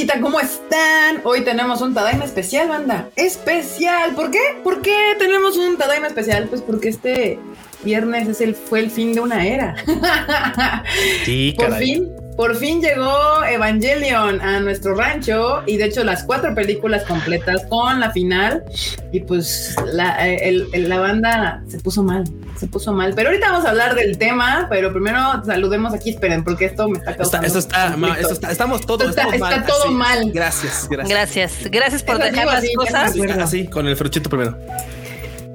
[0.00, 0.20] bandita?
[0.20, 1.20] ¿Cómo están?
[1.24, 3.08] Hoy tenemos un Tadaima especial, banda.
[3.16, 4.14] Especial.
[4.14, 4.38] ¿Por qué?
[4.64, 6.48] ¿Por qué tenemos un Tadaima especial?
[6.48, 7.38] Pues porque este
[7.82, 9.74] viernes es el, fue el fin de una era.
[11.24, 11.86] Sí, Por caray.
[11.86, 17.66] fin, por fin llegó Evangelion a nuestro rancho y de hecho las cuatro películas completas
[17.68, 18.64] con la final
[19.12, 22.24] y pues la, eh, el- el- la banda se puso mal,
[22.58, 23.12] se puso mal.
[23.14, 26.96] Pero ahorita vamos a hablar del tema, pero primero saludemos aquí, esperen, porque esto me
[26.96, 29.66] está Está, causando esto está, ma- esto está- estamos todos, Está- estamos está mal.
[29.66, 29.92] todo así.
[29.92, 30.32] mal.
[30.32, 31.10] Gracias, gracias.
[31.10, 33.38] Gracias, gracias por dejar digo las así, cosas.
[33.44, 34.56] así, con el fruchito primero.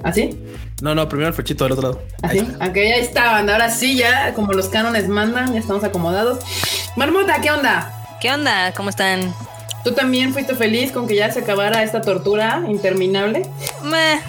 [0.04, 0.38] ¿Así?
[0.82, 2.02] No, no, primero el fruchito del otro lado.
[2.22, 3.54] Así, ok, ya está, banda.
[3.54, 6.40] Ahora sí, ya como los cánones mandan, ya estamos acomodados.
[6.96, 7.92] Marmota, ¿qué onda?
[8.20, 8.72] ¿Qué onda?
[8.72, 9.34] ¿Cómo están?
[9.84, 13.46] ¿Tú también fuiste feliz con que ya se acabara esta tortura interminable?
[13.82, 14.20] Meh.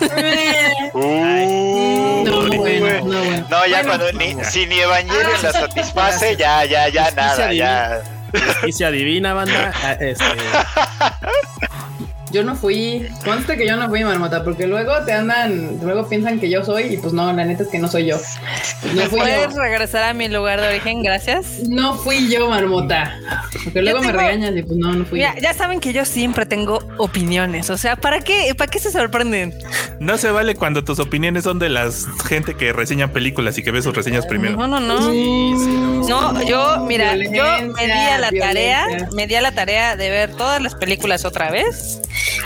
[0.92, 3.46] No, bueno, no, bueno.
[3.50, 7.52] No, ya Bueno, cuando ni, si ni Evangelion Ah, la satisface, ya, ya, ya nada,
[7.52, 8.02] ya.
[8.32, 9.72] Justicia divina, banda.
[9.82, 10.24] Ah, Este,
[12.32, 16.38] Yo no fui, conste que yo no fui marmota, porque luego te andan, luego piensan
[16.38, 18.16] que yo soy y pues no, la neta es que no soy yo.
[18.94, 19.60] No fui ¿Puedes yo.
[19.60, 21.02] regresar a mi lugar de origen?
[21.02, 21.68] Gracias.
[21.68, 23.18] No fui yo, marmota.
[23.64, 25.42] Porque luego me regañas y pues no, no fui Mira, yo.
[25.42, 27.68] ya saben que yo siempre tengo opiniones.
[27.70, 28.54] O sea, ¿para qué?
[28.56, 29.54] ¿Para qué se sorprenden?
[29.98, 33.70] No se vale cuando tus opiniones son de las gente que reseña películas y que
[33.70, 34.56] ve sus reseñas primero.
[34.56, 35.10] No, no, no.
[35.10, 35.66] sí, sí,
[36.08, 36.30] no.
[36.32, 37.44] No, yo, mira, yo
[37.74, 40.74] me di a la Violencia, tarea, me di a la tarea de ver todas las
[40.74, 42.00] películas otra vez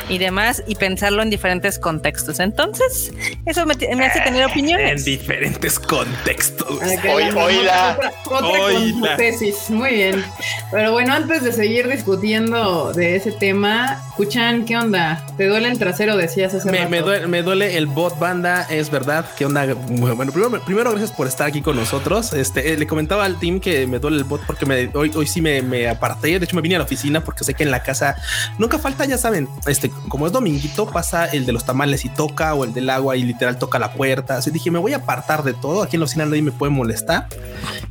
[0.08, 2.40] y demás y pensarlo en diferentes contextos.
[2.40, 3.12] Entonces,
[3.46, 5.04] eso me, me hace tener En opiniones.
[5.04, 6.78] diferentes contextos.
[7.02, 7.96] Que Hoy- la.
[7.96, 9.70] Otra, otra con tesis.
[9.70, 10.24] Muy bien.
[10.70, 15.24] Pero bueno, antes de seguir discutiendo de ese tema, Kuchan, ¿qué onda?
[15.36, 16.16] ¿Te duele el trasero?
[16.16, 16.90] Decías hace Me, rato.
[16.90, 19.26] me duele, me duele el bot banda, es verdad.
[19.36, 19.66] ¿Qué onda?
[19.74, 22.32] Bueno, primero, primero gracias por estar aquí con nosotros.
[22.32, 25.26] Este, eh, le comentaba al team que me duele el bot porque me, hoy, hoy
[25.26, 26.38] sí me, me aparté.
[26.38, 28.16] De hecho, me vine a la oficina porque sé que en la casa
[28.58, 32.54] nunca falta, ya saben, este, como es dominguito, pasa el de los tamales y toca,
[32.54, 34.36] o el del agua y literal toca la puerta.
[34.36, 35.82] Así dije, me voy a apartar de todo.
[35.82, 37.28] Aquí en la oficina nadie me puede molestar.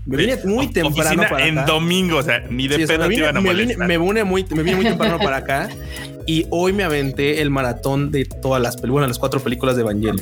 [0.05, 1.71] Me vine muy temprano para en acá.
[1.71, 3.53] domingo, o sea, ni de Sí, o sea, pedo me, te vine, iban a me
[3.53, 5.69] vine- me vine muy, me vine muy temprano para acá
[6.25, 9.81] y hoy me aventé el maratón de todas las películas, bueno, las cuatro películas de
[9.81, 10.21] Evangelion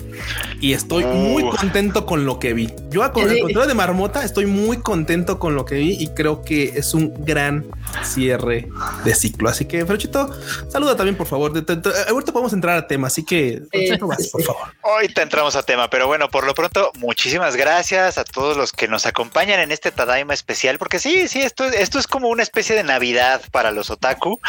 [0.60, 2.70] y estoy muy contento con lo que vi.
[2.90, 3.42] Yo, a con el Sí.
[3.42, 7.14] contrario de Marmota, estoy muy contento con lo que vi y creo que es un
[7.26, 7.66] gran
[8.04, 8.68] cierre
[9.04, 9.50] de ciclo.
[9.50, 10.30] Así que, Ferochito,
[10.70, 11.52] saluda también, por favor.
[11.54, 14.62] De- de- de- ahorita podemos entrar a tema, así que, Ferochito, vas, por favor.
[14.84, 18.88] Ahorita entramos a tema, pero bueno, por lo pronto, muchísimas gracias a todos los que
[18.88, 22.76] nos acompañan en este Tadaima especial, porque sí, sí, esto, esto es como una especie
[22.76, 24.40] de Navidad para los otaku.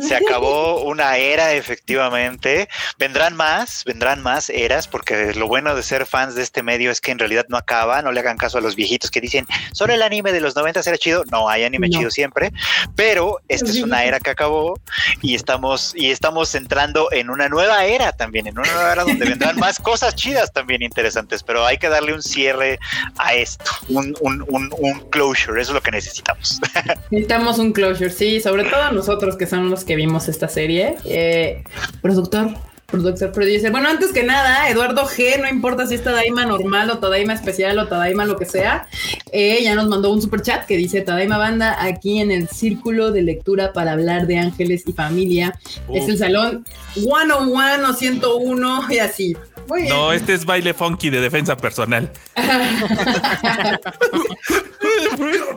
[0.00, 2.68] Se acabó una era, efectivamente.
[2.98, 7.00] Vendrán más, vendrán más eras, porque lo bueno de ser fans de este medio es
[7.00, 9.92] que en realidad no acaba, no le hagan caso a los viejitos que dicen, solo
[9.94, 11.24] el anime de los 90 era chido.
[11.30, 11.98] No, hay anime No.
[11.98, 12.52] chido siempre,
[12.96, 14.78] pero esta es una era que acabó
[15.22, 19.24] y estamos, y estamos entrando en una nueva era también, en una nueva era donde
[19.26, 22.78] vendrán más cosas chidas también interesantes, pero hay que darle un cierre
[23.18, 26.60] a esto, un, un, un, un closure, eso es lo que necesitamos.
[27.10, 30.89] Necesitamos un closure, sí, sobre todo nosotros que son los que vimos esta serie.
[31.04, 31.62] Eh,
[32.02, 32.54] productor,
[32.86, 33.70] productor, producer.
[33.70, 37.78] Bueno, antes que nada, Eduardo G, no importa si es Tadaima normal o Tadaima especial
[37.78, 38.86] o Tadaima lo que sea,
[39.32, 43.12] eh, ya nos mandó un super chat que dice Tadaima Banda aquí en el círculo
[43.12, 45.58] de lectura para hablar de ángeles y familia.
[45.92, 46.64] Es el salón
[46.94, 49.36] 101 o 101 y así.
[49.68, 49.94] Muy bien.
[49.94, 52.10] No, este es baile funky de defensa personal.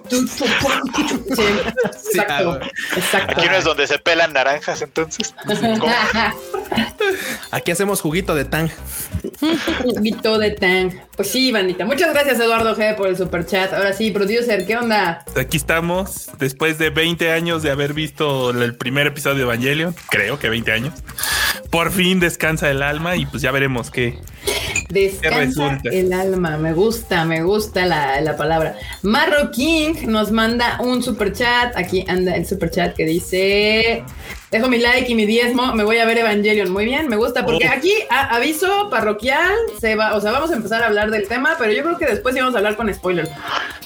[0.09, 0.19] Sí,
[2.19, 2.59] exacto,
[2.95, 3.39] exacto.
[3.39, 5.33] Aquí no es donde se pelan naranjas, entonces.
[5.79, 5.91] ¿cómo?
[7.51, 8.69] Aquí hacemos juguito de tang.
[9.83, 10.91] Juguito de Tang.
[11.15, 11.85] Pues sí, bandita.
[11.85, 13.71] Muchas gracias, Eduardo G, por el super chat.
[13.71, 15.23] Ahora sí, producer, ¿qué onda?
[15.35, 20.39] Aquí estamos, después de 20 años de haber visto el primer episodio de Evangelion, creo
[20.39, 20.93] que 20 años.
[21.69, 24.17] Por fin descansa el alma y pues ya veremos qué.
[24.89, 25.89] Descansa resulta?
[25.91, 26.57] el alma.
[26.57, 28.75] Me gusta, me gusta la, la palabra.
[29.03, 31.75] Marro King nos manda un super chat.
[31.77, 34.03] Aquí anda el super chat que dice:
[34.53, 35.73] Dejo mi like y mi diezmo.
[35.73, 36.71] Me voy a ver Evangelion.
[36.71, 37.43] Muy bien, me gusta.
[37.45, 39.51] Porque aquí, a- aviso parroquial,
[39.81, 42.05] se va, o sea, vamos a empezar a hablar del tema, pero yo creo que
[42.05, 43.29] después íbamos a hablar con spoilers.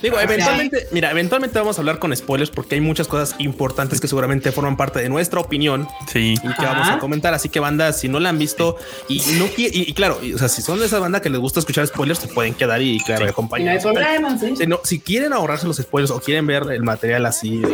[0.01, 4.07] Digo, eventualmente, mira, eventualmente vamos a hablar con spoilers porque hay muchas cosas importantes que
[4.07, 6.33] seguramente forman parte de nuestra opinión Sí.
[6.35, 6.73] y que Ajá.
[6.73, 7.33] vamos a comentar.
[7.33, 8.75] Así que banda, si no la han visto
[9.07, 11.39] y no y, y claro, y, o sea, si son de esa banda que les
[11.39, 13.81] gusta escuchar spoilers, se pueden quedar y claro, no hay acompañar.
[13.81, 14.55] problema, ¿sí?
[14.57, 17.67] Si, no- si quieren ahorrarse los spoilers o quieren ver el material así eh,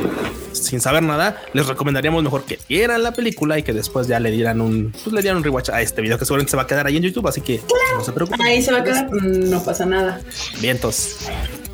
[0.54, 4.30] sin saber nada, les recomendaríamos mejor que vieran la película y que después ya le
[4.30, 6.68] dieran un, pues le dieran un rewatch a este video que seguramente se va a
[6.68, 7.27] quedar ahí en YouTube.
[7.27, 7.62] Así que
[7.95, 8.41] no se preocupen.
[8.41, 9.09] Ahí se va a quedar.
[9.12, 10.19] No pasa nada.
[10.59, 11.18] Vientos.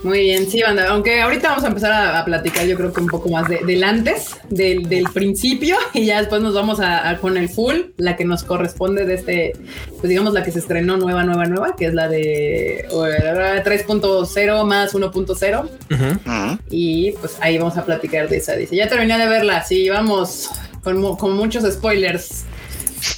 [0.04, 0.88] Muy bien, sí, banda.
[0.90, 3.60] Aunque ahorita vamos a empezar a, a platicar, yo creo que un poco más de,
[3.66, 7.76] del antes, del, del principio, y ya después nos vamos a, a con el full,
[7.98, 9.54] la que nos corresponde de este,
[10.00, 14.64] pues digamos la que se estrenó nueva, nueva, nueva, que es la de eh, 3.0
[14.64, 15.64] más 1.0.
[15.64, 16.04] Ujú.
[16.06, 16.60] Ujú.
[16.70, 18.56] Y pues ahí vamos a platicar de esa.
[18.56, 20.50] Dice, ya terminé de verla, sí, vamos
[20.84, 22.46] con, con muchos spoilers.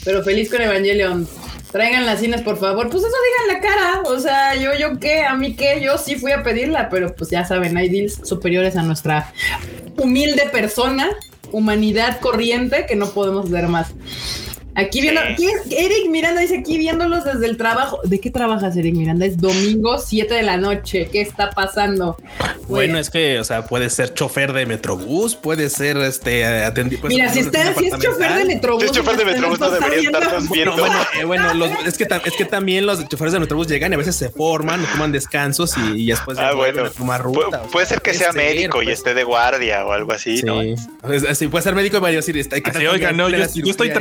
[0.04, 1.28] Pero feliz con Evangelion.
[1.72, 2.90] Traigan las cines, por favor.
[2.90, 3.16] Pues eso
[3.48, 4.02] digan la cara.
[4.06, 7.30] O sea, yo, yo qué, a mí qué, yo sí fui a pedirla, pero pues
[7.30, 9.34] ya saben, hay deals superiores a nuestra
[9.98, 11.10] humilde persona,
[11.52, 13.88] humanidad corriente, que no podemos ver más.
[14.76, 15.48] Aquí viendo, Sí.
[15.76, 18.00] Eric Miranda dice aquí viéndolos desde el trabajo.
[18.04, 19.26] ¿De qué trabajas, Eric Miranda?
[19.26, 21.10] Es domingo 7 de la noche.
[21.12, 22.16] ¿Qué está pasando?
[22.68, 27.08] Bueno, es que, o sea, puede ser chofer de Metrobús, puede ser este atendido.
[27.10, 28.84] Mira, si está, si es chofer de Metrobús.
[28.84, 30.10] Si es chofer de Metrobús, no debería.
[30.66, 33.92] No, bueno, eh, bueno, los- es, que es que también los choferes de Metrobús llegan
[33.92, 36.86] y a veces se forman, toman descansos y, y después Ah, bueno.
[36.86, 37.64] a tomar ruta.
[37.72, 39.00] puede ser que sea ser, médico y pues.
[39.00, 40.62] esté de guardia o algo así, Sí, ¿no?
[40.62, 40.88] Es-
[41.38, 43.38] sí, puede ser médico y va a decir, está, hay que Así, oiga, no, yo,
[43.38, 43.94] yo estoy cirugía.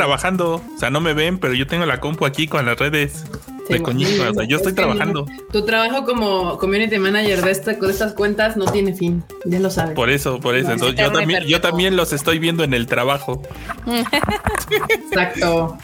[0.74, 3.24] O sea, no me ven, pero yo tengo la compu aquí con las redes
[3.70, 4.30] de Sí, coñito.
[4.30, 5.26] O sea, yo estoy es trabajando.
[5.52, 9.22] Tu trabajo como community manager de, esta, de estas cuentas no tiene fin.
[9.44, 9.94] Ya lo sabes.
[9.94, 10.68] Por eso, por eso.
[10.68, 13.42] No, Entonces, es yo también, yo también los estoy viendo en el trabajo.
[14.88, 15.78] Exacto.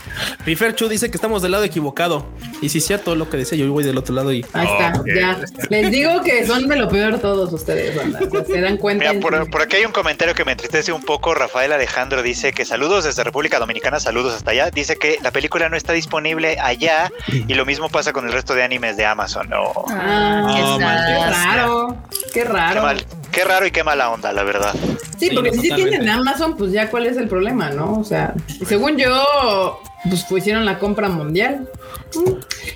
[0.44, 2.26] Piferchu dice que estamos del lado equivocado.
[2.60, 5.02] Y si es cierto lo que decía, yo voy del otro lado y Ahí está,
[5.14, 5.38] ya.
[5.70, 8.20] Les digo que son de lo peor todos ustedes, banda.
[8.26, 9.12] O sea, se dan cuenta.
[9.12, 11.34] Mira, por, por aquí hay un comentario que me entristece un poco.
[11.34, 14.65] Rafael Alejandro dice que saludos desde República Dominicana, saludos hasta allá.
[14.70, 18.54] Dice que la película no está disponible allá y lo mismo pasa con el resto
[18.54, 19.48] de animes de Amazon.
[19.48, 19.72] No.
[19.90, 21.06] Ah, qué Oh, sad.
[21.06, 21.96] qué raro.
[22.10, 22.82] Qué Qué, raro.
[22.82, 24.74] mal, qué raro y qué mala onda, la verdad.
[25.18, 25.98] Sí, porque si sí totalmente.
[25.98, 27.94] tienen Amazon, pues ya cuál es el problema, ¿no?
[27.98, 28.34] O sea,
[28.66, 31.68] según yo, pues hicieron la compra mundial.
[32.14, 32.30] Mm,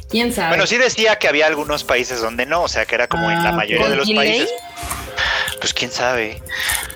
[0.09, 0.49] ¿Quién sabe?
[0.49, 3.43] Bueno, sí decía que había algunos países donde no, o sea, que era como en
[3.43, 4.49] la Ah, mayoría de los ¿Con delay?
[5.61, 6.43] Pues quién sabe,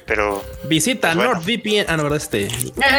[0.07, 1.35] pero visita Pues bueno.
[1.35, 1.85] NordVPN.
[1.87, 2.49] Ah, no, verdad, este.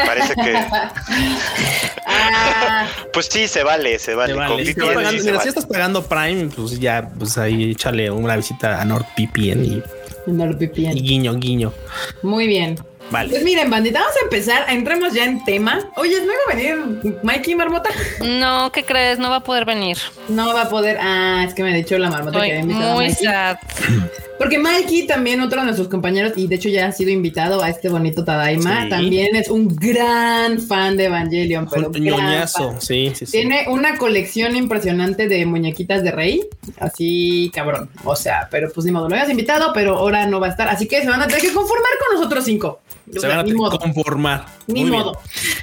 [0.06, 0.54] parece que,
[2.06, 4.34] Ah, pues sí, se vale, se vale.
[4.34, 4.64] Con vale.
[4.64, 5.44] Si, estás VPN sí pagando, se mira, vale.
[5.44, 9.84] si estás pagando Prime, pues ya, pues ahí échale una visita a NordVPN y,
[10.28, 10.94] y NordVPN.
[10.96, 11.74] guiño, guiño.
[12.22, 12.76] Muy bien.
[13.12, 13.30] Vale.
[13.30, 14.66] Pues miren, bandita, vamos a empezar.
[14.68, 15.80] Entremos ya en tema.
[15.96, 17.92] Oye, ¿no iba a venir Mikey Marmota?
[18.22, 19.20] No, ¿qué crees?
[19.20, 19.98] No va a poder venir.
[20.28, 20.98] No va a poder.
[21.00, 23.58] Ah, es que me ha dicho la marmota que había invitado a muy sad.
[24.38, 27.70] Porque Mikey, también otro de nuestros compañeros, y de hecho ya ha sido invitado a
[27.70, 28.90] este bonito Tadaima, Sí.
[28.90, 31.68] también es un gran fan de Evangelion.
[31.72, 32.76] Pero ñoñazo.
[32.82, 33.32] Sí, sí, sí.
[33.32, 36.42] Tiene una colección impresionante de muñequitas de rey,
[36.80, 37.90] así cabrón.
[38.04, 40.68] O sea, pero pues ni modo, lo habías invitado, pero ahora no va a estar.
[40.68, 42.82] Así que se van a tener que conformar con nosotros cinco.
[43.10, 44.46] O Se sea, van a ni tener modo, que conformar.
[44.68, 45.02] ni Muy bien.
[45.04, 45.20] modo.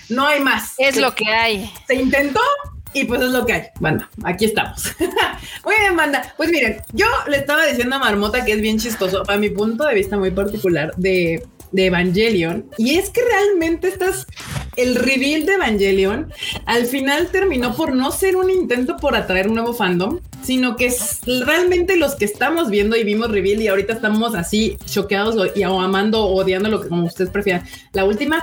[0.08, 0.74] No hay más.
[0.78, 1.70] Es lo que hay.
[1.86, 2.40] se intentó
[2.92, 3.62] y pues es lo que hay.
[3.80, 4.94] Banda, aquí estamos.
[5.64, 6.34] muy bien, banda.
[6.36, 9.84] Pues miren, yo le estaba diciendo a Marmota que es bien chistoso, a mi punto
[9.84, 11.42] de vista muy particular de,
[11.72, 12.66] de Evangelion.
[12.78, 14.26] Y es que realmente estás.
[14.76, 16.32] El reveal de Evangelion
[16.64, 20.86] al final terminó por no ser un intento por atraer un nuevo fandom, sino que
[20.86, 25.64] es realmente los que estamos viendo y vimos reveal y ahorita estamos así choqueados y,
[25.64, 27.64] o amando o odiando lo que como ustedes prefieran.
[27.92, 28.42] La última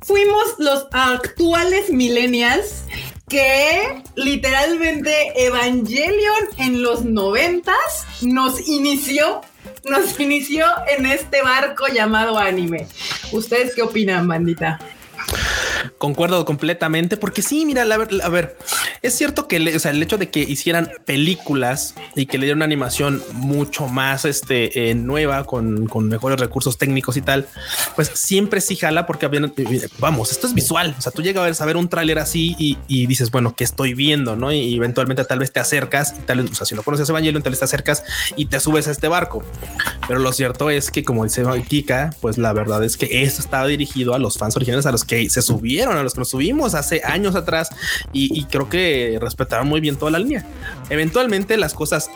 [0.00, 2.84] fuimos los actuales millennials
[3.28, 9.42] que literalmente Evangelion en los noventas nos inició,
[9.84, 10.66] nos inició
[10.96, 12.86] en este barco llamado anime.
[13.32, 14.78] ¿Ustedes qué opinan, bandita?
[15.98, 18.56] Concuerdo completamente, porque sí, mira, la a ver,
[19.02, 22.44] es cierto que le- o sea, el hecho de que hicieran películas y que le
[22.46, 27.46] dieran una animación mucho más este, eh, nueva, con, con mejores recursos técnicos y tal,
[27.96, 30.94] pues siempre sí jala, porque habían- eh, vamos, esto es visual.
[30.98, 33.94] O sea, tú llegas a ver un tráiler así y, y dices, bueno, ¿qué estoy
[33.94, 34.36] viendo?
[34.36, 34.52] No?
[34.52, 37.42] Y eventualmente tal vez te acercas y tal vez, o sea, si no conoces Evangelion,
[37.42, 38.02] tal vez te acercas
[38.36, 39.42] y te subes a este barco.
[40.06, 43.66] Pero lo cierto es que, como dice Kika, pues la verdad es que esto estaba
[43.66, 46.74] dirigido a los fans originales, a los que se subieron, a los que nos subimos
[46.74, 47.70] hace años atrás
[48.12, 50.44] y, y creo que respetaron muy bien toda la línea.
[50.90, 52.10] Eventualmente las cosas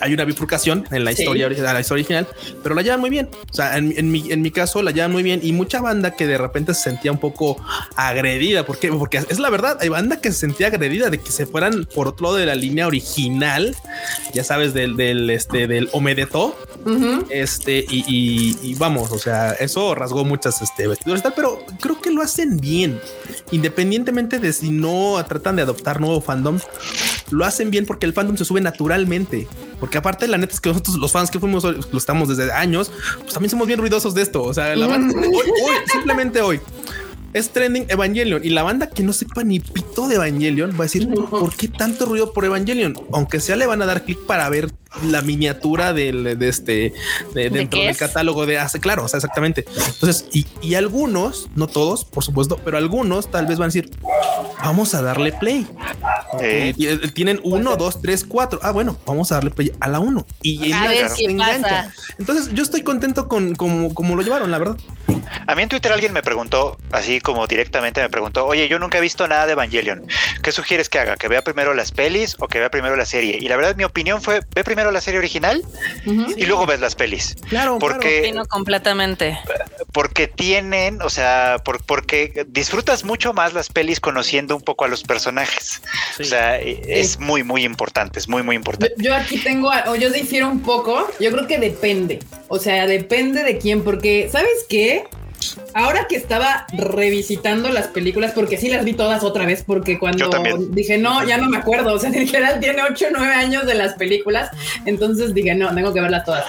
[0.00, 1.22] hay una bifurcación en la Sí.
[1.22, 2.28] historia original, la historia original,
[2.62, 3.28] pero la llevan muy bien.
[3.50, 6.12] O sea, en, en mi, en mi caso la llevan muy bien y mucha banda
[6.12, 7.56] que de repente se sentía un poco
[7.96, 8.64] agredida.
[8.66, 8.88] ¿Por qué?
[8.92, 9.78] Porque es la verdad.
[9.80, 12.54] Hay banda que se sentía agredida de que se fueran por otro lado de la
[12.54, 13.74] línea original,
[14.34, 16.56] ya sabes, del, del, este, del Omedeto.
[16.84, 17.26] Ujú.
[17.30, 22.00] Este, y, y- y vamos, o sea, eso rasgó muchas este, vestiduras tal, pero creo
[22.00, 23.00] que lo hacen bien.
[23.50, 26.58] Independientemente de si no tratan de adoptar nuevo fandom,
[27.30, 29.48] lo hacen bien porque el fandom se sube naturalmente.
[29.80, 32.90] Porque aparte, la neta es que nosotros, los fans que fuimos, lo estamos desde años,
[33.20, 34.42] pues también somos bien ruidosos de esto.
[34.42, 36.60] O sea, la verdad, hoy, hoy, simplemente hoy.
[37.36, 40.82] Es trending Evangelion y la banda que no sepa ni pito de Evangelion va a
[40.82, 44.48] decir por qué tanto ruido por Evangelion, aunque sea le van a dar clic para
[44.48, 44.72] ver
[45.04, 46.94] la miniatura del, de este
[47.34, 49.66] de, dentro del catálogo de hace claro, o sea, exactamente.
[49.66, 53.90] Entonces, y, y, algunos, no todos, por supuesto, pero algunos tal vez van a decir
[54.62, 55.66] vamos a darle play.
[56.40, 56.74] Eh.
[57.14, 58.58] Tienen uno, dos, tres, cuatro.
[58.62, 61.92] Ah, bueno, vamos a darle play a la uno y a ver qué pasa.
[62.18, 64.76] Entonces, yo estoy contento con cómo lo llevaron, la verdad.
[65.46, 68.98] A mí en Twitter alguien me preguntó, así como directamente me preguntó, oye, yo nunca
[68.98, 70.06] he visto nada de Evangelion.
[70.42, 71.16] ¿Qué sugieres que haga?
[71.16, 73.38] ¿Que vea primero las pelis o que vea primero la serie?
[73.40, 75.62] Y la verdad, mi opinión fue, ve primero la serie original
[76.36, 77.36] y luego ves las pelis.
[77.48, 79.38] Claro, porque completamente.
[79.92, 85.02] Porque tienen, o sea, porque disfrutas mucho más las pelis conociendo un poco a los
[85.02, 85.80] personajes.
[86.20, 88.94] O sea, es muy, muy importante, es muy, muy importante.
[88.98, 92.20] Yo, aquí tengo, o yo difiero un poco, yo creo que depende.
[92.48, 95.04] O sea, depende de quién, porque, ¿sabes qué?
[95.74, 100.30] Ahora que estaba revisitando las películas, porque sí las vi todas otra vez, porque cuando
[100.70, 103.74] dije, no, ya no me acuerdo, o sea, literal tiene 8 o 9 años de
[103.74, 104.50] las películas,
[104.84, 106.44] entonces dije, no, tengo que verlas todas.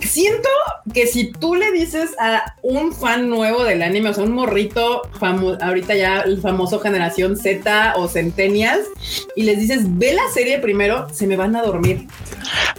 [0.00, 0.48] Siento
[0.92, 5.02] que si tú le dices a un fan nuevo del anime, o sea, un morrito
[5.18, 8.86] famoso, ahorita ya el famoso generación Z o Centennials,
[9.34, 12.06] y les dices, ve la serie primero, se me van a dormir.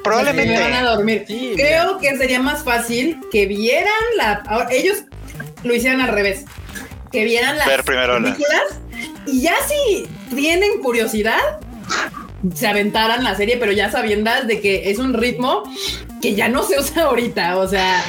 [0.03, 0.55] Probablemente.
[0.55, 1.25] Se me van a dormir.
[1.27, 4.67] Creo que sería más fácil que vieran la.
[4.71, 5.03] ellos
[5.63, 6.45] lo hicieran al revés.
[7.11, 8.79] Que vieran las películas
[9.25, 11.59] y ya si tienen curiosidad,
[12.53, 15.63] se aventaran la serie, pero ya sabiendo de que es un ritmo
[16.21, 17.57] que ya no se usa ahorita.
[17.57, 18.03] O sea,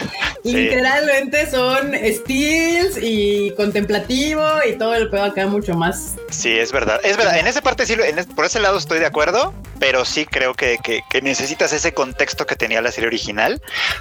[0.44, 6.16] literalmente son steals y contemplativo y todo el pedo acá mucho más.
[6.30, 7.00] Sí, es verdad.
[7.04, 7.38] Es verdad.
[7.38, 7.96] En esa parte sí,
[8.34, 10.78] por ese lado estoy de acuerdo, pero sí creo que,
[11.22, 13.60] necesitas ese contexto que tenía la serie original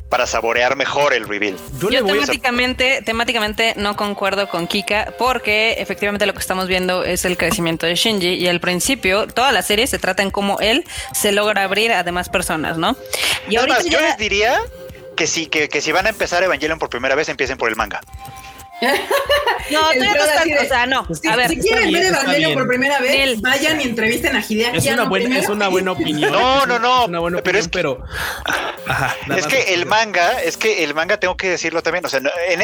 [0.10, 1.58] para saborear mejor el reveal.
[1.80, 7.38] Yo, temáticamente, temáticamente no concuerdo con Kika porque efectivamente lo que estamos viendo es el
[7.38, 11.32] crecimiento de Shinji y al principio toda la serie se trata en cómo él se
[11.32, 12.96] logra abrir a demás personas, ¿no?
[13.50, 14.60] Y ahorita yo les diría
[15.16, 17.76] que si, que, que si van a empezar Evangelion por primera vez, empiecen por el
[17.76, 18.02] manga.
[18.82, 18.90] No,
[19.70, 21.08] todavía no está, o sea, no.
[21.14, 24.78] Si, a ver, si quieren ver por primera vez, vayan y entrevisten a Hideaki.
[24.78, 26.32] Es una, buena, es una buena opinión.
[26.32, 27.04] No, no, no.
[27.04, 28.04] Es una buena pero es que, pero
[28.88, 32.22] Ajá, es que el manga, es que el manga tengo que decirlo también, o sea,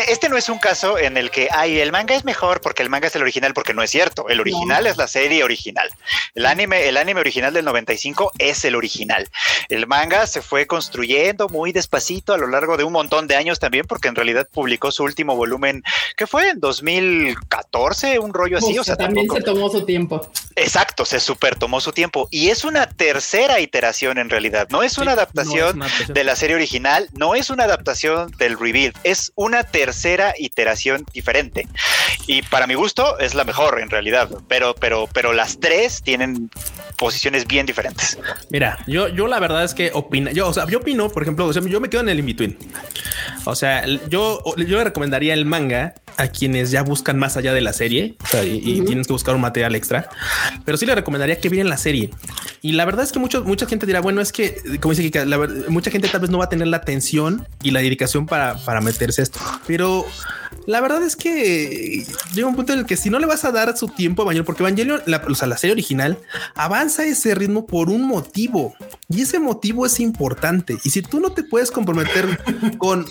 [0.07, 2.89] este no es un caso en el que ay, el manga es mejor porque el
[2.89, 4.29] manga es el original porque no es cierto.
[4.29, 5.89] El original es la serie original.
[6.33, 9.29] El anime, el anime original del 95 es el original.
[9.69, 13.59] El manga se fue construyendo muy despacito a lo largo de un montón de años
[13.59, 15.83] también porque en realidad publicó su último volumen
[16.15, 18.77] que fue en 2014, un rollo así.
[18.77, 20.29] o sea, también se tomó su tiempo.
[20.55, 22.27] Exacto, se super tomó su tiempo.
[22.31, 24.67] Y es una tercera iteración en realidad.
[24.69, 29.31] No es una adaptación de la serie original, no es una adaptación del reveal, es
[29.35, 31.67] una tercera iteración diferente.
[32.27, 34.29] Y para mi gusto es la mejor en realidad.
[34.47, 36.49] Pero, pero, pero las tres tienen
[36.97, 38.17] posiciones bien diferentes.
[38.49, 41.45] Mira, yo, yo la verdad es que opina, yo, o sea, yo opino, por ejemplo,
[41.45, 42.57] o sea, yo me quedo en el in-between.
[43.45, 47.61] O sea, yo, yo le recomendaría el manga a quienes ya buscan más allá de
[47.61, 50.09] la serie y, tienen que buscar un material extra,
[50.63, 52.11] pero sí le recomendaría que vieran la serie.
[52.61, 55.25] Y la verdad es que mucho, mucha gente dirá, bueno, es que, como dice Kika,
[55.69, 58.81] mucha gente tal vez no va a tener la atención y la dedicación para, para
[58.81, 60.05] meterse esto, pero
[60.65, 63.51] la verdad es que llega un punto en el que si no le vas a
[63.51, 66.17] dar su tiempo a Evangelion, porque Evangelion, la, o sea, la serie original,
[66.55, 68.73] avanza ese ritmo por un motivo
[69.07, 70.77] y ese motivo es importante.
[70.83, 72.39] Y si tú no te puedes comprometer
[72.79, 73.05] con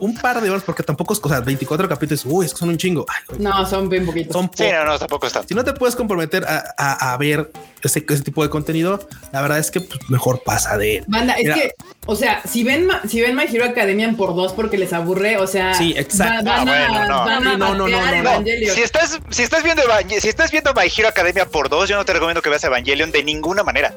[0.00, 2.76] un par de horas, porque tampoco es cosa 24 capítulos, uy, es que son un
[2.76, 3.06] chingo.
[3.38, 4.32] no, son bien poquitos.
[4.32, 5.46] Son sí, no, no, tampoco están.
[5.46, 7.50] Si no te puedes comprometer a, ver
[7.82, 11.72] ese, tipo de contenido, la verdad es que pues, mejor pasa de Banda, es que,
[12.06, 15.46] o sea, si ven, si ven My Hero Academia por dos porque les aburre, o
[15.46, 16.50] sea, sí, exacto.
[16.50, 18.44] Ah, no, no, no, no,
[18.74, 19.82] Si estás, si estás viendo
[20.18, 23.12] si estás viendo My Hero Academia por dos, yo no te recomiendo que veas Evangelion
[23.12, 23.94] de ninguna manera.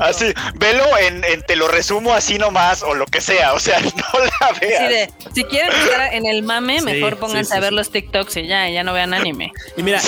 [0.00, 4.20] así, velo en, te lo resumo así nomás o lo que sea, o sea, no
[4.40, 5.10] la veas.
[5.34, 8.82] si quieren estar en el mame, mejor pónganse a ver los TikToks y ya, ya
[8.82, 9.52] no vean anime.
[9.76, 10.00] Y mira,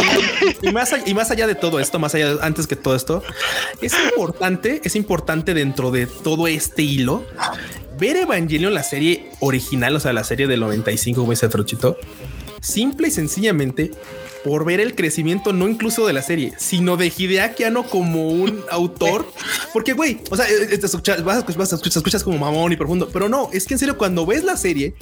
[0.62, 3.22] y, más, y más allá de todo esto, más allá antes que todo esto,
[3.80, 7.24] es importante, es importante dentro de todo este hilo
[7.98, 11.98] ver Evangelion, la serie original, o sea, la serie del 95, como dice Frochito,
[12.60, 13.90] simple y sencillamente
[14.46, 18.60] por ver el crecimiento, no incluso de la serie, sino de Hideaki Anno como un
[18.70, 19.26] autor.
[19.72, 22.38] Porque, güey, o sea, eh, te escuchas, vas, a escuchar- vas a escuchar- escuchas como
[22.38, 24.94] mamón y profundo, pero no, es que en serio, cuando ves la serie,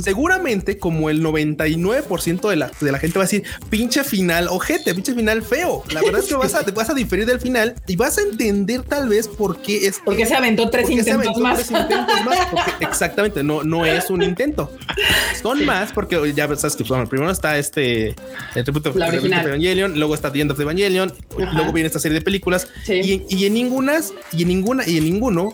[0.00, 4.94] seguramente como el 99% de la, de la gente va a decir pinche final ojete,
[4.94, 5.84] pinche final feo.
[5.92, 8.22] La verdad es que vas a, te vas a diferir del final y vas a
[8.22, 11.56] entender tal vez por qué es Porque se aventó tres porque se intentos aventó más.
[11.58, 14.70] tres intentos más, porque exactamente, no, no es un intento.
[15.40, 18.14] Son más porque ya sabes que bueno, primero está este
[18.54, 19.42] el tributo original.
[19.44, 21.12] de Evangelion, luego está The End of the Evangelion,
[21.42, 21.52] Ajá.
[21.54, 23.24] luego viene esta serie de películas Sí.
[23.28, 25.52] y, y en ningunas y en ninguna y en ninguno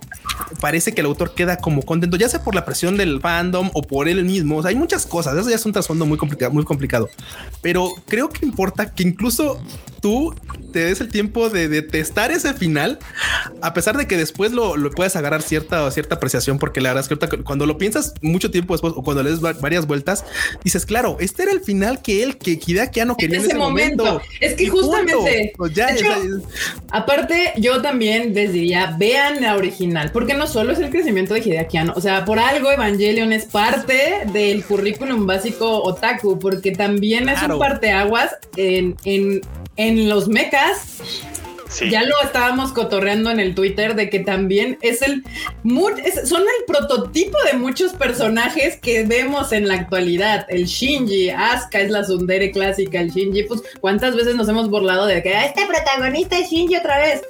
[0.60, 3.82] parece que el autor queda como contento, ya sea por la presión del fandom o
[3.82, 4.56] por él mismo.
[4.58, 5.37] O sea, hay muchas cosas.
[5.37, 7.08] Eso ya es un trasfondo muy complicado, muy complicado.
[7.60, 9.60] Pero creo que importa que incluso
[10.00, 10.34] tú
[10.72, 12.98] te des el tiempo de detestar ese final,
[13.62, 17.10] a pesar de que después lo, lo puedes agarrar cierta cierta apreciación, porque la verdad
[17.10, 20.25] es que cuando lo piensas mucho tiempo después o cuando le va- varias vueltas,
[20.62, 23.58] dices, claro, este era el final que él, que Hideaki no quería en ese ese
[23.58, 24.04] momento.
[24.04, 24.24] momento.
[24.40, 26.06] Es que Y justamente, Pues ya, hecho,
[26.90, 31.40] Aparte, yo también les diría, vean la original, porque no solo es el crecimiento de
[31.40, 37.28] Hideaki Anno, o sea, por algo Evangelion es parte del currículum básico otaku, porque también
[37.28, 39.40] es un parteaguas en, en,
[39.76, 40.98] en los mechas.
[41.68, 41.90] Sí.
[41.90, 45.22] Ya lo estábamos cotorreando en el Twitter de que también es el
[46.25, 50.46] son el prototipo de muchos personajes que vemos en la actualidad.
[50.48, 55.06] El Shinji, Asuka es la Sundere clásica, el Shinji, pues cuántas veces nos hemos burlado
[55.06, 57.22] de que "Ah, este protagonista es Shinji otra vez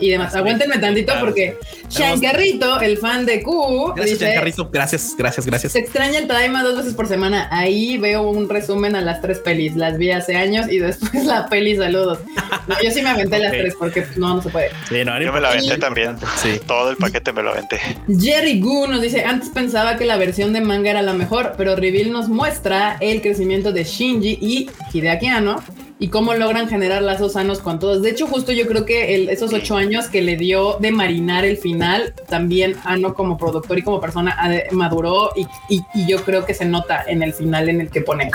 [0.00, 0.34] y demás.
[0.34, 1.56] Aguántenme tantito porque
[1.88, 4.34] Shankarrito, el fan de Q, Gracias, dice.
[4.72, 5.72] Gracias, gracias, gracias.
[5.72, 7.48] se extraña el Tadaima dos veces por semana.
[7.52, 9.76] Ahí veo un resumen a las tres pelis.
[9.76, 12.18] Las vi hace años y después la peli, saludos.
[12.66, 13.58] No, yo sí me aventé las Ok.
[13.60, 14.70] tres porque no, no se puede.
[14.88, 16.16] Sí, no, no Yo me la aventé también.
[16.36, 16.60] Sí.
[16.66, 17.80] Todo el paquete me lo aventé.
[18.20, 21.76] Jerry Gu nos dice, antes pensaba que la versión de manga era la mejor, pero
[21.76, 25.62] Reveal nos muestra el crecimiento de Shinji y Hideaki Anno
[26.00, 28.02] y cómo logran generar lazos sanos con todos.
[28.02, 31.44] De hecho, justo yo creo que el- esos ocho años que le dio de marinar
[31.44, 34.36] el final, también Anno como productor y como persona
[34.72, 38.00] maduró y, y- y yo creo que se nota en el final en el que
[38.00, 38.30] pone.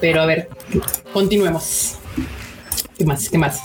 [0.00, 0.48] Pero a ver,
[1.12, 1.96] continuemos.
[2.96, 3.28] ¿Qué más?
[3.28, 3.60] ¿Qué más?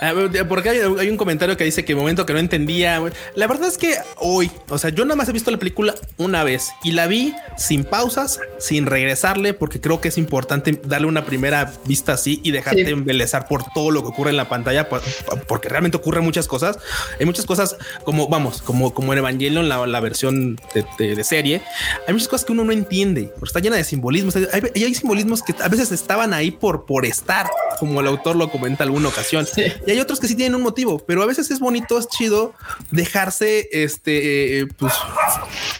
[0.00, 0.12] Ah,
[0.48, 3.02] Porque hay, hay un comentario que dice que momento que no entendía.
[3.34, 6.44] La verdad es que hoy, o sea, yo nada más he visto la película una
[6.44, 11.24] vez y la vi sin pausas, sin regresarle, porque creo que es importante darle una
[11.24, 12.90] primera vista así y dejarte Sí.
[12.90, 16.46] embelezar por todo lo que ocurre en la pantalla, pa- pa- porque realmente ocurren muchas
[16.46, 16.78] cosas.
[17.18, 21.24] Hay muchas cosas como, vamos, como, como en Evangelion, la, la versión de, de- de
[21.24, 21.62] serie.
[22.06, 24.36] Hay muchas cosas que uno no entiende, porque está llena de simbolismos.
[24.36, 27.48] Hay, hay- hay simbolismos que a veces estaban ahí por, por estar,
[27.80, 29.46] como el autor lo comenta alguna ocasión.
[29.86, 32.54] Y hay otros que sí tienen un motivo, pero a veces es bonito, es chido
[32.90, 34.92] dejarse este, eh, pues,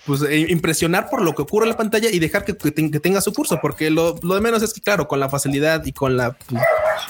[0.04, 2.90] pues eh, impresionar por lo que ocurre en la pantalla y dejar que, que ten-
[2.90, 5.84] que tenga su curso, porque lo, lo de menos es que, claro, con la facilidad
[5.84, 6.36] y con la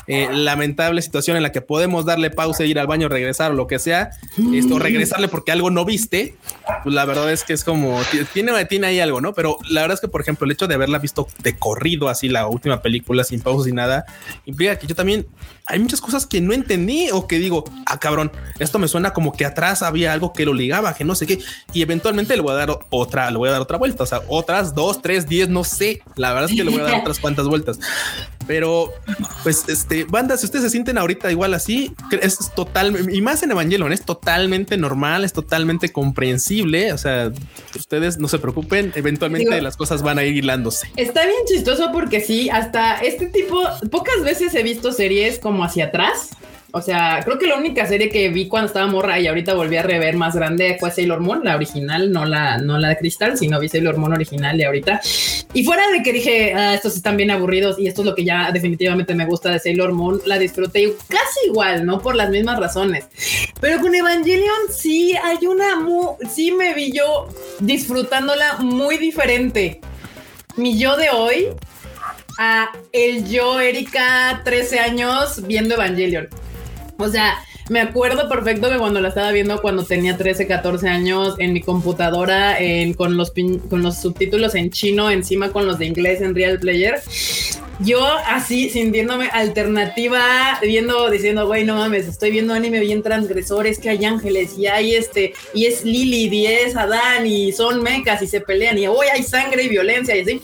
[0.07, 3.67] eh, lamentable situación en la que podemos darle pausa, ir al baño, regresar o lo
[3.67, 4.11] que sea,
[4.55, 6.37] esto, regresarle porque algo no viste,
[6.83, 9.35] pues la verdad es que es como ti- tiene, tiene ahí algo, no?
[9.35, 12.29] Pero la verdad es que, por ejemplo, el hecho de haberla visto de corrido así
[12.29, 14.05] la última película sin pausas y nada
[14.45, 15.27] implica que yo también
[15.67, 19.33] hay muchas cosas que no entendí o que digo, ah, cabrón, esto me suena como
[19.33, 21.39] que atrás había algo que lo ligaba, que no sé qué,
[21.73, 24.23] y eventualmente le voy a dar otra, le voy a dar otra vuelta, o sea,
[24.29, 27.21] otras dos, tres, diez, no sé, la verdad es que le voy a dar otras
[27.21, 27.79] cuantas vueltas.
[28.47, 28.93] Pero,
[29.43, 33.51] pues, este, banda, si ustedes se sienten ahorita igual así, es total, y más en
[33.51, 36.93] Evangelion, es totalmente normal, es totalmente comprensible.
[36.93, 37.33] O sea,
[37.75, 40.89] ustedes no se preocupen, eventualmente Digo- las cosas van a ir hilándose.
[40.97, 45.87] Está bien chistoso porque sí, hasta este tipo, pocas veces he visto series como hacia
[45.87, 46.31] atrás.
[46.77, 49.79] O sea, creo que la única serie que vi cuando estaba morra y ahorita volví
[49.79, 53.39] a rever más grande fue Sailor Moon, la original, no la, no la de Cristal,
[53.39, 55.01] sino vi Sailor Moon original de ahorita.
[55.55, 58.27] Y fuera de que dije, ah, estos están bien aburridos y esto es lo que
[58.27, 61.99] ya definitivamente me gusta de Sailor Moon, la disfruté casi igual, ¿no?
[62.03, 63.07] Por las mismas razones.
[63.59, 65.83] Pero con Evangelion sí hay una,
[66.29, 67.27] sí me vi yo
[67.59, 69.81] disfrutándola muy diferente.
[70.59, 71.49] Mi yo de hoy
[72.39, 76.29] a el yo Erika 13 años viendo Evangelion.
[76.99, 77.35] O sea,
[77.69, 81.61] me acuerdo perfecto que cuando la estaba viendo cuando tenía 13, 14 años en mi
[81.61, 86.21] computadora en- con, los pin- con los subtítulos en chino encima con los de inglés
[86.21, 87.01] en Real Player.
[87.79, 93.79] Yo así sintiéndome alternativa, viendo, diciendo, güey, no mames, estoy viendo anime bien transgresor, es
[93.79, 98.23] que hay ángeles y hay este, y es Lilith y es Adán y son mechas
[98.23, 100.41] y se pelean y hoy hay sangre y violencia y así.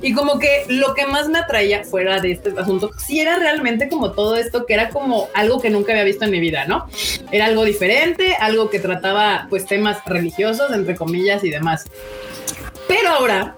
[0.00, 3.90] Y como que lo que más me atraía fuera de este asunto, sí era realmente
[3.90, 6.88] como todo esto que era como algo que nunca había visto en mi vida, ¿no?
[7.30, 11.84] Era algo diferente, algo que trataba pues temas religiosos, entre comillas y demás.
[12.88, 13.56] Pero ahora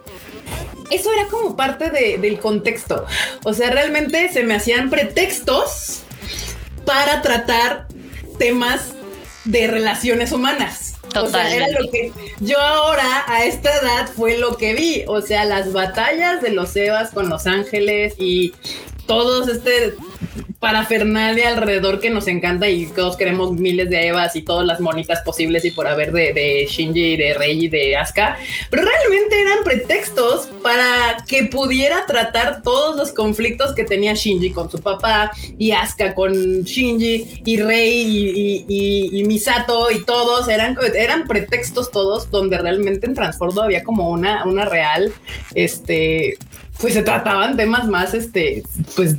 [0.90, 3.06] eso era como parte de, del contexto.
[3.44, 6.02] O sea, realmente se me hacían pretextos
[6.84, 7.86] para tratar
[8.38, 8.92] temas
[9.44, 10.94] de relaciones humanas.
[11.14, 15.04] O sea, era lo que yo ahora a esta edad fue lo que vi.
[15.06, 18.54] O sea, las batallas de los Evas con los ángeles y
[19.06, 19.94] todos este
[20.62, 25.20] parafernalia alrededor que nos encanta y todos queremos miles de Evas y todas las monitas
[25.22, 28.38] posibles y por haber de, Shinji, de Rei y de Asuka,
[28.70, 34.70] pero realmente eran pretextos para que pudiera tratar todos los conflictos que tenía Shinji con
[34.70, 40.48] su papá y Asuka con Shinji y Rei y, Misato y todos.
[40.48, 45.12] Eran, eran pretextos todos donde realmente en Transfordo había como una, una real,
[45.56, 46.38] este,
[46.80, 48.62] pues se trataban temas más, este,
[48.96, 49.16] pues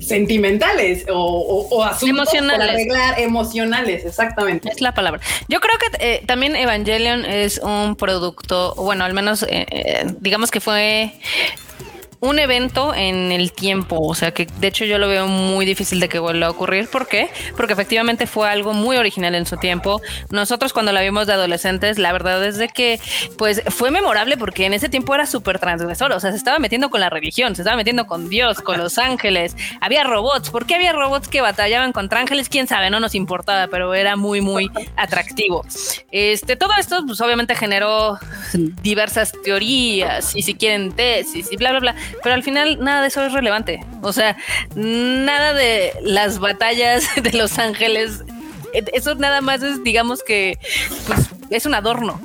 [0.00, 2.68] sentimentales o, o, asuntos emocionales.
[2.68, 4.68] arreglar, emocionales, exactamente.
[4.68, 5.20] Es la palabra.
[5.48, 10.50] Yo creo que eh, también Evangelion es un producto, bueno, al menos eh, eh, digamos
[10.50, 11.12] que fue
[12.20, 16.00] un evento en el tiempo, o sea que de hecho yo lo veo muy difícil
[16.00, 16.88] de que vuelva a ocurrir.
[16.88, 17.30] ¿Por qué?
[17.56, 20.00] Porque efectivamente fue algo muy original en su tiempo.
[20.30, 23.00] Nosotros cuando la vimos de adolescentes, la verdad es de que
[23.36, 26.90] pues fue memorable porque en ese tiempo era súper transgresor, o sea, se estaba metiendo
[26.90, 30.50] con la religión, se estaba metiendo con Dios, con los ángeles, había robots.
[30.50, 32.48] ¿Por qué había robots que batallaban contra ángeles?
[32.48, 35.64] Quién sabe, no nos importaba, pero era muy, muy atractivo.
[36.10, 38.18] Este, todo esto pues obviamente generó
[38.82, 43.08] diversas teorías y si quieren tesis y bla, bla, bla pero al final nada de
[43.08, 43.80] eso es relevante.
[44.02, 44.36] O sea,
[44.74, 48.24] nada de las batallas de Los Ángeles,
[48.72, 50.58] eso nada más es, digamos que,
[51.06, 52.20] pues, es un adorno.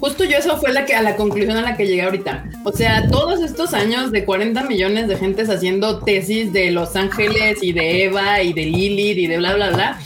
[0.00, 2.44] Justo yo eso fue la que a la conclusión a la que llegué ahorita.
[2.64, 7.62] O sea, todos estos años de 40 millones de gentes haciendo tesis de Los Ángeles
[7.62, 9.98] y de Eva y de Lilith y de bla bla bla.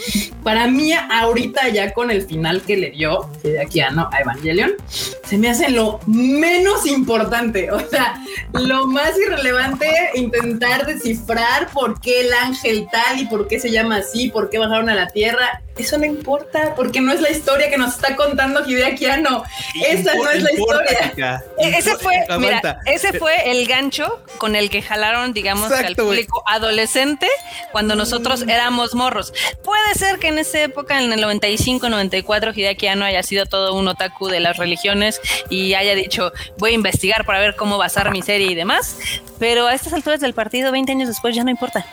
[0.43, 4.21] Para mí ahorita ya con el final que le dio de aquí a no a
[4.21, 7.71] Evangelion, se me hace lo menos importante.
[7.71, 13.59] O sea, lo más irrelevante intentar descifrar por qué el ángel tal y por qué
[13.59, 15.63] se llama así, por qué bajaron a la tierra.
[15.77, 19.45] Eso no importa, porque no es la historia que nos está contando Hideaki Anno.
[19.87, 21.45] Esa no es la historia.
[21.59, 26.43] E-, ese fue, mira, ese fue el gancho con el que jalaron, digamos, al público
[26.47, 27.29] adolescente
[27.73, 29.33] cuando nosotros éramos morros.
[29.63, 33.75] Puede ser que en esa época, en el 95, 94, Hideaki Anno haya sido todo
[33.75, 38.11] un otaku de las religiones y haya dicho, voy a investigar para ver cómo basar
[38.11, 38.99] mi serie y demás.
[39.39, 41.87] Pero a estas alturas del partido, 20 años después, ya no importa.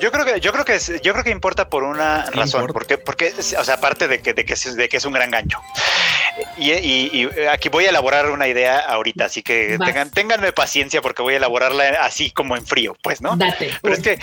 [0.00, 3.34] Yo creo que, yo creo que, yo creo que importa por una razón, porque, porque,
[3.58, 5.60] o sea, aparte de que, de que, de que es un gran gancho.
[6.56, 11.34] Y, aquí voy a elaborar una idea ahorita, así que tengan, ténganme paciencia porque voy
[11.34, 13.36] a elaborarla así como en frío, pues, ¿no?
[13.82, 14.18] Pero es que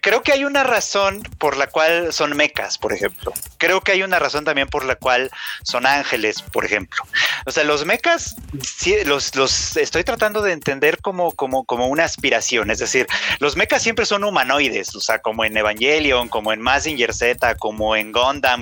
[0.00, 3.32] creo que hay una razón por la cual son mecas, por ejemplo.
[3.56, 5.32] Creo que hay una razón también por la cual
[5.64, 7.02] son ángeles, por ejemplo.
[7.44, 12.04] O sea, los mecas, sí, los, los estoy tratando de entender como, como, como una
[12.04, 12.70] aspiración.
[12.70, 13.08] Es decir,
[13.40, 17.96] los mecas siempre son humanoides, o sea, como en Evangelion, como en Mazinger Z, como
[17.96, 18.12] en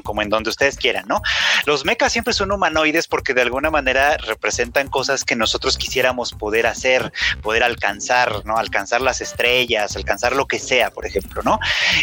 [0.02, 1.20] Como en donde ustedes quieran, ¿no?
[1.66, 6.66] Los mecas siempre son humanoides porque de alguna manera representan cosas que nosotros quisiéramos poder
[6.66, 8.58] hacer, poder alcanzar, ¿no?
[8.58, 11.58] Alcanzar las estrellas, alcanzar lo que sea, por ejemplo, ¿no?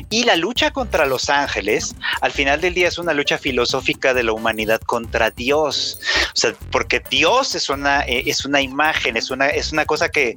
[0.09, 4.23] Y la lucha contra los ángeles, al final del día es una lucha filosófica de
[4.23, 5.99] la humanidad contra Dios.
[6.27, 10.09] O sea, porque Dios es una, eh, es una imagen, es una, es una cosa
[10.09, 10.35] que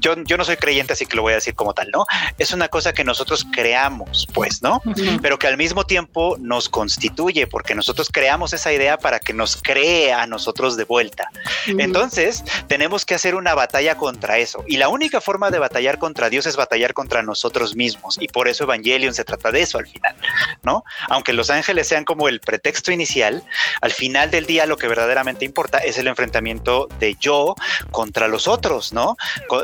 [0.00, 2.06] yo, yo no soy creyente, así que lo voy a decir como tal, ¿no?
[2.38, 4.82] Es una cosa que nosotros creamos, pues, ¿no?
[5.22, 9.56] Pero que al mismo tiempo nos constituye, porque nosotros creamos esa idea para que nos
[9.56, 11.30] cree a nosotros de vuelta.
[11.66, 14.64] Entonces, tenemos que hacer una batalla contra eso.
[14.66, 18.18] Y la única forma de batallar contra Dios es batallar contra nosotros mismos.
[18.20, 20.14] Y por eso Evangelion se trata de eso al final,
[20.62, 20.84] ¿no?
[21.08, 23.42] Aunque los ángeles sean como el pretexto inicial,
[23.80, 27.54] al final del día lo que verdaderamente importa es el enfrentamiento de yo
[27.90, 29.16] contra los otros, ¿no?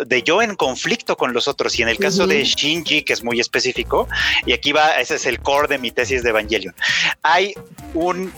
[0.07, 1.79] De yo en conflicto con los otros.
[1.79, 4.09] Y en el caso de Shinji, que es muy específico,
[4.47, 6.75] y aquí va, ese es el core de mi tesis de Evangelion.
[7.23, 7.55] Hay
[7.95, 8.33] un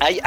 [0.00, 0.20] hay,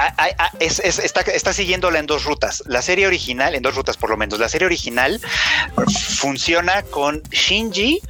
[0.59, 2.63] está, está, siguiéndola en dos rutas.
[2.65, 5.19] La serie original, en dos rutas por lo menos, la serie original
[6.17, 8.01] funciona con Shinji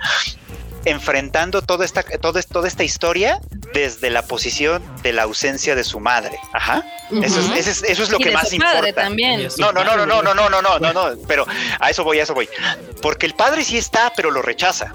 [0.85, 3.39] enfrentando toda esta, toda, toda esta historia
[3.73, 6.39] desde la posición de la ausencia de su madre.
[6.53, 6.85] Ajá.
[7.23, 8.93] eso, es, eso, es, lo que más importa.
[8.93, 9.47] También.
[9.57, 11.45] No, no, no, no, no, no, no, no, no, no, pero
[11.79, 12.47] a eso voy, a eso voy.
[13.01, 14.93] Porque el padre sí está, pero lo rechaza.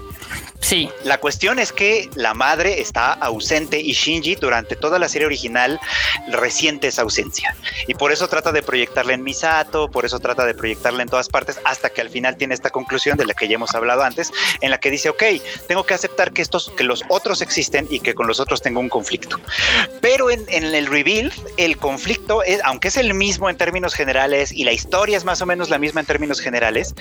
[0.61, 0.89] Sí.
[1.03, 5.79] La cuestión es que la madre está ausente y Shinji durante toda la serie original
[6.29, 7.55] resiente esa ausencia.
[7.87, 11.29] Y por eso trata de proyectarla en Misato, por eso trata de proyectarla en todas
[11.29, 14.31] partes, hasta que al final tiene esta conclusión de la que ya hemos hablado antes,
[14.61, 15.23] en la que dice, ok,
[15.67, 18.79] tengo que aceptar que estos, que los otros existen y que con los otros tengo
[18.79, 19.39] un conflicto.
[19.99, 24.51] Pero en, en el reveal, el conflicto, es, aunque es el mismo en términos generales
[24.51, 26.93] y la historia es más o menos la misma en términos generales,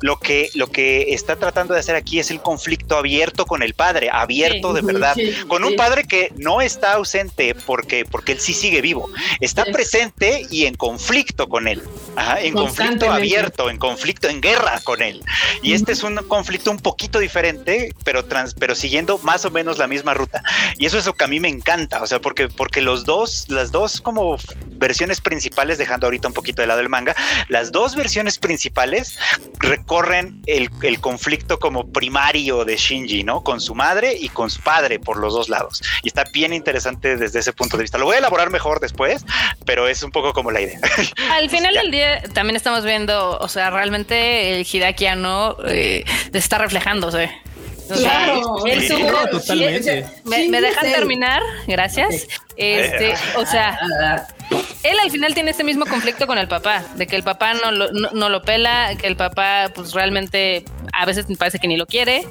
[0.00, 3.07] lo que, lo que está tratando de hacer aquí es el conflicto abierto
[3.46, 7.54] con el padre, abierto Sí, de verdad, sí, con un padre que no está ausente
[7.54, 11.82] porque, porque él sí sigue vivo, está presente y en conflicto con él,
[12.16, 15.22] Ajá, en conflicto abierto, en conflicto, en guerra con él.
[15.62, 19.78] Y este es un conflicto un poquito diferente, pero, trans, pero siguiendo más o menos
[19.78, 20.42] la misma ruta.
[20.78, 23.46] Y eso es lo que a mí me encanta, o sea, porque, porque los dos,
[23.48, 24.36] las dos como
[24.78, 27.14] versiones principales, dejando ahorita un poquito de lado el manga,
[27.48, 29.18] las dos versiones principales
[29.58, 33.42] recorren el, el conflicto como primario de Shinji, ¿no?
[33.42, 35.82] Con su madre y con su padre por los dos lados.
[36.02, 37.98] Y está bien interesante desde ese punto de vista.
[37.98, 39.24] Lo voy a elaborar mejor después,
[39.64, 40.80] pero es un poco como la idea.
[41.32, 46.58] Al final del día también estamos viendo, o sea, realmente el Hideaki Anno eh, está
[46.58, 47.30] reflejándose.
[47.90, 50.04] O sea, Claro, él sí, no, totalmente.
[50.24, 52.24] me, me dejan terminar, gracias.
[52.24, 52.54] Ok.
[52.56, 53.78] Este, o sea,
[54.82, 57.70] él al final tiene este mismo conflicto con el papá, de que el papá no
[57.70, 61.68] lo, no, no lo pela, que el papá pues realmente a veces me parece que
[61.68, 62.26] ni lo quiere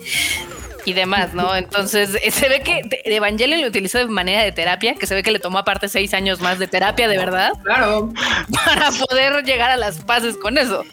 [0.87, 1.53] y demás, ¿no?
[1.53, 5.21] Entonces eh, se ve que Evangelion lo utilizó de manera de terapia, que se ve
[5.21, 8.13] que le tomó aparte seis años más de terapia de verdad claro.
[8.65, 10.85] para poder llegar a las paces con eso.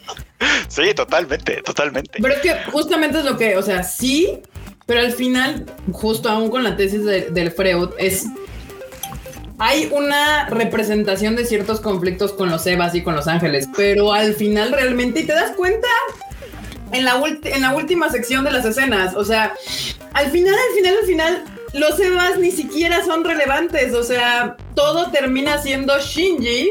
[0.66, 2.18] Sí, totalmente, totalmente.
[2.20, 4.40] Pero es que justamente es lo que, o sea, sí,
[4.84, 8.24] pero al final, justo aún con la tesis de- del Freud, es.
[9.60, 14.34] Hay una representación de ciertos conflictos con los Evas y con los ángeles, pero al
[14.34, 15.86] final realmente, y te das cuenta
[16.94, 19.54] en la, ulti- en la última sección de las escenas, o sea,
[20.12, 25.10] al final, al final, al final, los Evas ni siquiera son relevantes, o sea, todo
[25.10, 26.70] termina siendo Shinji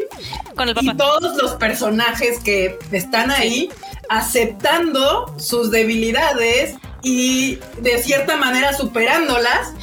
[0.56, 3.70] Con el y todos los personajes que están ahí
[4.10, 9.74] aceptando sus debilidades y de cierta manera superándolas,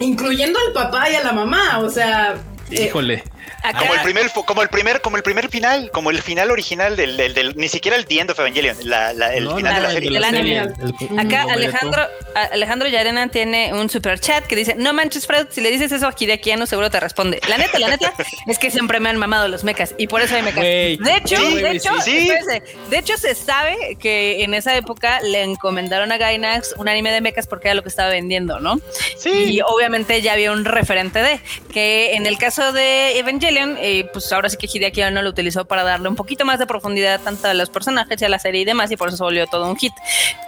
[0.00, 1.78] incluyendo al papá y a la mamá.
[1.78, 2.36] O sea,
[2.70, 3.24] eh, Híjole.
[3.62, 6.96] Acá, Como el primer, como el primer, como el primer final, como el final original
[6.96, 9.74] del, del, del- ni siquiera el The End of Evangelion, la- la- el No, final
[9.74, 10.10] de la serie.
[10.10, 10.56] del anime.
[10.58, 12.02] El- Acá Alejandro,
[12.34, 15.90] a- Alejandro Yarena tiene un super chat que dice, no manches Freud, si le dices
[15.92, 17.40] eso a Hideaki Anno seguro te responde.
[17.48, 18.14] La neta, la neta,
[18.46, 20.58] es que siempre me han mamado los mechas y por eso hay mechas.
[20.60, 20.96] Güey.
[20.98, 22.30] De hecho, Sí, de hecho, sí,
[22.90, 27.20] de hecho se sabe que en esa época le encomendaron a Gainax un anime de
[27.20, 28.78] mechas porque era lo que estaba vendiendo, ¿no?
[29.18, 29.30] Sí.
[29.30, 31.40] Y obviamente ya había un referente de
[31.72, 35.64] que en el caso de Evangelion, eh, pues ahora sí que Hideaki Anno lo utilizó
[35.64, 38.60] para darle un poquito más de profundidad tanto a los personajes y a la serie
[38.60, 39.92] y demás, y por eso se volvió todo un hit.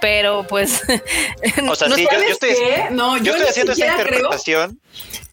[0.00, 0.82] Pero pues.
[1.70, 2.50] O sea, no sí, yo, yo ¿sabes estoy?
[2.96, 4.80] No, yo yo estoy ni haciendo creo- interpretación.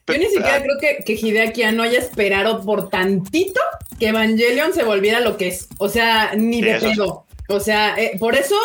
[0.07, 3.59] yo ni siquiera Ah, creo que, que Hideaki Anno haya esperado por tantito
[3.99, 5.67] que Evangelion se volviera lo que es.
[5.79, 7.25] O sea, ni de pedo.
[7.49, 8.55] O sea, eh, por eso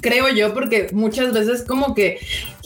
[0.00, 2.18] creo yo, porque muchas veces como que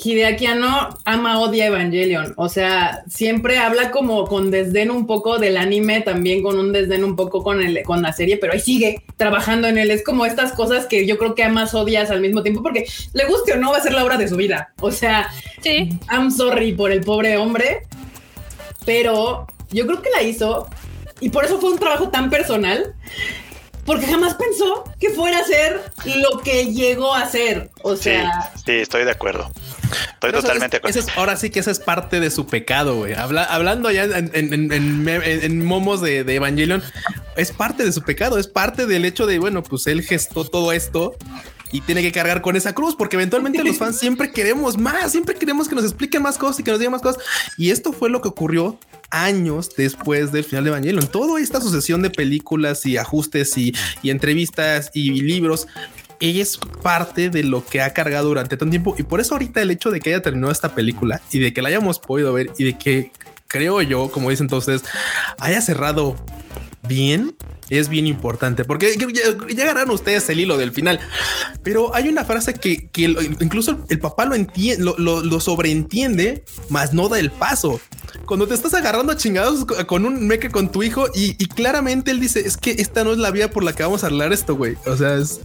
[0.02, 2.34] Hideaki Anno ama, odia Evangelion.
[2.36, 7.04] O sea, siempre habla como con desdén un poco del anime, también con un desdén
[7.04, 9.90] un poco con, el, con la serie, pero ahí sigue trabajando en él.
[9.90, 13.24] Es como estas cosas que yo creo que amas, odias al mismo tiempo, porque le
[13.26, 14.72] guste o no va a ser la obra de su vida.
[14.80, 15.28] O sea,
[15.62, 15.98] Sí.
[16.10, 17.82] I'm sorry por el pobre hombre,
[18.86, 20.68] pero yo creo que la hizo
[21.20, 22.94] y por eso fue un trabajo tan personal,
[23.90, 27.70] porque jamás pensó que fuera a ser lo que llegó a ser.
[27.82, 29.50] O sea, sí, estoy de acuerdo.
[29.82, 31.00] Estoy Pero totalmente de acuerdo.
[31.00, 33.14] es- ahora sí que esa es parte de su pecado, güey.
[33.14, 36.84] Habla- hablando ya en, en- en- en me- en- en momos de, de Evangelion,
[37.36, 40.70] es parte de su pecado, es parte del hecho de, bueno, pues él gestó todo
[40.70, 41.16] esto
[41.72, 45.34] y tiene que cargar con esa cruz, porque eventualmente los fans siempre queremos más, siempre
[45.34, 47.22] queremos que nos expliquen más cosas y que nos digan más cosas.
[47.56, 48.78] Y esto fue lo que ocurrió
[49.10, 51.06] años después del final de Evangelion.
[51.06, 55.68] Toda esta sucesión de películas y ajustes y, entrevistas y libros
[56.20, 59.70] es parte de lo que ha cargado durante tanto tiempo y por eso ahorita el
[59.70, 62.64] hecho de que haya terminado esta película y de que la hayamos podido ver y
[62.64, 63.10] de que
[63.46, 64.82] creo yo, como todos ustedes,
[65.38, 66.16] haya cerrado
[66.86, 67.34] bien
[67.70, 69.06] es bien importante porque ya,
[69.90, 71.00] ustedes el hilo del final,
[71.62, 73.04] pero hay una frase que, que
[73.40, 77.80] incluso el papá lo entiende, lo, lo- lo sobreentiende, más no da el paso.
[78.26, 81.46] Cuando te estás agarrando a chingados co- con un meque con tu hijo y, y
[81.46, 84.06] claramente él dice es que esta no es la vía por la que vamos a
[84.06, 84.76] arreglar esto, güey.
[84.86, 85.40] O sea, es,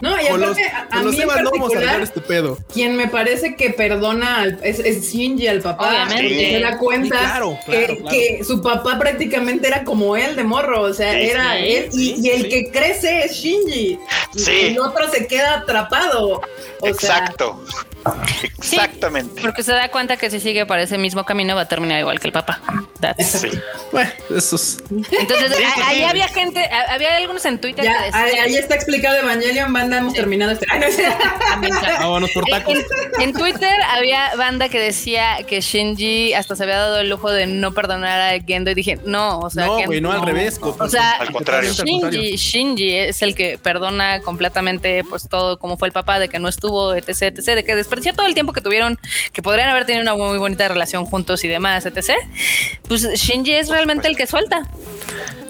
[0.00, 2.02] no, y con los, aparte, a, a mí en Evas no vamos a arreglar particular,
[2.02, 2.58] este pedo.
[2.72, 6.50] quien me parece que perdona al- es, es Shinji al papá, Obviamente.
[6.52, 10.44] se da cuenta Sí, claro, que, claro, que su papá prácticamente era como él de
[10.44, 12.48] morro, o sea, Sí, sí, y, sí, y el sí.
[12.48, 13.98] que crece es Shinji.
[14.36, 14.50] Sí.
[14.52, 16.40] Y el otro se queda atrapado.
[16.80, 17.64] O sea, Exacto.
[18.58, 19.40] Exactamente.
[19.42, 22.18] Porque se da cuenta que si sigue para ese mismo camino va a terminar igual
[22.20, 22.60] que el papá.
[23.00, 23.50] That's- Sí.
[23.92, 24.78] Bueno, eso es.
[24.90, 28.24] Entonces, Sí, a- sí, ahí había gente, había algunos en Twitter Ya, que decían...
[28.24, 30.66] ahí, ahí está explicado Evangelion, banda, hemos terminado este.
[30.70, 32.74] Ah, no, Vámonos por tacos.
[33.18, 37.30] En, en Twitter había banda que decía que Shinji hasta se había dado el lujo
[37.30, 40.58] de no perdonar a Gendo y dije, no, o sea, No, güey, no al revés.
[40.62, 41.72] O sea, Al contrario.
[41.72, 46.38] Shinji, Shinji es el que perdona completamente pues todo como fue el papá de que
[46.38, 48.98] no estuvo, etc, etc, de que desperdició todo el tiempo que tuvieron,
[49.32, 52.10] que podrían haber tenido una muy bonita relación juntos y demás, etc.
[52.88, 54.62] Pues Shinji es realmente el que suelta.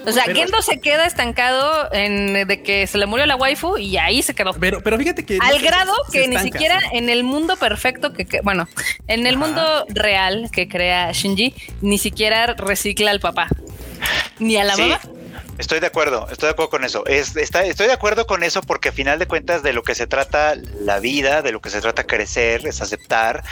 [0.05, 3.77] O sea, Pero- Gendo se queda estancado en de que se le murió la waifu
[3.77, 4.51] y ahí se quedó.
[4.53, 5.37] Pero, pero fíjate que.
[5.39, 6.57] Al grado se que ni estanca.
[6.57, 8.67] siquiera en el mundo perfecto que, que- bueno,
[9.07, 13.47] en el mundo real que crea Shinji, ni siquiera recicla al papá.
[14.39, 14.99] Ni a la Sí, mamá.
[15.61, 17.05] Estoy de acuerdo, estoy de acuerdo con eso.
[17.05, 20.55] Estoy de acuerdo con eso porque a final de cuentas de lo que se trata
[20.55, 23.43] la vida, de lo que se trata crecer, es aceptar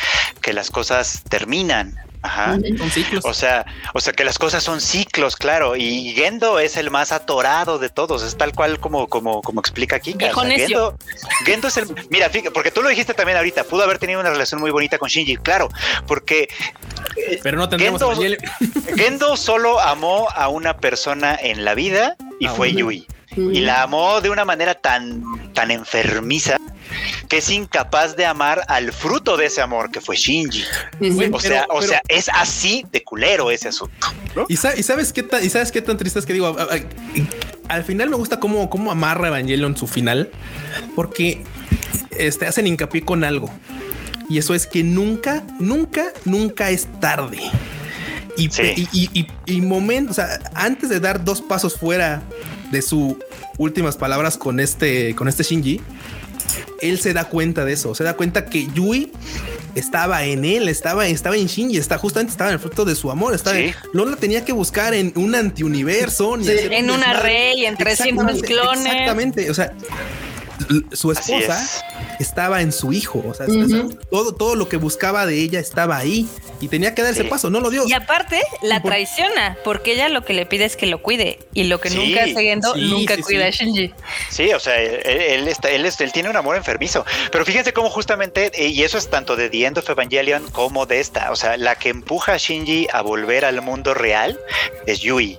[0.42, 1.96] que las cosas terminan.
[2.22, 2.58] Ajá.
[2.78, 3.24] Son ciclos.
[3.26, 7.12] O sea, o sea que las cosas son ciclos, claro, y Gendo es el más
[7.12, 10.14] atorado de todos, es tal cual como, como, como explica aquí.
[10.14, 10.68] Viejo necio.
[10.68, 10.98] Gendo,
[11.46, 14.30] Gendo es el, mira, fíjate, porque tú lo dijiste también ahorita, pudo haber tenido una
[14.30, 15.70] relación muy bonita con Shinji, claro,
[16.08, 16.50] porque
[17.44, 22.74] pero no Gendo- solo amó a una persona en la vida y fue.
[22.74, 23.08] Yui.
[23.36, 26.58] Y la amó de una manera tan, tan enfermiza
[27.28, 30.64] que es incapaz de amar al fruto de ese amor que fue Shinji.
[31.32, 34.08] O sea, pero- o pero- sea, es así de culero ese asunto.
[34.36, 34.46] ¿no?
[34.50, 36.64] ¿Y, sa- y sabes qué tan, y sabes qué tan triste es que digo, a-
[36.64, 40.32] a- al final me gusta cómo, cómo amarra Evangelion su final,
[40.96, 41.44] porque
[42.18, 43.52] este, hacen hincapié con algo.
[44.28, 47.40] Y eso es que nunca, nunca, nunca es tarde.
[48.38, 48.74] Y, Sí.
[48.76, 52.24] y, y, y- y momento, o sea, antes de dar dos pasos fuera
[52.72, 53.16] de sus
[53.58, 55.82] últimas palabras con este, con este Shinji,
[56.82, 59.12] él se da cuenta de eso, se da cuenta que Yui
[59.76, 63.12] estaba en él, estaba, estaba en Shinji, está justamente estaba en el fruto de su
[63.12, 63.72] amor, estaba Sí.
[63.94, 67.06] no la tenía que buscar en un antiuniverso Sí, un en un desmadre.
[67.20, 68.86] array, en 300 Exactamente, clones.
[68.86, 69.74] Exactamente, o sea,
[70.92, 71.82] su esposa es.
[72.20, 73.48] estaba en su hijo, o sea,
[74.10, 76.28] todo, todo lo que buscaba de ella estaba ahí
[76.62, 77.28] y tenía que dar ese Sí.
[77.30, 77.88] paso, no lo dio.
[77.88, 81.40] Y aparte la por- traiciona, porque ella lo que le pide es que lo cuide.
[81.54, 83.64] Y lo que Sí, nunca Gendo, sí, nunca sí, cuida sí.
[83.64, 83.94] a Shinji.
[84.30, 87.06] Sí, o sea, él, él está, él, es- él tiene un amor enfermizo.
[87.32, 90.86] Pero fíjense cómo justamente, eh, y eso es tanto de The End of Evangelion como
[90.86, 91.32] de esta.
[91.32, 94.40] O sea, la que empuja a Shinji a volver al mundo real
[94.86, 95.38] es Yui.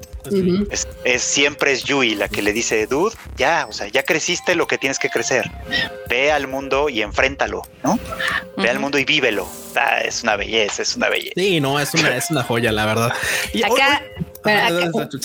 [0.70, 4.54] Es, es- siempre es Yui la que le dice, dude, ya, o sea, ya creciste
[4.54, 5.50] lo que tienes que crecer.
[6.08, 7.98] Ve al mundo y enfréntalo, ¿no?
[8.56, 9.48] Ve al mundo y vívelo.
[9.76, 11.32] Ah, es una belleza, es una belleza.
[11.36, 13.12] Sí, no, es una, es una joya, la verdad.
[13.52, 14.68] Y hoy- Acá, hoy- Ah,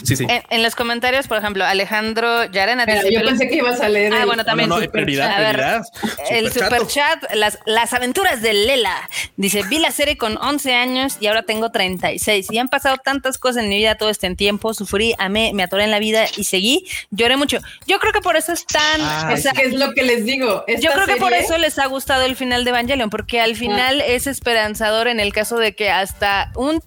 [0.04, 0.26] sí, sí.
[0.28, 4.14] En, en los comentarios, por ejemplo, Alejandro Yarena dice, yo pensé que ibas a leer.
[4.14, 4.70] Ah, el- bueno, también.
[4.70, 5.82] No, super- prioridad, a ver, prioridad.
[6.30, 6.76] El Superchato.
[6.76, 9.10] super chat, las, las aventuras de Lela.
[9.38, 12.48] Dice, vi la serie con 11 años y ahora tengo 36.
[12.52, 14.74] Y han pasado tantas cosas en mi vida todo este tiempo.
[14.74, 16.86] Sufrí, amé, me atoré en la vida y seguí.
[17.12, 17.60] Lloré mucho.
[17.88, 19.02] Yo creo que por eso es tan...
[19.02, 20.64] Ah, ¿Qué es lo que les digo?
[20.68, 23.56] Esta yo creo que por eso les ha gustado el final de Evangelion, porque al
[23.56, 26.82] final es esperanzador en el caso de que hasta un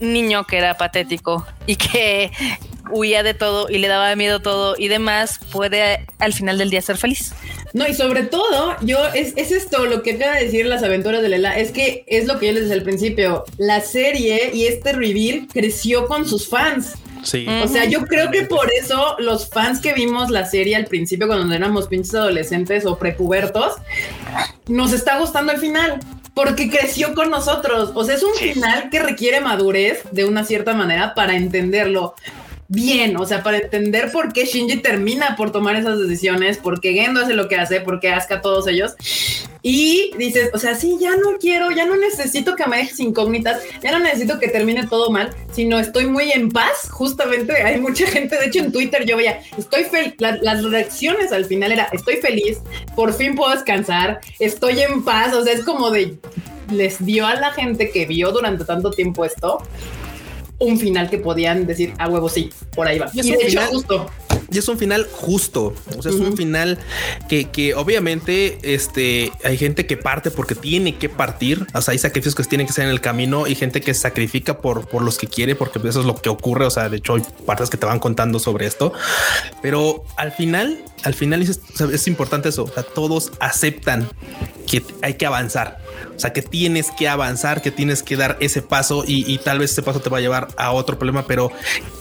[0.00, 2.30] niño que era patético y que
[2.90, 6.82] huía de todo y le daba miedo todo y demás, puede al final del día
[6.82, 7.34] ser feliz.
[7.72, 11.22] No, y sobre todo, yo, es, es esto lo que acaba de decir las aventuras
[11.22, 14.66] de Lela, es que es lo que yo les decía al principio, la serie y
[14.66, 16.94] este reveal creció con sus fans.
[17.22, 17.46] Sí.
[17.62, 21.26] O sea, yo creo que por eso los fans que vimos la serie al principio
[21.26, 23.74] cuando éramos pinches adolescentes o prepubertos,
[24.68, 25.98] nos está gustando el final.
[26.38, 27.90] Porque creció con nosotros.
[27.94, 28.52] O sea, es un Sí.
[28.52, 32.14] final que requiere madurez de una cierta manera para entenderlo
[32.68, 33.16] bien.
[33.16, 37.22] O sea, para entender por qué Shinji termina por tomar esas decisiones, por qué Gendo
[37.22, 38.94] hace lo que hace, por qué Asuka todos ellos.
[39.62, 43.60] Y dices, o sea, sí, ya no quiero, ya no necesito que me dejes incógnitas,
[43.82, 46.88] ya no necesito que termine todo mal, sino estoy muy en paz.
[46.90, 51.44] Justamente hay mucha gente, de hecho en Twitter yo veía, estoy feliz, las reacciones al
[51.44, 52.58] final era, estoy feliz,
[52.94, 56.16] por fin puedo descansar, estoy en paz, o sea, es como de,
[56.70, 59.62] les dio a la gente que vio durante tanto tiempo esto
[60.60, 63.08] un final que podían decir a huevo sí, por ahí va.
[63.14, 64.10] Y Y, de hecho final- justo,
[64.50, 65.74] Y es un final justo.
[65.96, 66.78] O sea, es un final
[67.28, 71.66] que, que obviamente este, hay gente que parte porque tiene que partir.
[71.74, 74.58] O sea, hay sacrificios que tienen que hacer en el camino y gente que sacrifica
[74.58, 76.64] por, por los que quiere, porque eso es lo que ocurre.
[76.64, 78.92] O sea, de hecho, hay partes que te van contando sobre esto.
[79.60, 82.64] Pero al final, al final sea, es importante eso.
[82.64, 84.08] O sea, todos aceptan
[84.66, 85.78] que hay que avanzar.
[86.18, 89.60] O sea, que tienes que avanzar, que tienes que dar ese paso y, y tal
[89.60, 91.52] vez ese paso te va a llevar a otro problema, pero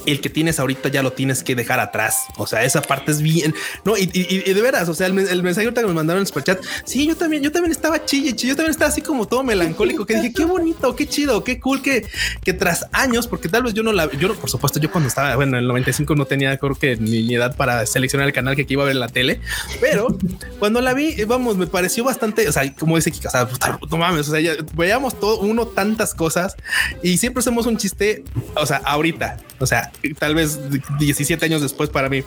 [0.08, 2.26] el que tienes ahorita ya lo tienes que dejar atrás.
[2.38, 3.54] O sea, esa parte es bien,
[3.86, 3.96] no?
[3.96, 6.28] Y, y- y de veras, o sea, el, el mensaje que me mandaron en el
[6.28, 9.44] superchat, sí, yo también, yo también estaba chille, chille, yo también estaba así como todo
[9.44, 12.08] melancólico, que dije, qué bonito, qué chido, qué cool que,
[12.44, 15.10] que tras años, porque tal vez yo no la, yo no, por supuesto, yo cuando
[15.10, 18.34] estaba, bueno, en el 95 no tenía, creo que ni, ni edad para seleccionar el
[18.34, 19.40] canal que, iba a ver en la tele,
[19.80, 20.18] pero
[20.60, 23.48] cuando la vi, eh, vamos, me pareció bastante, o sea, como dice Kika, o sea,
[23.90, 26.56] no mames, o sea, ya veíamos todo uno tantas cosas
[27.04, 28.24] y siempre hacemos un chiste,
[28.56, 30.60] o sea, ahorita, o sea, tal vez
[31.00, 32.24] 17 años después para mí,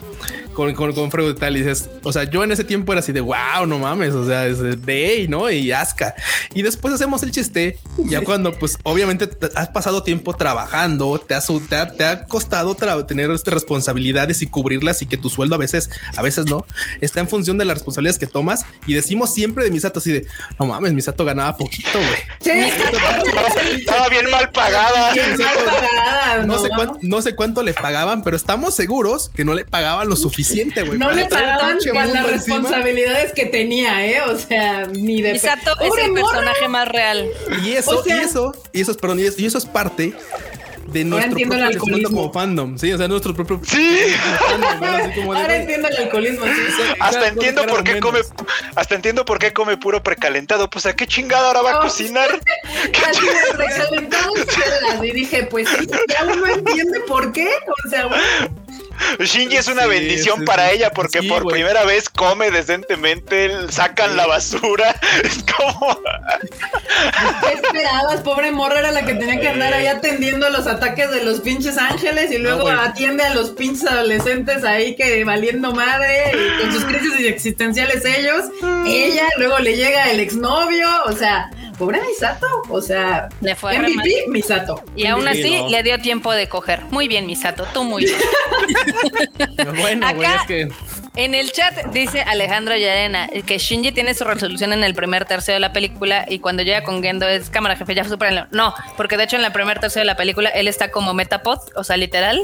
[0.52, 3.00] con, con, con Freud y tal, y dices, o sea, yo en ese tiempo era
[3.00, 5.50] así de wow, no mames, o sea, es de ¿no?
[5.50, 6.14] Y Aska.
[6.54, 11.34] Y después hacemos el chiste, ya cuando, pues, obviamente te- has pasado tiempo trabajando, te,
[11.34, 12.74] has, te, ha, te ha costado
[13.06, 16.64] tener este, responsabilidades y cubrirlas y que tu sueldo a veces, a veces no,
[17.00, 18.64] está en función de las responsabilidades que tomas.
[18.86, 20.26] Y decimos siempre de Misato así de
[20.58, 22.20] no mames, Misato ganaba poquito, güey.
[22.40, 22.72] Sí.
[23.80, 25.12] Estaba bien mal pagada.
[25.12, 26.58] Bien mal pagada, No ¿no?
[26.62, 30.16] sé, cuánto, no sé cuánto le pagaban, pero estamos seguros que no le pagaban lo
[30.16, 30.98] suficiente, güey.
[30.98, 32.22] No le pagaban con las encima.
[32.26, 34.22] responsabilidades que tenía, ¿eh?
[34.22, 35.32] O sea, ni de...
[35.34, 36.22] Misato es ¡Pobre el morra!
[36.32, 37.28] personaje más real.
[37.64, 39.66] Y eso, O sea- y eso, y eso es, perdón, y eso, y eso es
[39.66, 40.12] parte
[40.86, 42.20] de nuestro entiendo el propio crecimiento alcoholismo.
[42.22, 42.78] como fandom.
[42.78, 43.98] Sí, o sea, nuestro propio Sí.
[44.38, 44.84] fandom.
[44.84, 46.44] Así como de, Ahora entiendo el alcoholismo.
[46.46, 46.82] sí.
[47.00, 48.20] Hasta Ya, entiendo no por qué come,
[48.74, 50.68] hasta entiendo por qué come puro precalentado.
[50.70, 52.28] Pues a qué chingada ahora va a Oh, cocinar.
[54.46, 55.04] Chelas.
[55.04, 57.48] Y dije, pues sí, ya uno entiende por qué.
[57.86, 58.22] O sea, bueno,
[59.20, 60.76] Shinji es una Sí, bendición sí, para sí.
[60.76, 64.94] ella porque Sí, por primera vez come decentemente, sacan la basura.
[65.24, 66.00] Es como
[67.46, 68.20] ¿qué esperabas?
[68.22, 71.78] Pobre morra era la que tenía que andar ahí atendiendo los ataques de los pinches
[71.78, 76.84] ángeles y luego atiende a los pinches adolescentes ahí que valiendo madre y con sus
[76.84, 78.44] crisis existenciales ellos.
[78.86, 80.88] Ella, luego le llega el exnovio.
[81.06, 82.46] O sea, pobre Misato.
[82.68, 84.26] O sea, Le fue MVP.
[84.28, 84.82] Misato.
[84.94, 85.68] Y aún Sí, así no.
[85.70, 86.82] le dio tiempo de coger.
[86.90, 88.16] Muy bien, Misato, tú muy bien.
[89.80, 90.68] Bueno, güey, Acá- es que
[91.16, 95.52] En el chat dice Alejandro Yarena que Shinji tiene su resolución en el primer tercio
[95.52, 98.46] de la película y cuando llega con Gendo es cámara jefe, ya supérenlo.
[98.52, 101.58] No, porque de hecho en la primer tercio de la película él está como Metapod,
[101.74, 102.40] o sea, literal,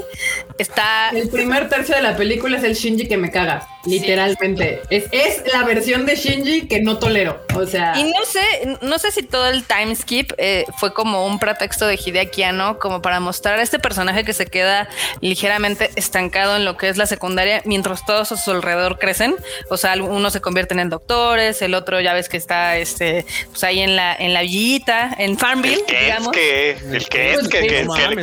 [0.57, 4.81] está El primer tercio de la película es el Shinji que me caga, literalmente.
[4.89, 7.45] Es, es la versión de Shinji que no tolero.
[7.55, 11.25] O sea, Y no sé, no sé si todo el time skip eh, fue como
[11.25, 14.89] un pretexto de Hideaki Anno, como para mostrar a este personaje que se queda
[15.21, 19.35] ligeramente estancado en lo que es la secundaria, mientras todos a su alrededor crecen.
[19.69, 23.63] O sea, unos se convierten en doctores, el otro ya ves que está este, pues
[23.63, 26.31] ahí en la, en la villita, en Farmville, el que es digamos.
[26.31, 27.59] que, el que es que,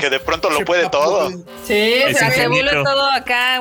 [0.01, 1.30] que, de pronto lo puede todo.
[1.66, 3.61] sí, Es o sea, Se vuelve todo acá,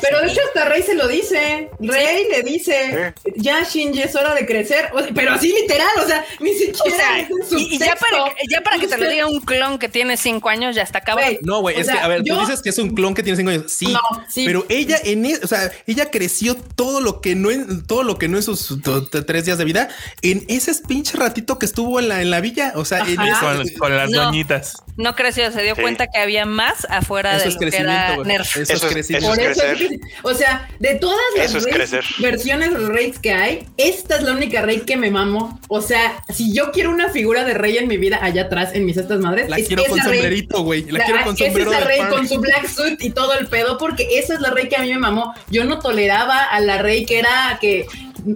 [0.00, 1.70] Pero de hecho hasta Rey se lo dice.
[1.80, 4.90] Rey le dice, ya Shinji es hora de crecer.
[4.92, 7.74] O sea, pero así literal, o sea, ni O siquiera sea, es en su y,
[7.74, 10.74] y ya para, ya para que te lo diga un clon que tiene cinco años,
[10.74, 11.26] ya está acabado.
[11.42, 13.22] No, güey, es sea, que, a ver, yo- tú dices que es un clon que
[13.22, 13.64] tiene cinco años.
[13.72, 14.44] Sí, No, sí.
[14.46, 18.18] pero ella en, e- o sea, ella creció todo lo que no en todo lo
[18.18, 18.78] que no en sus
[19.26, 19.88] tres días de vida
[20.22, 22.72] en ese pinche ratito que estuvo en la en la villa.
[22.76, 24.24] O sea, en ese- Con, con las No.
[24.24, 24.82] doñitas.
[24.96, 25.82] No creció, se dio Sí.
[25.82, 28.28] cuenta que había más afuera eso de es lo que crecimiento, era güey.
[28.28, 28.56] Nerf.
[28.56, 29.28] Eso, Eso es es- crecimiento.
[29.28, 29.88] Por es eso es crecer.
[29.88, 34.16] que- o sea, de todas las Eso es raids- versiones de raids que hay, esta
[34.16, 35.58] es la única raid que me mamo.
[35.68, 38.84] O sea, si yo quiero una figura de rey en mi vida allá atrás en
[38.84, 40.84] mis estas madres, La es quiero con esa sombrerito, güey.
[40.84, 41.70] La La- quiero con es sombrero.
[41.72, 44.50] esa de rey con su black suit y todo el pedo, porque esa es la
[44.50, 45.34] rey que a mí me mamó.
[45.50, 47.86] Yo no toleraba a la rey que era que,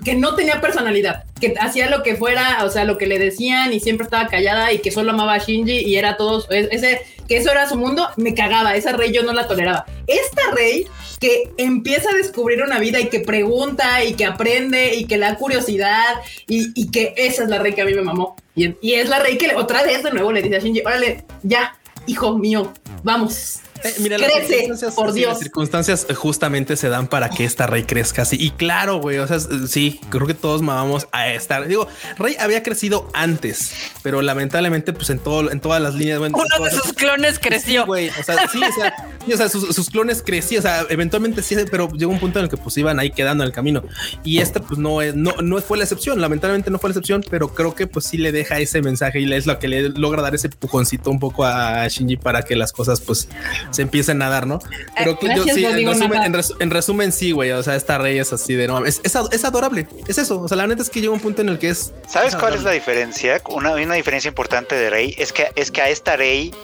[0.05, 3.73] que no tenía personalidad, que hacía lo que fuera, o sea, lo que le decían
[3.73, 7.01] y siempre estaba callada y que solo amaba a Shinji y era todo es- ese
[7.29, 8.75] que eso era su mundo, me cagaba.
[8.75, 9.85] Esa rey yo no la toleraba.
[10.07, 10.87] Esta rey
[11.21, 15.27] que empieza a descubrir una vida y que pregunta y que aprende y que le
[15.27, 16.15] da curiosidad
[16.49, 18.35] y, y que esa es la rey que a mí me mamó.
[18.55, 20.81] Y, y es la rey que le- otra vez de nuevo le dice a Shinji,
[20.87, 21.77] órale, ya,
[22.07, 22.73] hijo mío,
[23.03, 23.61] vamos.
[23.85, 25.31] Eh, mira, las Crece, circunstancias- por Dios.
[25.31, 28.37] Las circunstancias justamente se dan para que esta Rey crezca así.
[28.41, 31.67] Y claro, güey, o sea, sí, creo que todos mamamos a estar.
[31.69, 31.87] Digo,
[32.19, 33.73] Rey había crecido antes,
[34.03, 36.19] pero lamentablemente, pues en todo, en todas las líneas.
[36.19, 37.87] bueno, en Uno de sus clones Sí, creció.
[37.87, 38.09] güey.
[38.11, 38.95] O sea, sí, o sea,
[39.27, 42.39] sí, o sea, sus, sus clones crecían, o sea, eventualmente sí, pero llegó un punto
[42.39, 43.83] en el que pues iban ahí quedando en el camino.
[44.25, 47.25] Y esta pues no es, no, no fue la excepción, lamentablemente no fue la excepción,
[47.31, 50.23] pero creo que pues sí le deja ese mensaje y es lo que le logra
[50.23, 53.29] dar ese pujoncito un poco a Shinji para que las cosas pues
[53.71, 54.59] se empiecen a dar, ¿no?
[54.97, 58.19] Pero yo sí, en resumen, en, resu- en resumen, sí, güey, o sea, esta rey
[58.19, 60.83] es así de no, es, es, ad- es adorable, es eso, o sea, la neta
[60.83, 61.93] es que llega un punto en el que es...
[62.07, 63.41] ¿Sabes cuál es la diferencia?
[63.49, 66.55] Una, una diferencia importante de Rey es que es que a esta Rey,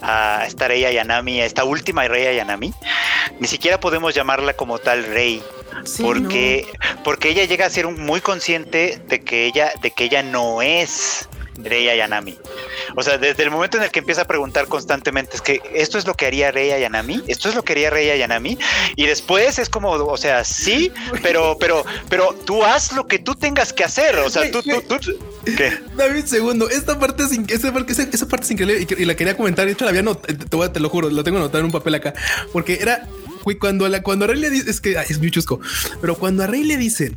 [0.00, 2.72] a esta Rey Ayanami, a esta última Rey Ayanami,
[3.40, 5.42] ni siquiera podemos llamarla como tal Rey,
[5.84, 6.66] Sí, porque,
[7.02, 10.62] porque ella llega a ser un- muy consciente de que ella, de que ella no
[10.62, 11.28] es
[11.64, 12.38] Rei Ayanami.
[12.96, 15.98] O sea, desde el momento en el que empieza a preguntar constantemente, es que esto
[15.98, 18.58] es lo que haría Rei Ayanami, esto es lo que haría Rei Ayanami,
[18.96, 20.92] y después es como, o sea, sí,
[21.22, 24.16] pero, pero, pero tú haz lo que tú tengas que hacer.
[24.16, 24.98] O sea, tú, tú, tú,
[25.56, 25.72] ¿qué?
[25.96, 26.68] Dame un segundo.
[26.68, 29.66] Esta parte es, esa, parte, esa- parte es increíble y, la quería comentar.
[29.66, 31.94] De hecho, la había not- te, te lo juro, lo tengo anotado en un papel
[31.94, 32.14] acá.
[32.52, 33.06] Porque era
[33.58, 35.60] cuando, la, cuando a Rey le dice, es que ay, es muy chusco,
[36.00, 37.16] pero cuando a Rey le dicen,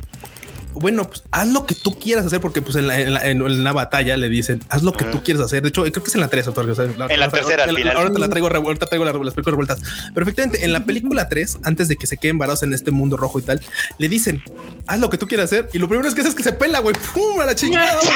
[0.78, 3.40] bueno, pues haz lo que tú quieras hacer, porque pues en la, en la, en-
[3.42, 5.62] en la batalla le dicen, haz lo que tú quieres hacer.
[5.62, 7.74] De hecho, creo que es en la 3, autor, o sea, En la tercera, ahora-
[7.74, 7.96] final.
[7.96, 9.78] Ahora te la traigo, revuelta, traigo las, las películas revueltas.
[10.14, 13.16] Pero efectivamente, en la película 3, antes de que se queden varados en este mundo
[13.16, 13.60] rojo y tal,
[13.98, 14.42] le dicen,
[14.86, 15.68] haz lo que tú quieras hacer.
[15.72, 18.00] Y lo primero es que hace es que se pela, güey, pum, a la chingada.
[18.00, 18.08] Sí,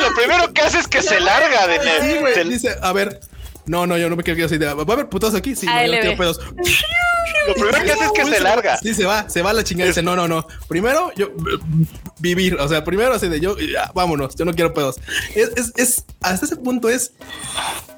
[0.00, 1.78] lo primero que hace es que se larga de
[2.12, 2.34] Sí, güey.
[2.34, 3.20] del- Dice, a ver,
[3.66, 4.58] no, no, yo no me quiero quedar así.
[4.58, 5.56] de, ¿Va a haber putos aquí?
[5.56, 6.38] Sí, no, yo pedos.
[7.46, 8.78] Lo primero que hace es que se larga.
[8.78, 9.88] Sí, se va, se va a la chingada.
[9.88, 10.46] Dice, no, no, no.
[10.68, 11.30] Primero, yo
[12.18, 12.54] vivir.
[12.56, 14.96] O sea, primero así de yo, ya, vámonos, yo no quiero pedos.
[15.34, 17.12] Es, es, es- hasta ese punto es,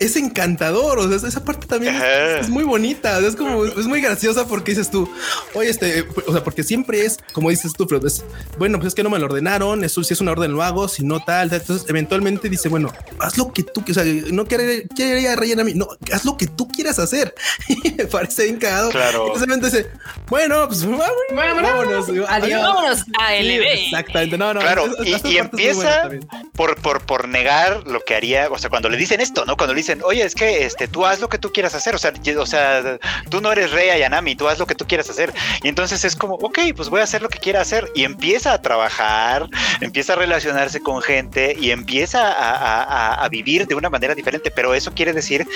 [0.01, 0.99] es encantador.
[0.99, 1.97] O sea, esa parte también
[2.40, 3.18] es, muy bonita.
[3.20, 5.09] es como, es muy graciosa porque dices tú,
[5.55, 8.24] oye, este, o sea, porque siempre es, como dices tú, Fred, es,
[8.59, 9.84] bueno, pues es que no me lo ordenaron.
[9.84, 11.51] Eso si es una orden lo hago, si no tal.
[11.51, 11.61] tal.
[11.61, 15.64] Entonces, eventualmente dice, bueno, haz lo que tú, o sea, no quiere, quiere rellenar a
[15.64, 17.34] mí, no, haz lo que tú quieras hacer.
[17.68, 18.90] Y me parece bien cagado.
[18.90, 19.32] Claro.
[19.43, 19.91] Eventualmente dice,
[20.28, 21.62] bueno, pues vámonos.
[21.62, 22.09] Vámonos.
[22.28, 22.62] Adiós.
[22.62, 23.62] Vámonos a Sí, LB.
[23.84, 24.39] exactamente.
[24.39, 24.61] No, no.
[24.61, 26.09] Claro, esa- y, empieza
[26.55, 29.57] por, por, por negar lo que haría, o sea, cuando le dicen esto, ¿no?
[29.57, 31.99] Cuando le dicen, oye, es que este, tú haz lo que tú quieras hacer, o
[31.99, 32.99] sea, o sea,
[33.30, 35.32] tú no eres rey Ayanami, tú haz lo que tú quieras hacer.
[35.62, 37.91] Y entonces es como, ok, pues voy a hacer lo que quiera hacer.
[37.95, 39.49] Y empieza a trabajar,
[39.80, 44.14] empieza a relacionarse con gente y empieza a, a- a- a vivir de una manera
[44.14, 44.51] diferente.
[44.51, 45.47] Pero eso quiere decir,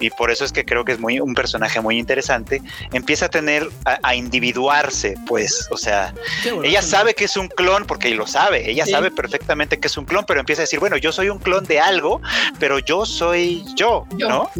[0.00, 2.62] y por eso es que creo que es muy un personaje muy interesante,
[2.92, 6.14] empieza a tener, a, a individuarse, pues, o sea,
[6.44, 6.62] bueno.
[6.64, 8.90] ella sabe que es un clon porque lo sabe, ella Sí.
[8.92, 11.64] sabe perfectamente que es un clon, pero empieza a decir, bueno, yo soy un clon
[11.64, 12.20] de algo,
[12.58, 14.28] pero yo soy yo, Yo.
[14.28, 14.50] ¿no?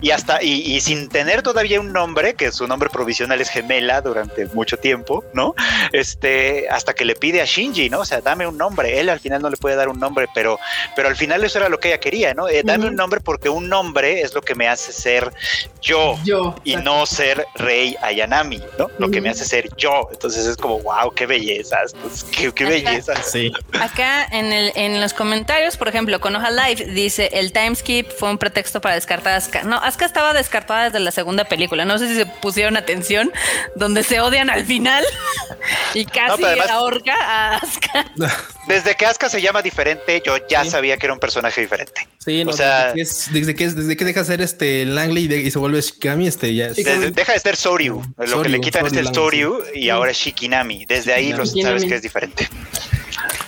[0.00, 4.00] Y hasta, y, y sin tener todavía un nombre, que su nombre provisional es gemela
[4.00, 5.54] durante mucho tiempo, ¿no?
[5.92, 8.00] Este, hasta que le pide a Shinji, ¿no?
[8.00, 8.98] O sea, dame un nombre.
[9.00, 10.58] Él al final no le puede dar un nombre, pero,
[10.96, 12.48] pero al final eso era lo que ella quería, ¿no?
[12.48, 15.32] Eh, dame un nombre porque un nombre es lo que me hace ser
[15.80, 16.18] yo.
[16.24, 16.54] Yo.
[16.64, 18.88] Y no ser rey Ayanami, ¿no?
[18.98, 20.08] Lo que me hace ser yo.
[20.12, 23.26] Entonces es como, wow, qué bellezas, pues, qué, qué bellezas.
[23.30, 23.52] Sí.
[23.80, 28.38] Acá en, el, en los comentarios, por ejemplo, Konoha Live dice el timeskip fue un
[28.38, 29.62] pretexto para descartar a Asuka.
[29.64, 31.84] No, Asuka estaba descartada desde la segunda película.
[31.84, 33.30] No sé si se pusieron atención,
[33.74, 35.04] donde se odian al final
[35.94, 38.06] y casi además- ahorca a Asuka.
[38.68, 40.70] Desde que Asuka se llama diferente, yo ya Sí.
[40.70, 42.06] sabía que era un personaje diferente.
[42.24, 44.40] Sí, no, O sea- desde, que es- desde que es- desde que deja de ser
[44.40, 47.56] este Langley y, de- y se vuelve Shikami, este ya es- Desde- deja de ser
[47.56, 47.96] Soryu.
[48.00, 50.84] Lo que le Soryu, quitan es el Soryu y ahora es Shikinami.
[50.86, 51.62] Desde ahí lo Shikinami.
[51.80, 52.48] sabes que es diferente.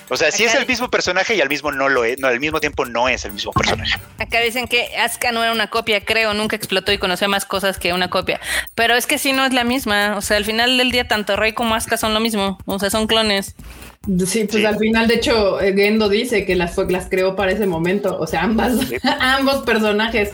[0.09, 2.27] O sea, sí es Acá- el mismo personaje y al mismo no lo es, no,
[2.27, 3.99] al mismo tiempo no es el mismo personaje.
[4.19, 7.77] Acá dicen que Asuka no era una copia, creo, nunca explotó y conoció más cosas
[7.79, 8.39] que una copia.
[8.75, 10.15] Pero es que sí no es la misma.
[10.17, 12.57] O sea, al final del día, tanto Rey como Asuka son lo mismo.
[12.65, 13.55] O sea, son clones.
[14.27, 14.65] Sí, pues Sí.
[14.65, 18.17] al final, de hecho, eh, Gendo dice que las, fue- las creó para ese momento.
[18.19, 18.73] O sea, ambas,
[19.19, 20.31] ambos personajes.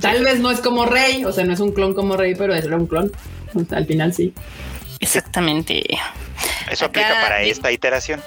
[0.00, 2.54] Tal vez no es como Rey, o sea, no es un clon como Rey, pero
[2.54, 3.12] es un clon.
[3.54, 4.32] O sea, al final sí.
[5.00, 5.82] Exactamente.
[6.70, 8.22] Eso Acá aplica para esta iteración.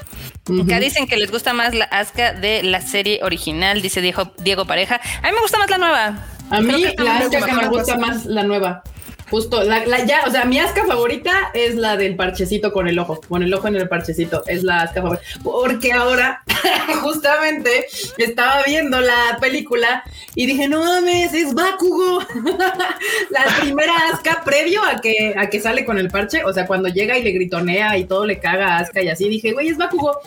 [0.63, 4.65] Acá dicen que les gusta más la Asuka de la serie original, dice Diego, Diego
[4.65, 4.99] Pareja.
[5.21, 6.25] A mí me gusta más la nueva.
[6.49, 8.83] A mí, la que me gusta más la nueva.
[9.29, 12.97] Justo, la, la ya, o sea, mi Aska favorita es la del parchecito con el
[12.97, 15.23] ojo, con el ojo en el parchecito, es la Aska favorita.
[15.43, 16.43] Porque ahora,
[17.01, 17.85] justamente,
[18.17, 20.03] estaba viendo la película
[20.35, 22.19] y dije, no mames, es Bakugo.
[23.29, 26.89] la primera Aska previo a que, a que sale con el parche, o sea, cuando
[26.89, 29.77] llega y le gritonea y todo le caga a Aska y así, dije, güey, es
[29.77, 30.19] Bakugo.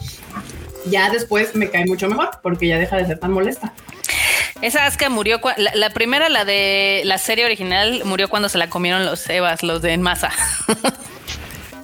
[0.87, 3.73] Ya después me cae mucho mejor porque ya deja de ser tan molesta.
[4.63, 8.69] Esa Asuka murió, la, la primera, la de la serie original, murió cuando se la
[8.69, 10.31] comieron los Evas, los de Masa.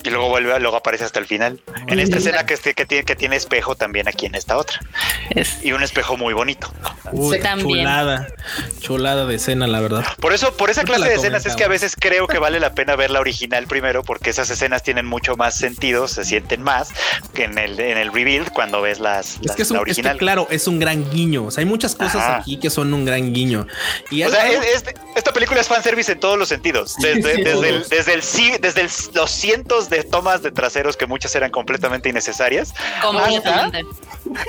[0.05, 1.61] Y luego vuelve, luego aparece hasta el final.
[1.88, 4.78] En esta escena que, que, tiene, que tiene espejo también aquí en esta otra.
[5.30, 6.72] Es- Y un espejo muy bonito.
[7.12, 7.68] Uy, Sí, también.
[7.80, 8.28] chulada,
[8.80, 10.05] chulada de escena, la verdad.
[10.20, 12.61] Por eso, por esa clase la de escenas es que a veces creo que vale
[12.61, 16.62] la pena ver la original primero, porque esas escenas tienen mucho más sentido, se sienten
[16.62, 16.90] más
[17.34, 19.88] que en el, en el reveal cuando ves las, Es las- que es, la un,
[19.88, 20.16] es que, original.
[20.18, 21.44] claro, es un gran guiño.
[21.46, 22.36] O sea, hay muchas cosas Ajá.
[22.38, 23.66] aquí que son un gran guiño.
[24.11, 26.94] Y O sea, algo- es- es- esta película es fanservice en todos los sentidos.
[26.99, 27.88] Desde, Sí, desde, el, todos.
[27.90, 32.09] desde, el, sí- desde el- los cientos de tomas de traseros que muchas eran completamente
[32.09, 32.74] innecesarias.
[33.03, 33.84] Completamente.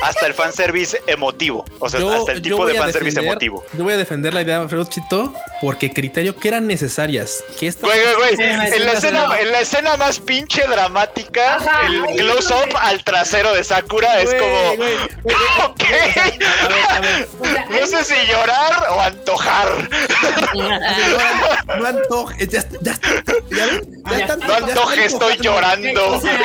[0.04, 1.66] Hasta el fanservice emotivo.
[1.80, 3.64] O sea, hasta el tipo de fanservice emotivo.
[3.74, 7.44] Yo voy a defender la idea de Freudchito porque criterio que eran necesarias.
[7.60, 8.50] Que esta Güey, güey, güey.
[8.50, 11.88] En la, escena, en la escena más pinche dramática, Ajá.
[11.88, 14.76] el close-up al trasero de Sakura es como.
[14.76, 15.36] güey, güey,
[15.66, 15.84] Ok.
[15.84, 17.28] A ver, a ver.
[17.70, 19.68] No sé si llorar o antojar.
[21.80, 22.98] No antoje, ya, está- ya.
[24.04, 26.10] No ya antoje, están estoy llorando.
[26.18, 26.40] o sea,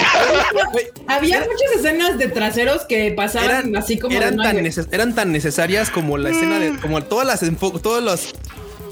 [0.72, 4.58] Güey, había muchas escenas de traseros que pasaban eran, así como eran tan
[4.90, 7.40] eran tan necesarias como la escena de como todas las
[7.82, 8.34] todos los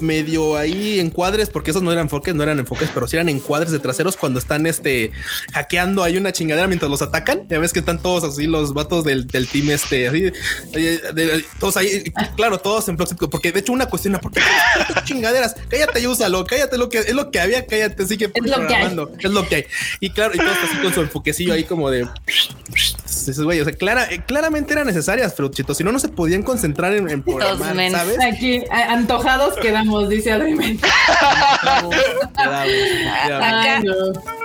[0.03, 3.71] medio ahí encuadres porque esos no eran enfoques no eran enfoques pero sí eran encuadres
[3.71, 5.11] de traseros cuando están este
[5.53, 7.47] hackeando ahí una chingadera mientras los atacan.
[7.49, 10.31] Ya ves que están todos así los vatos del, del team este así eh,
[10.73, 12.03] de- de- todos ahí
[12.35, 14.41] claro todos en Proxy, porque de hecho una cuestión ¿por qué
[14.77, 18.31] tantas chingaderas cállate y úsalo cállate lo que es lo que había cállate sigue Es
[18.35, 18.59] lo que hay.
[18.59, 19.65] programando es lo que hay.
[20.01, 22.07] Y claro y todos así con su enfoquecillo ahí como de
[23.25, 25.73] Dices, güey, o sea, clara, eh, claramente eran necesarias, Fruchito.
[25.73, 27.91] Si no, no se podían concentrar en, en programar, men.
[27.91, 28.17] ¿sabes?
[28.21, 30.75] Aquí, a- antojados quedamos, dice quedamos.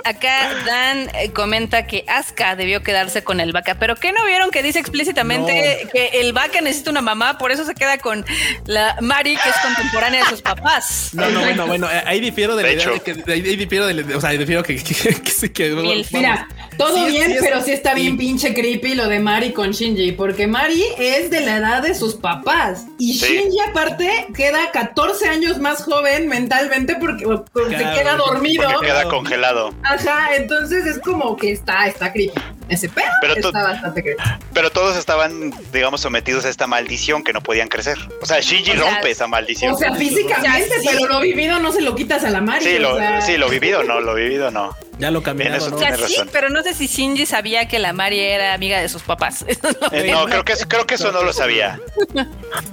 [0.05, 4.49] Acá- Dan eh, comenta que Asuka debió quedarse con el vaca, pero ¿qué no vieron
[4.51, 7.37] que dice explícitamente que el vaca necesita una mamá?
[7.37, 8.25] Por eso se queda con
[8.65, 11.09] la Mari, que es contemporánea de sus papás.
[11.13, 12.93] No, no, bueno, bueno, eh, ahí difiero de la De idea hecho.
[12.93, 16.05] de que, ahí, ahí difiero de, o sea, difiero que, que, que.
[16.11, 19.51] Mira, todo Sí, bien, sí es- pero sí está bien pinche creepy lo de Mari
[19.51, 23.25] con Shinji, porque Mari es de la edad de sus papás y Sí.
[23.25, 28.69] Shinji aparte queda 14 años más joven mentalmente porque, porque Claro, se queda dormido.
[28.71, 29.73] Porque queda congelado.
[29.83, 32.39] Ajá, entonces es como que está, está creepy.
[32.69, 34.21] Ese pedo Pero está bastante creepy.
[34.53, 37.97] Pero todos estaban, digamos, sometidos a esta maldición que no podían crecer.
[38.21, 39.73] O sea, Shinji O sea, rompe esa maldición.
[39.73, 40.97] O sea, físicamente, O sea, sí.
[41.01, 42.63] pero lo vivido no se lo quitas a la Mari.
[42.65, 44.75] sí, o lo, sea, sí, lo vivido no, lo vivido no.
[44.99, 45.23] Ya lo
[45.55, 45.77] eso ¿no?
[45.77, 48.89] O sea, sí, pero no sé si Shinji sabía que la Mari era amiga de
[48.89, 49.45] sus papás.
[49.81, 51.79] Lo Eh, no, creo que, creo que eso no lo sabía.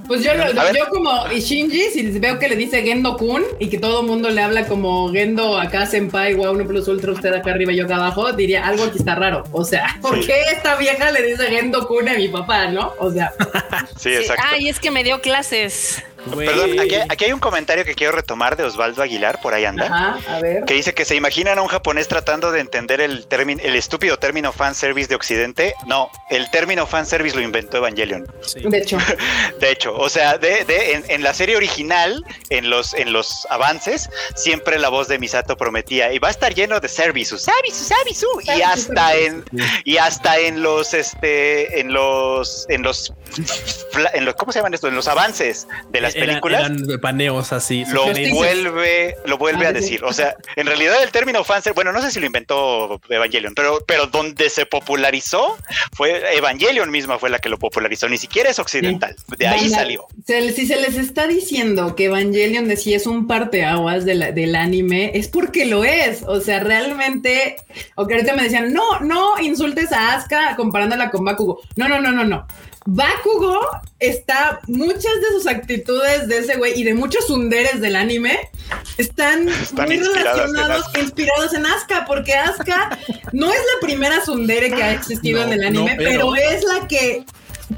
[0.07, 0.75] Pues yo, lo, ver.
[0.75, 4.29] yo como Shinji, si veo que le dice Gendo Kun y que todo el mundo
[4.29, 7.95] le habla como Gendo acá, Senpai, wow, uno plus ultra, usted acá arriba, yo acá
[7.95, 9.43] abajo, diría algo aquí está raro.
[9.51, 10.27] O sea, ¿por Sí.
[10.27, 12.93] qué esta vieja le dice Gendo Kun a mi papá, no?
[12.99, 13.31] O sea,
[13.97, 14.15] Sí, Sí.
[14.15, 14.43] exacto.
[14.49, 16.03] Ay, es que me dio clases.
[16.35, 19.85] Perdón, aquí, aquí hay un comentario que quiero retomar de Osvaldo Aguilar, por ahí anda.
[19.85, 20.65] ajá, a ver.
[20.65, 24.17] Que dice que se imaginan a un japonés tratando de entender el término, el estúpido
[24.17, 25.73] término fanservice de Occidente.
[25.85, 28.25] No, el término fanservice lo inventó Evangelion.
[28.41, 28.61] Sí.
[28.63, 28.97] De hecho,
[29.59, 33.45] De hecho, o sea, de, de- en, en la serie original, en los, en los
[33.49, 37.87] avances, siempre la voz de Misato prometía y va a estar lleno de servicios, servicios,
[37.87, 39.43] servicios, y hasta en
[39.83, 43.13] y hasta en los este en los en los
[44.13, 44.87] en los ¿cómo se llaman esto?
[44.87, 46.61] En los avances de las películas.
[46.61, 47.83] Eran paneos así.
[47.91, 50.03] lo vuelve, lo vuelve Ah, a decir.
[50.03, 53.79] O sea, en realidad el término fanservice, bueno, no sé si lo inventó Evangelion, pero,
[53.87, 55.57] pero donde se popularizó
[55.93, 59.15] fue Evangelion misma fue la que lo popularizó, ni siquiera es occidental.
[59.37, 60.05] De ahí salió.
[60.25, 64.31] se- si se les está diciendo que Evangelion de sí es un parteaguas de la-
[64.31, 66.23] del anime, es porque lo es.
[66.27, 67.57] O sea, realmente,
[67.95, 71.61] o que ahorita me decían, no, no insultes a Asuka comparándola con Bakugo.
[71.75, 72.47] No, no, no, no, no.
[72.89, 73.59] Bakugo
[73.99, 78.39] está, muchas de sus actitudes de ese güey y de muchos sunderes del anime
[78.97, 82.97] están, Están muy en relacionados, inspirados en Asuka, porque Asuka
[83.33, 86.35] no es la primera sundere que ha existido No, en el no, anime, pero- pero
[86.35, 87.25] es la que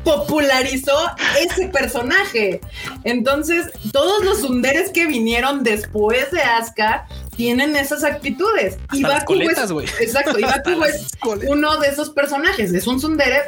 [0.03, 0.95] popularizó
[1.41, 2.61] ese personaje.
[3.03, 7.07] Entonces, todos los sunderes que vinieron después de Asuka
[7.39, 8.77] tienen esas actitudes.
[8.91, 11.07] y Hasta Bakugo coletas, es, exacto, y Bakugo es
[11.47, 12.73] uno de esos personajes.
[12.73, 13.43] Es un sundere,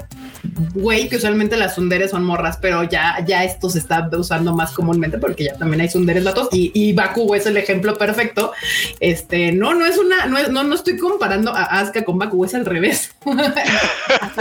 [0.74, 4.72] güey, que usualmente las sunderes son morras, pero ya, ya esto se está usando más
[4.72, 8.54] comúnmente porque ya también hay sunderes latos y, y Bakugo es el ejemplo perfecto.
[9.02, 12.46] Este, no, no es una, no, es, no, no estoy comparando a Asuka con Bakugo,
[12.46, 13.12] es al revés.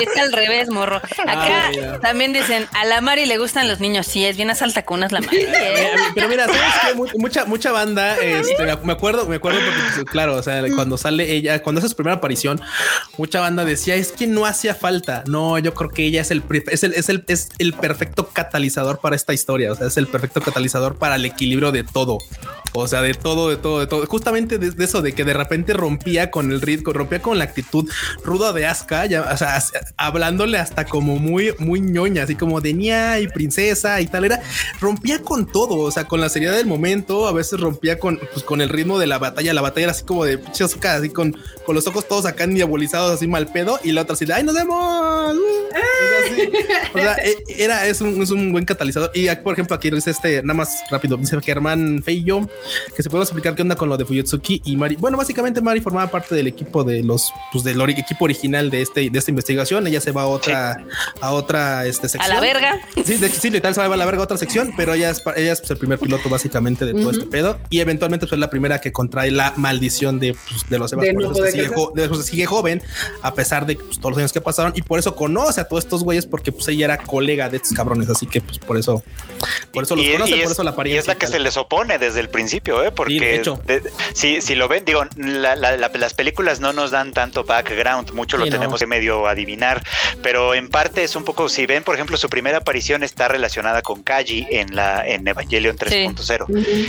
[0.00, 0.96] Es al revés, morro.
[0.96, 4.06] Acá Ah, también dicen, a la Mari le gustan los niños.
[4.06, 5.38] Sí, es bien asaltacunas la Mari.
[5.42, 5.90] ¿eh?
[6.14, 6.60] Pero mira, ¿sabes
[7.12, 7.18] qué?
[7.18, 10.96] Mucha, mucha banda, este, me- me acuerdo, me acuerdo porque, pues, claro, o sea, cuando
[10.96, 12.60] sale ella, cuando hace su primera aparición,
[13.18, 15.24] mucha banda decía, es que no hacía falta.
[15.26, 19.00] No, yo creo que ella es el, es el, es el, es el perfecto catalizador
[19.00, 19.72] para esta historia.
[19.72, 22.18] O sea, es el perfecto catalizador para el equilibrio de todo.
[22.72, 24.06] O sea, de todo, de todo, de todo.
[24.06, 27.44] Justamente de, de eso, de que de repente rompía con el ritmo, rompía con la
[27.44, 27.90] actitud
[28.24, 29.62] ruda de Asuka, ya, o sea,
[29.96, 34.24] hablándole hasta como muy, muy ñoña, así como de ña y princesa y tal.
[34.24, 34.40] Era,
[34.80, 38.44] rompía con todo, o sea, con la seriedad del momento, a veces rompía con, pues,
[38.44, 39.54] con el ritmo de la batalla.
[39.54, 42.46] La batalla era así como de pinche Asuka, así con, con los ojos todos acá
[42.46, 45.36] diabolizados, así mal pedo, y la otra así de ay, nos vemos.
[45.36, 49.10] Uh, o sea, e- era, es un, es un buen catalizador.
[49.14, 52.48] Y por ejemplo, aquí dice este, nada más rápido, dice Germán Feyo,
[52.96, 54.96] que se puede explicar qué onda con lo de Fuyutsuki y Mari.
[54.96, 58.82] Bueno, básicamente Mari formaba parte del equipo de los, pues del ori- equipo original de
[58.82, 59.86] este, de esta investigación.
[59.86, 60.84] Ella se va a otra,
[61.20, 62.34] a otra este, A sección.
[62.34, 62.80] la verga.
[63.04, 65.22] Sí, de sí, literal se va a la verga a otra sección, pero ella es,
[65.36, 68.38] ella es pues, el primer piloto básicamente de todo este pedo y eventualmente pues, es
[68.38, 71.04] la primera que contrae la maldición de, pues, de los Evas.
[71.04, 71.76] De por eso se sigue, crecer.
[71.76, 72.80] jo- de eso se sigue joven
[73.22, 75.84] a pesar de pues, todos los años que pasaron y por eso conoce a todos
[75.84, 79.02] estos güeyes porque pues ella era colega de estos cabrones, así que pues por eso,
[79.72, 81.00] por eso los Y- conoce, y por es- eso la Y apariencia.
[81.00, 82.92] es la que y se les opone desde el principio, ¿eh?
[82.92, 83.60] Porque de hecho.
[83.66, 83.82] de-
[84.14, 88.12] si, si lo ven, digo, la- la- la- las películas no nos dan tanto background,
[88.12, 88.56] mucho lo Sí, no.
[88.58, 89.82] tenemos que medio adivinar,
[90.22, 93.82] pero en parte es un poco, si ven, por ejemplo, su primera aparición está relacionada
[93.82, 96.46] con Kaji en la en Evangelion 3.0.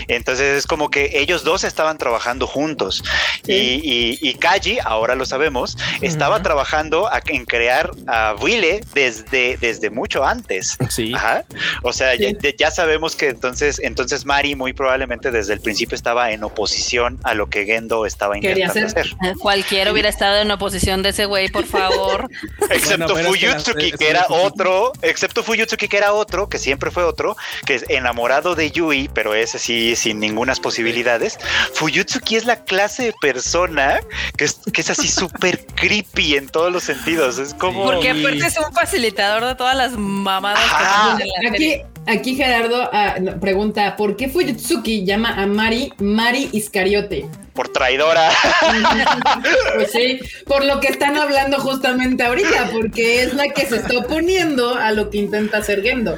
[0.07, 2.10] Entonces es como que ellos dos estaban trabajando
[2.47, 3.03] juntos
[3.45, 3.51] Sí.
[3.83, 9.57] y, y, y Kaji, ahora lo sabemos, estaba trabajando a- en crear a Wille desde,
[9.57, 10.77] desde mucho antes.
[10.89, 11.11] Sí.
[11.15, 11.43] Ajá.
[11.81, 12.35] O sea, Sí.
[12.41, 17.19] ya, ya sabemos que entonces, entonces Mari muy probablemente desde el principio estaba en oposición
[17.23, 19.13] a lo que Gendo estaba Quería intentando hacer.
[19.19, 19.35] hacer.
[19.39, 22.29] Cualquiera hubiera estado en oposición de ese güey, por favor.
[22.69, 26.13] Excepto pero es que las- Fuyutsuki, es- que era es- otro, excepto Fuyutsuki, que era
[26.13, 27.35] otro, que siempre fue otro,
[27.65, 31.37] que es enamorado de Yui, pero ese sí sin ninguna posibilidades.
[31.73, 33.99] Fuyutsuki es la clase de persona
[34.37, 37.37] que es, que es así súper creepy en todos los sentidos.
[37.37, 37.83] Es como.
[37.83, 41.01] Porque aparte es un facilitador de todas las mamadas que Ajá.
[41.01, 41.85] pasan en la Aquí, serie.
[42.07, 47.25] Aquí Gerardo ah, pregunta, ¿por qué Fuyutsuki llama a Mari Mari Iscariote?
[47.53, 48.29] por traidora.
[49.75, 53.97] Pues sí, por lo que están hablando justamente ahorita, porque es la que se está
[53.99, 56.15] oponiendo a lo que intenta hacer Gendo.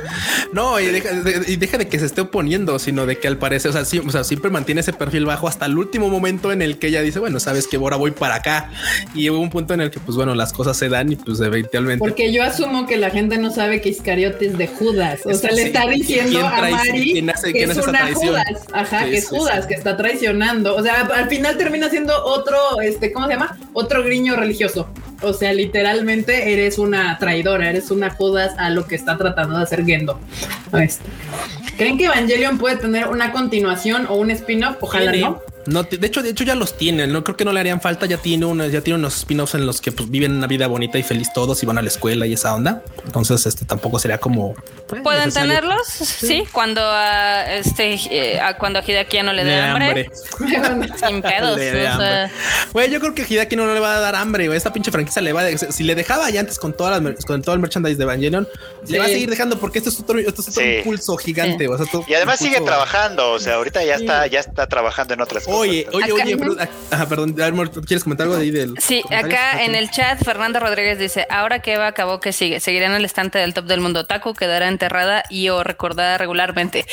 [0.52, 3.38] No, y deja, de, y deja de que se esté oponiendo, sino de que al
[3.38, 6.52] parecer, o sea, sí- o sea, siempre mantiene ese perfil bajo hasta el último momento
[6.52, 8.70] en el que ella dice, bueno, sabes que ahora voy para acá.
[9.16, 11.40] Y hubo un punto en el que, pues bueno, las cosas se dan y pues
[11.40, 12.00] eventualmente.
[12.00, 15.22] Porque yo asumo que la gente no sabe que Iscariote es de Judas.
[15.26, 15.73] O Es sea, le.
[15.80, 18.14] Está diciendo ¿Quién a Mari hace- que es una?
[18.14, 18.46] Judas.
[18.74, 19.68] Ajá, Sí, que es sí, Judas, sí.
[19.70, 20.76] que está traicionando.
[20.76, 23.58] O sea, al final termina siendo otro, este, ¿cómo se llama?
[23.74, 24.88] Otro griño religioso.
[25.22, 29.64] O sea, literalmente eres una traidora, eres una Judas a lo que está tratando de
[29.64, 30.20] hacer Gendo.
[31.78, 34.78] ¿Creen que Evangelion puede tener una continuación o un spin-off?
[34.82, 35.42] Ojalá no.
[35.66, 37.12] No, de hecho, de hecho ya los tienen.
[37.14, 38.06] No creo que no le harían falta.
[38.06, 40.98] Ya tiene unos, ya tiene unos spin-offs en los que pues, viven una vida bonita
[40.98, 42.84] y feliz todos y van a la escuela y esa onda.
[43.06, 44.56] Entonces, este tampoco sería como
[44.88, 45.50] pues, ¿Pueden necesario.
[45.54, 45.88] tenerlos?
[45.88, 50.10] Sí, cuando a este eh, a cuando a Hideaki ya no le dé hambre.
[51.08, 51.58] Sin pedos.
[51.58, 51.94] Le dé o sea,
[52.24, 52.36] hambre.
[52.74, 54.58] Güey, yo creo que Hideaki no le va a dar hambre, güey.
[54.58, 55.58] Esta pinche franquicia le va a...
[55.58, 58.48] Si le dejaba ya antes con, todas las, con todo el merchandise de Evangelion,
[58.88, 59.14] le va a Sí.
[59.14, 60.76] seguir dejando porque esto es otro, esto es otro Sí.
[60.80, 61.68] impulso gigante.
[61.68, 65.14] o sea, todo- Y además sigue trabajando, o sea, ahorita ya está, ya está trabajando
[65.14, 65.53] en otras cosas.
[65.54, 66.58] Oye, oye, Acá- oye, perdón,
[66.92, 68.74] ajá, perdón, a ver, Mor, ¿quieres comentar algo de ahí del?
[68.80, 72.86] Sí, acá en el chat Fernanda Rodríguez dice, ahora que Eva acabó que sigue, seguirá
[72.88, 76.86] en el estante del top del mundo Taku, quedará enterrada y o recordada regularmente.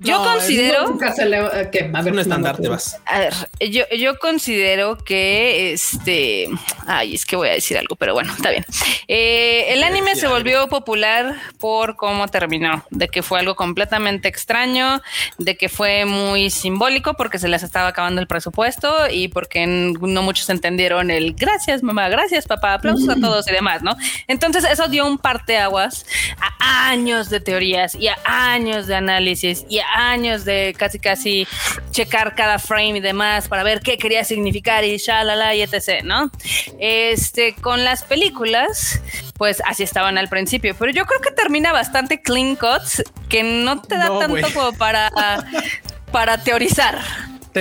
[0.00, 2.96] Yo No, considero, le que a Es ver, un estandarte, vas.
[3.06, 3.34] a ver,
[3.70, 6.48] yo, yo considero que este,
[6.86, 8.64] ay, es que voy a decir algo, pero bueno, está bien.
[9.06, 15.00] Eh, el anime se volvió popular por cómo terminó, de que fue algo completamente extraño,
[15.38, 20.22] de que fue muy simbólico porque se les estaba acabando el presupuesto y porque no
[20.22, 23.96] muchos entendieron el gracias mamá, gracias papá, aplausos a todos y demás, ¿no?
[24.26, 26.06] Entonces eso dio un parteaguas
[26.40, 31.46] a años de teorías y a años de análisis y a años de casi casi
[31.90, 36.30] checar cada frame y demás para ver qué quería significar y shalala y etc, ¿no?
[36.78, 39.00] Este, con las películas,
[39.36, 43.82] pues así estaban al principio, pero yo creo que termina bastante clean cuts que no
[43.82, 44.52] te da No, tanto güey.
[44.52, 45.10] como para
[46.12, 46.98] para teorizar.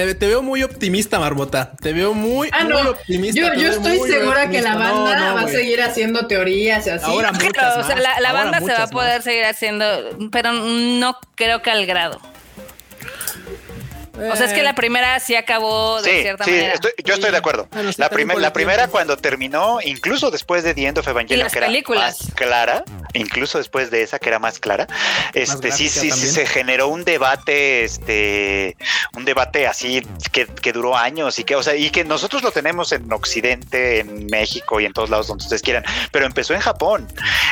[0.06, 1.72] Te, te veo muy optimista, Marmota.
[1.82, 2.90] Te veo muy, Ah, muy no.
[2.92, 3.56] optimista.
[3.56, 4.74] Yo, estoy segura que la.
[4.74, 7.06] No, banda no, va a seguir haciendo teorías y así.
[7.06, 9.24] Ahora Claro, muchas o sea, la, la Ahora banda se va a poder más.
[9.24, 9.86] seguir haciendo,
[10.32, 12.20] pero no creo que al grado.
[14.32, 16.74] O sea, es que la primera sí acabó de Sí, cierta sí, manera.
[16.74, 17.68] estoy- yo estoy de acuerdo.
[17.72, 21.58] Bueno, la, primer- la primera cuando terminó, incluso después de The End of Evangelion, que
[21.60, 22.20] era películas.
[22.24, 22.84] más clara,
[23.14, 24.88] incluso después de esa que era más clara,
[25.34, 26.32] este sí, gráfica sí, sí también.
[26.34, 28.76] se generó un debate, este,
[29.16, 30.02] un debate así
[30.32, 34.00] que, que duró años y que, o sea, y que nosotros lo tenemos en Occidente,
[34.00, 37.08] en México y en todos lados donde ustedes quieran, pero empezó en Japón,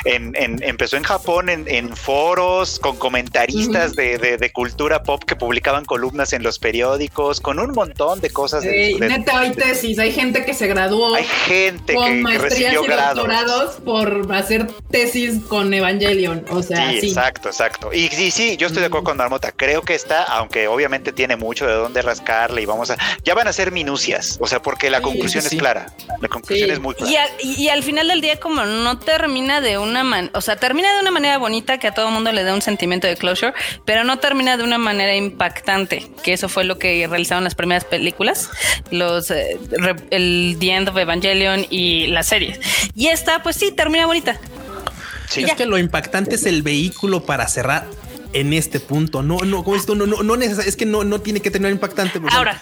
[0.05, 5.23] en, en- empezó en Japón en, en foros con comentaristas de, de- de cultura pop
[5.23, 8.63] que publicaban columnas en los periódicos, con un montón de cosas.
[8.63, 12.15] de- Ey, de- neta, hay tesis, hay gente que se graduó hay gente con que,
[12.15, 13.15] que maestrías recibió y grados.
[13.15, 16.45] doctorados por hacer tesis con Evangelion.
[16.49, 17.07] O sea, Sí, sí.
[17.09, 17.93] exacto, exacto.
[17.93, 19.51] Y sí, sí, yo estoy de acuerdo con Marmota.
[19.51, 22.97] Creo que está, aunque obviamente tiene mucho de dónde rascarle y vamos a.
[23.23, 24.37] Ya van a ser minucias.
[24.39, 25.87] O sea, porque la Sí, conclusión sí, es clara.
[26.21, 26.73] La conclusión Sí.
[26.73, 27.11] es muy clara.
[27.11, 27.27] Y, a-
[27.63, 31.01] y- al final del día, como no termina de una manera, o sea, termina de
[31.01, 33.53] una manera bonita que a todo mundo le da un sentimiento de closure,
[33.85, 37.83] pero no termina de una manera impactante, que eso fue lo que realizaron las primeras
[37.85, 38.49] películas,
[38.91, 42.59] los eh, re- el The End of Evangelion y las series.
[42.95, 44.39] Y esta, pues sí, termina bonita.
[45.29, 45.43] Sí.
[45.43, 47.87] Es que lo impactante es el vehículo para cerrar
[48.33, 49.23] en este punto.
[49.23, 52.19] No, no, esto no, no, no es que no, no tiene que tener impactante.
[52.31, 52.61] Ahora,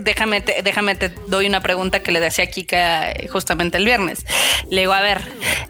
[0.00, 3.84] déjame, te, déjame, te doy una pregunta que le decía a Kika eh, justamente el
[3.84, 4.24] viernes.
[4.70, 5.22] Le digo, a ver,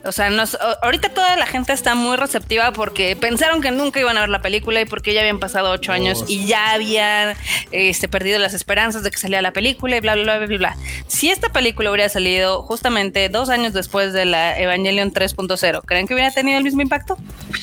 [0.05, 4.16] o sea, nos, ahorita toda la gente está muy receptiva porque pensaron que nunca iban
[4.16, 7.37] a ver la película y porque ya habían pasado ocho años y ya habían
[7.72, 10.59] este, perdido las esperanzas de que saliera la película y bla, bla, bla, bla, bla,
[10.59, 10.76] bla.
[11.07, 16.14] Si esta película hubiera salido justamente dos años después de la Evangelion 3.0, ¿creen que
[16.14, 17.16] hubiera tenido el mismo impacto?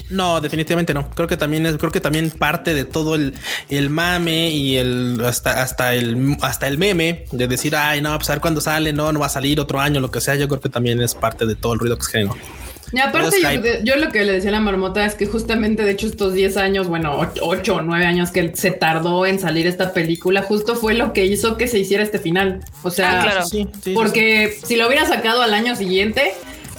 [0.09, 1.09] No, definitivamente no.
[1.11, 3.34] Creo que también es, creo que también parte de todo el,
[3.69, 8.30] el mame y el hasta, hasta el hasta el meme de decir ay no, pues
[8.30, 10.36] a ver cuándo sale, no, no va a salir otro año, lo que sea.
[10.36, 12.36] Yo creo que también es parte de todo el ruido que se generó.
[12.93, 13.38] Y aparte,
[13.84, 16.57] yo, lo que le decía a la marmota es que justamente, de hecho, estos 10
[16.57, 20.93] años, bueno, 8 o 9 años que se tardó en salir esta película, justo fue
[20.93, 22.64] lo que hizo que se hiciera este final.
[22.84, 23.45] O sea, Ah, claro.
[23.45, 26.36] Sí, sí, sí, porque si lo hubiera sacado al año siguiente,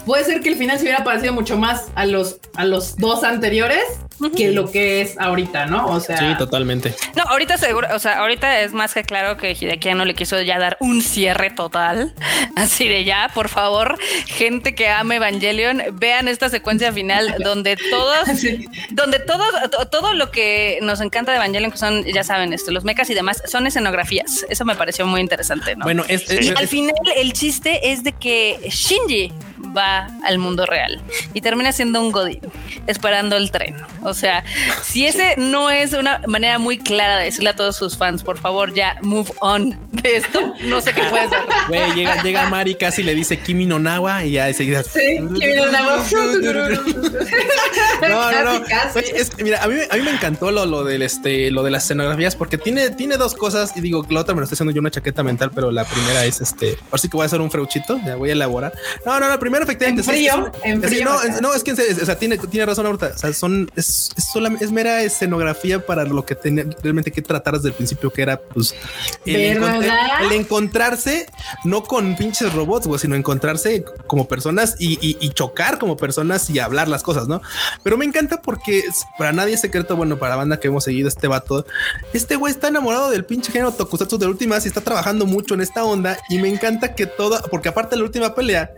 [0.07, 3.24] puede ser que el final se hubiera parecido mucho más a los, a los dos
[3.24, 3.82] anteriores
[4.36, 5.86] que lo que es ahorita, ¿no?
[5.88, 6.94] O sea, Sí, totalmente.
[7.16, 10.40] No, ahorita seguro, o sea, ahorita es más que claro que Hideaki no le quiso
[10.40, 12.14] ya dar un cierre total.
[12.56, 18.28] Así de ya, por favor, gente que ame Evangelion, vean esta secuencia final donde todos,
[18.38, 18.68] Sí.
[18.90, 22.70] donde todo, to- todo lo que nos encanta de Evangelion, que son, ya saben, esto,
[22.70, 24.46] los mechas y demás, son escenografías.
[24.48, 25.84] Eso me pareció muy interesante, ¿no?
[25.84, 29.32] Bueno, es, es- Y al es- final el chiste es de que Shinji
[29.76, 31.00] va al mundo real
[31.32, 32.40] y termina siendo un godín
[32.86, 33.74] esperando el tren.
[34.05, 34.44] O sea,
[34.84, 38.38] si ese no es una manera muy clara de decirle a todos sus fans, por
[38.38, 41.38] favor, ya move on de esto, no sé qué puede ser.
[41.68, 44.82] güey, llega, llega Mari casi le dice Kimi no Nawa y ya enseguida.
[44.82, 46.05] Sí, Kimi no Nawa.
[48.02, 48.61] No, no, no.
[48.64, 48.92] Casi, casi.
[48.92, 51.70] Pues, es- mira, a mí, a mí me encantó lo, lo del este, lo de
[51.70, 53.76] las escenografías, porque tiene, tiene dos cosas.
[53.76, 56.24] Y digo, la otra me lo estoy haciendo yo una chaqueta mental, pero la primera
[56.24, 56.76] es este.
[56.86, 58.72] Ahora sí que voy a hacer un freuchito, ya voy a elaborar.
[59.07, 60.02] No, no, no, primero efectivamente.
[60.02, 61.05] En frío, es- en frío.
[61.05, 63.12] No, es, no, es que o sea, tiene, tiene razón ahorita.
[63.14, 63.86] O sea, son, es,
[64.16, 64.28] es,
[64.61, 68.38] es mera escenografía para lo que tenía realmente que tratar desde el principio, que era
[68.40, 68.74] pues
[69.24, 69.59] el,
[70.32, 71.26] encontrarse
[71.64, 76.49] no con pinches robots, güey, sino encontrarse como personas y, y- y chocar como personas
[76.51, 77.40] y hablar las cosas, ¿no?
[77.82, 80.84] Pero me encanta porque es- para nadie es secreto, bueno, para la banda que hemos
[80.84, 81.66] seguido este vato,
[82.12, 85.61] este güey está enamorado del pinche género tokusatsu de últimas y está trabajando mucho en
[85.61, 88.70] esta onda y me encanta que todo, porque aparte de la última pelea,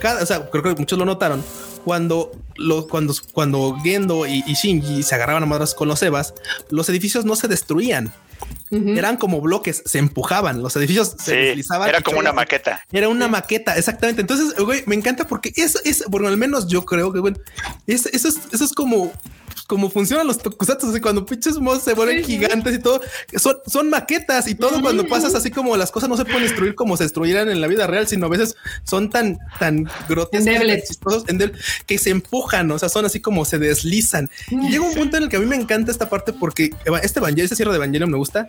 [0.00, 1.42] cada, o sea, creo que muchos lo notaron,
[1.84, 6.34] cuando lo, cuando, cuando Gendo y, y Shinji se agarraban a madras con los Evas,
[6.70, 8.12] los edificios no se destruían.
[8.70, 11.90] Eran como bloques, se empujaban, los edificios se deslizaban.
[11.90, 12.82] era como una maqueta.
[12.90, 14.22] Era una maqueta, exactamente.
[14.22, 17.36] Entonces, güey, me encanta porque eso es, bueno, al menos yo creo que, bueno,
[17.86, 19.12] es, eso es, eso es como,
[19.72, 20.90] como funcionan los tokusatsu.
[20.90, 22.32] Así cuando pinches monstruos se vuelven Sí, sí.
[22.32, 23.00] gigantes y todo,
[23.36, 24.82] son, son maquetas y todo.
[24.82, 27.68] Cuando pasas así como las cosas no se pueden destruir como se destruyeran en la
[27.68, 28.54] vida real, sino a veces
[28.84, 30.54] son tan, tan grotescos,
[30.86, 31.24] chistosos,
[31.86, 32.70] que se empujan.
[32.70, 34.28] O sea, son así como se deslizan.
[34.50, 37.20] Y llega un punto en el que a mí me encanta esta parte porque este
[37.20, 38.48] Evangelion, este cierre de Evangelion me gusta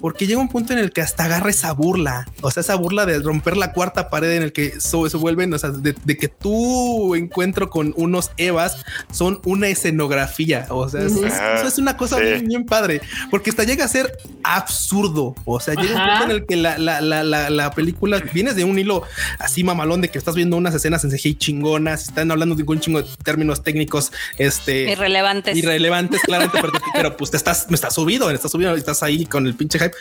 [0.00, 3.06] porque llega un punto en el que hasta agarra esa burla, o sea, esa burla
[3.06, 6.16] de romper la cuarta pared en el que se, se vuelven, o sea, de, de
[6.16, 11.26] que tu encuentro con unos Evas son una escenografía, o sea, es- Ujú.
[11.26, 12.24] es- eso es una cosa Sí.
[12.24, 16.30] bien, bien padre, porque hasta llega a ser absurdo, o sea, llega un punto en
[16.30, 19.02] el que la, la, la, la, la película vienes de un hilo
[19.38, 22.80] así mamalón de que estás viendo unas escenas en CGI chingonas, están hablando de un
[22.80, 25.56] chingo de términos técnicos, este Irrelevantes.
[25.56, 29.46] irrelevantes, claramente, pero, pero, pues te estás, me estás subido, estás subido, estás ahí con
[29.46, 29.96] el pinche hype.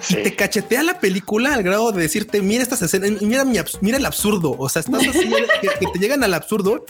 [0.00, 0.16] Sí.
[0.18, 4.06] Y te cachetea la película al grado de decirte, mira estas escenas, mira, mira el
[4.06, 4.56] absurdo.
[4.58, 6.86] O sea, estás así que, que te llegan al absurdo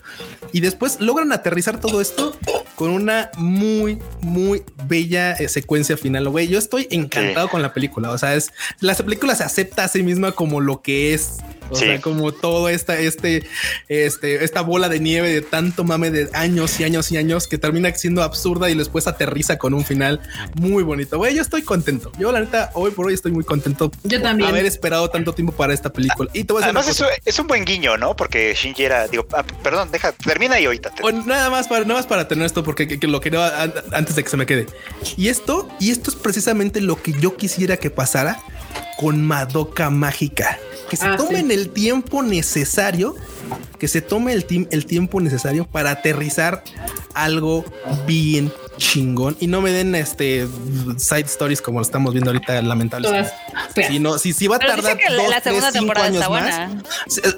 [0.53, 2.37] y después logran aterrizar todo esto
[2.81, 6.29] con una muy, muy bella eh, secuencia final.
[6.31, 8.11] Güey, yo estoy encantado con la película.
[8.11, 11.41] O sea, es la película se acepta a sí misma como lo que es.
[11.71, 11.87] O Sí.
[11.87, 13.45] sea, como todo esta, este,
[13.89, 17.59] este, esta bola de nieve de tanto mame de años y años y años que
[17.59, 20.21] termina siendo absurda y después aterriza con un final
[20.55, 21.17] muy bonito.
[21.19, 22.13] Güey, yo estoy contento.
[22.19, 23.91] Yo, la neta, hoy por hoy estoy muy contento.
[24.03, 24.51] Yo por también.
[24.51, 26.29] Haber esperado tanto tiempo para esta película.
[26.33, 28.15] Y te voy a Además, es, un- es un buen guiño, ¿no?
[28.17, 30.91] Porque Shinji era, digo, ah, perdón, deja, termina y ahorita.
[30.91, 33.63] te- O nada más para nada más para tener esto porque que- que lo quería
[33.63, 34.67] an- antes de que se me quede.
[35.17, 38.41] Y esto y esto es precisamente lo que yo quisiera que pasara
[38.99, 40.59] con Madoka Mágica,
[40.91, 41.53] que se Ah, tomen sí.
[41.55, 43.15] el tiempo necesario
[43.79, 46.63] que se tome el, el tiempo necesario para aterrizar
[47.15, 47.65] algo
[48.07, 50.49] bien chingón y no me den este
[50.97, 53.31] side stories como lo estamos viendo ahorita lamentablemente.
[53.75, 53.87] Todas.
[53.89, 56.29] Si no, si, si va a tardar dos, la segunda tres, cinco temporada años está
[56.31, 56.43] más.
[56.69, 56.83] buena.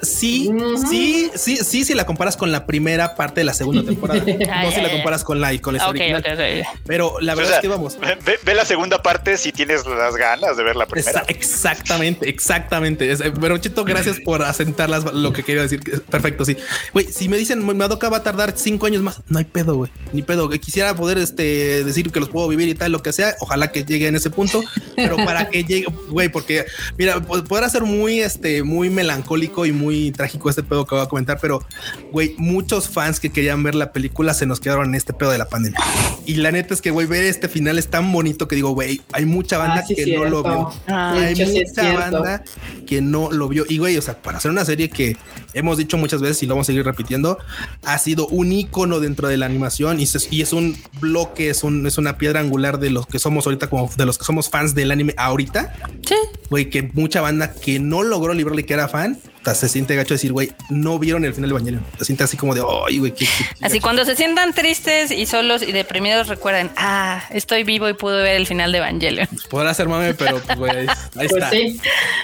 [0.01, 0.49] Sí,
[0.89, 4.21] sí, sí, sí, si la comparas con la primera parte de la segunda temporada.
[4.25, 6.21] no si la comparas con la con la Ah, Ok, original.
[6.25, 6.79] ok, ok.
[6.85, 7.97] Pero la O verdad sea, es que vamos.
[7.99, 11.23] Ve, ve la segunda parte si tienes las ganas de ver la primera.
[11.27, 13.15] Exactamente, exactamente.
[13.39, 15.81] Pero Chito, gracias por asentar las- lo que quería decir.
[16.09, 16.55] Perfecto, sí.
[16.93, 19.91] Güey, si me dicen Madoka va a tardar cinco años más, no hay pedo, güey.
[20.13, 20.49] Ni pedo.
[20.49, 23.35] Quisiera poder este, decir que los puedo vivir y tal, lo que sea.
[23.39, 24.63] Ojalá que llegue en ese punto.
[24.95, 26.65] Pero para que llegue, güey, porque
[26.97, 31.03] mira, po- podrá ser muy, este, muy melancólico y muy trágico este pedo que voy
[31.03, 31.65] a comentar, pero
[32.11, 35.37] güey, muchos fans que querían ver la película se nos quedaron en este pedo de
[35.39, 35.79] la pandemia.
[36.25, 39.01] Y la neta es que, güey, ver este final es tan bonito que digo, güey,
[39.11, 40.71] hay mucha banda Ah, sí, que no lo vio.
[40.87, 42.43] Ah, hay sí mucha banda
[42.85, 43.65] que no lo vio.
[43.67, 45.17] Y güey, o sea, para hacer una serie que
[45.53, 47.37] hemos dicho muchas veces y lo vamos a seguir repitiendo,
[47.83, 51.63] ha sido un icono dentro de la animación y, se- y es un bloque, es,
[51.63, 54.49] un, es una piedra angular de los que somos ahorita, como de los que somos
[54.49, 55.73] fans del anime ahorita.
[56.07, 56.15] Sí.
[56.49, 59.19] Güey, que mucha banda que no logró librarle que era fan,
[59.53, 61.85] se siente gacho decir, güey, no vieron el final de Evangelion.
[61.99, 65.25] Se siente así como de, ay, güey, qué, qué- Así cuando se sientan tristes y
[65.25, 69.27] solos y deprimidos, recuerden, ah, estoy vivo y pude ver el final de Evangelion.
[69.49, 71.49] Podrá ser mame, pero pues, güey, ahí, Pues está.
[71.49, 71.79] sí.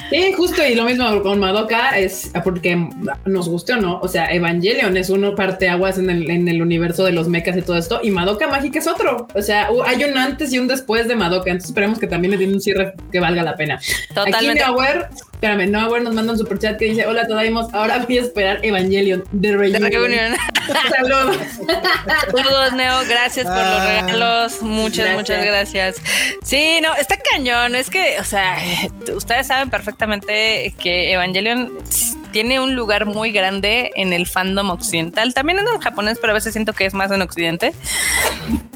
[0.10, 2.90] Sí, justo y lo mismo con Madoka es porque
[3.26, 4.00] nos guste o no.
[4.02, 7.62] O sea, Evangelion es uno parteaguas en el, en el universo de los mechas y
[7.62, 8.00] todo esto.
[8.02, 9.28] Y Madoka Mágica es otro.
[9.36, 11.50] O sea, hay un antes y un después de Madoka.
[11.52, 13.80] Entonces esperemos que también le den un cierre que valga la pena.
[14.14, 14.64] Totalmente.
[14.64, 14.72] Aquí
[15.42, 17.74] espérame, Noaware nos manda un super chat que dice: Hola, Todaimos.
[17.74, 19.84] Ahora voy a esperar Evangelion de De Reunion.
[19.92, 20.34] reunión.
[20.98, 21.38] Saludos.
[22.32, 22.94] Saludos, Neo.
[23.08, 24.02] Gracias por los Ah.
[24.06, 24.62] regalos.
[24.62, 25.18] Muchas, Gracias.
[25.18, 25.96] muchas gracias.
[26.44, 27.76] Sí, no, está cañón.
[27.76, 28.58] Es que, o sea,
[29.16, 31.72] ustedes saben perfectamente que Evangelion
[32.32, 35.34] tiene un lugar muy grande en el fandom occidental.
[35.34, 37.74] También en el japonés, pero a veces siento que es más en occidente.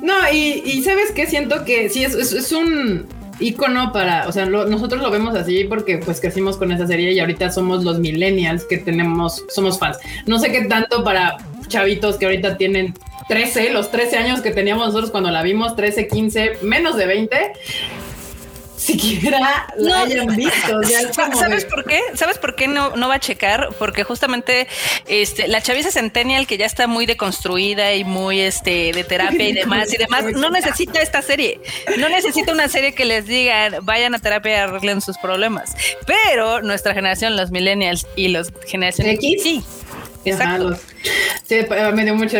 [0.01, 3.05] No, y, y sabes que siento que sí es, es, es un
[3.39, 7.19] icono para, o sea, nosotros lo vemos así porque pues crecimos con esa serie y
[7.19, 9.97] ahorita somos los millennials que tenemos, somos fans.
[10.25, 12.93] No sé qué tanto para chavitos que ahorita tienen
[13.27, 17.53] 13, los 13 años que teníamos nosotros cuando la vimos, 13, 15, menos de 20.
[18.83, 19.95] Siquiera la No.
[19.95, 20.77] hayan visto.
[20.77, 22.01] o sea, es como ¿Sabes de- por qué?
[22.15, 23.69] ¿Sabes por qué no, no va a checar?
[23.79, 24.67] Porque justamente
[25.07, 29.53] este, la chaviza centennial que ya está muy deconstruida y muy este de terapia y
[29.63, 31.59] demás y demás, no necesita esta serie.
[31.97, 35.75] No necesita una serie que les digan vayan a terapia y arreglen sus problemas.
[36.05, 39.43] Pero nuestra generación, los millennials y los generación X.
[39.43, 39.63] sí.
[40.31, 40.69] Ajá, Exacto.
[40.69, 40.79] los-
[41.45, 42.39] sí, pa- me dio mucha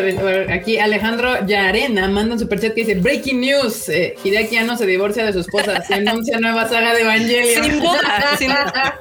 [0.54, 5.26] Aquí Alejandro Yarena manda un superchat que dice Breaking News, eh, Hideaki Anno se divorcia
[5.26, 7.64] de su esposa, se anuncia nueva saga de Evangelion.
[7.64, 9.00] Sin duda, sin duda.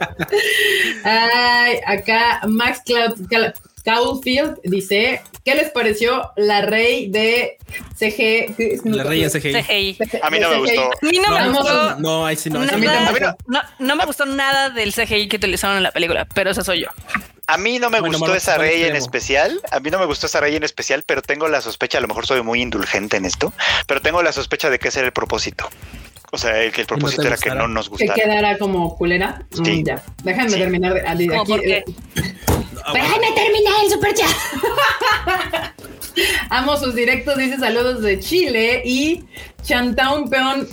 [1.04, 3.54] Ay, acá Max Cloud, Cal-
[3.84, 7.56] Caulfield dice, ¿qué les pareció la rey de
[7.96, 8.54] CG?
[8.84, 9.52] La rey en CGI.
[9.62, 9.98] CGI.
[10.22, 10.82] A mí no me gustó.
[10.82, 11.96] A mí no, me Vamos gustó.
[11.98, 12.60] No, ahí sí no.
[12.60, 12.92] No, sí a mí no.
[13.20, 16.62] no, no, no me gustó nada del CGI que utilizaron en la película, pero eso
[16.62, 16.88] soy yo.
[17.53, 19.61] A mí no me Bueno, gustó esa ¿cuál rey en especial.
[19.70, 22.09] A mí no me gustó esa rey en especial, pero tengo la sospecha, a lo
[22.09, 23.53] mejor soy muy indulgente en esto,
[23.86, 25.68] pero tengo la sospecha de que ese era el propósito.
[26.30, 28.14] O sea, el que el no te propósito era que no nos Que gustara.
[28.14, 29.42] quedara como culera.
[29.59, 29.82] Mm, Sí.
[29.84, 30.59] ya, déjenme Sí.
[30.59, 31.53] terminar de, ah, de ¿Cómo aquí.
[31.53, 31.76] por qué?
[32.16, 32.34] eh,
[32.94, 34.30] Déjenme terminar el superchat.
[36.50, 39.24] Amo sus directos, dice saludos de Chile y
[39.62, 40.68] Chantaun Peón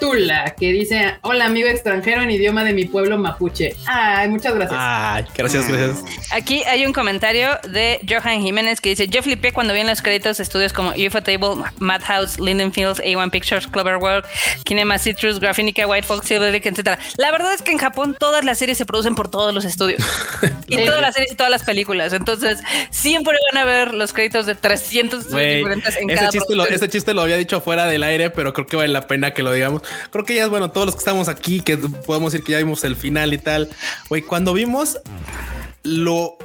[0.00, 3.74] Latula, que dice hola amigo extranjero en idioma de mi pueblo mapuche.
[3.86, 4.78] Ay, muchas gracias.
[4.80, 6.02] Ay, gracias, gracias.
[6.32, 10.02] Aquí hay un comentario de Johan Jiménez que dice: Yo flipé cuando vi en los
[10.02, 14.26] créditos estudios como UFO Table, Madhouse, Lindenfields, A1 Pictures, Cloverwork,
[14.64, 16.98] Kinema Citrus, Graphinica, White Fox, Silverlick, etc.
[17.16, 20.00] La verdad es que en Japón todas las series se producen por todos los estudios
[20.68, 20.84] y Sí.
[20.86, 22.12] todas las series y todas las películas.
[22.12, 22.58] Entonces,
[22.90, 26.66] siempre van a ver los créditos de 300 Güey, diferentes en ese cada chiste, lo,
[26.66, 29.42] ese chiste lo había dicho fuera del aire, pero creo que vale la pena que
[29.42, 29.81] lo digamos.
[30.10, 32.58] Creo que ya es bueno, todos los que estamos aquí, que podemos decir que ya
[32.58, 33.68] vimos el final y tal.
[34.08, 34.98] Güey, cuando vimos
[35.82, 36.36] lo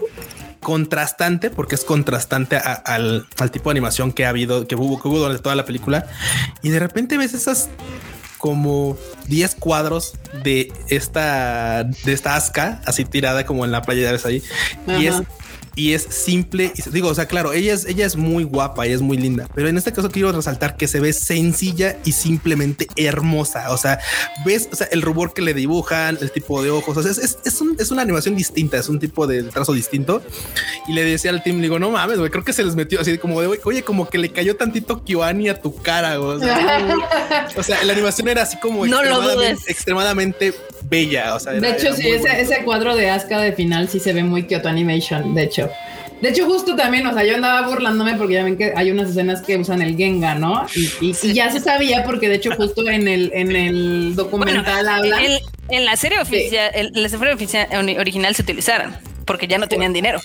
[0.62, 5.08] contrastante, porque es contrastante al, al tipo de animación que ha habido, que hubo, que
[5.08, 6.08] hubo durante toda la película,
[6.62, 7.70] y de repente ves esas
[8.38, 10.14] como 10 cuadros
[10.44, 14.44] de esta de esta asca así tirada como en la playa ya ves ahí
[14.88, 15.16] y es.
[15.78, 16.74] Y es simple.
[16.76, 19.48] y- Digo, o sea, claro, ella es, ella es muy guapa y es muy linda,
[19.56, 23.72] pero en este caso quiero resaltar que se ve sencilla y simplemente hermosa.
[23.72, 24.00] O sea,
[24.46, 26.98] ves o sea, el rubor que le dibujan, el tipo de ojos.
[26.98, 29.74] O sea, es, es, es un- es una animación distinta, es un tipo de trazo
[29.74, 30.22] distinto.
[30.88, 33.18] Y le decía al team, digo, no mames, güey, creo que se les metió así
[33.20, 36.18] como de, oye, como que le cayó tantito Kyoani a tu cara.
[36.18, 36.38] güey".
[36.38, 37.08] O sea,
[37.58, 39.70] o sea, la animación era así como No lo extremadamente, dudes.
[39.70, 40.54] extremadamente
[40.90, 41.36] bella.
[41.36, 42.38] O sea, De era- hecho, era sí, ese, bonito.
[42.54, 45.70] ese cuadro de Asuka de final sí se ve muy Kyoto Animation, de hecho.
[46.22, 49.10] De hecho, justo también, o sea, yo andaba burlándome porque ya ven que hay unas
[49.12, 50.66] escenas que usan el Genga, ¿no?
[50.76, 54.88] Y, y- y ya se sabía porque de hecho justo en el, en el documental
[54.88, 55.24] habla...
[55.24, 57.68] En, en la serie oficial, en la serie oficial
[58.00, 58.96] original se utilizaron
[59.28, 60.20] porque ya no tenían dinero.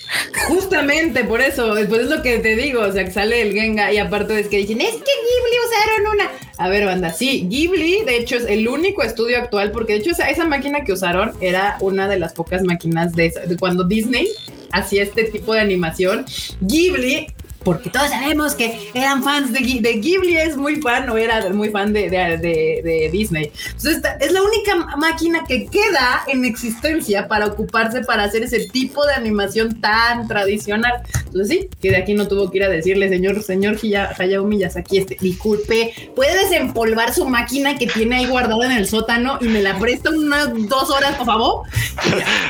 [0.49, 3.93] Justamente por eso, pues es lo que te digo, o sea, que sale el Genga
[3.93, 6.31] y aparte es que dicen, es que Ghibli usaron una.
[6.59, 10.11] A ver, banda, sí, Ghibli, de hecho, es el único estudio actual, porque de hecho
[10.13, 13.85] esa, esa máquina que usaron era una de las pocas máquinas de, esa- de cuando
[13.85, 14.29] Disney
[14.71, 16.25] hacía este tipo de animación.
[16.61, 17.27] Ghibli.
[17.65, 21.71] Porque todos sabemos que eran fans de, de Ghibli, es muy fan o era muy
[21.71, 23.51] fan de, de- de- de Disney.
[23.67, 28.67] Entonces, esta es la única máquina que queda en existencia para ocuparse para hacer ese
[28.69, 30.93] tipo de animación tan tradicional.
[31.27, 33.79] Entonces sí, que de aquí no tuvo que ir a decirle, señor, señor
[34.19, 39.39] Hayao Miyazaki, este, disculpe, ¿puede desempolvar su máquina que tiene ahí guardada en el sótano
[39.41, 41.67] y me la presta unas dos horas, por favor?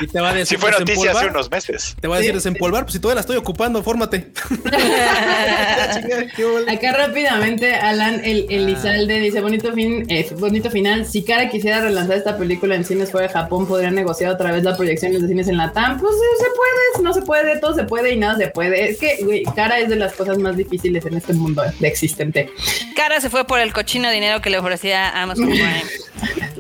[0.01, 1.95] Y te va a decir Sí fue noticia hace unos meses.
[2.01, 2.37] Te va a decir Sí.
[2.37, 4.33] desempolvar, pues si todavía la estoy ocupando, fórmate.
[6.69, 11.07] Acá rápidamente, Alan el, Elizalde dice, bonito fin, eh, bonito final.
[11.07, 14.65] Si Cara quisiera relanzar esta película en cines fuera de Japón, podría negociar otra vez
[14.65, 15.99] la proyección de cines en la TAM.
[15.99, 18.91] Pues eh, se puede, no se puede, todo se puede y nada se puede.
[18.91, 22.51] Es que, güey, Cara es de las cosas más difíciles en este mundo de existente.
[22.97, 25.83] Cara se fue por el cochino dinero que le ofrecía Amazon Prime.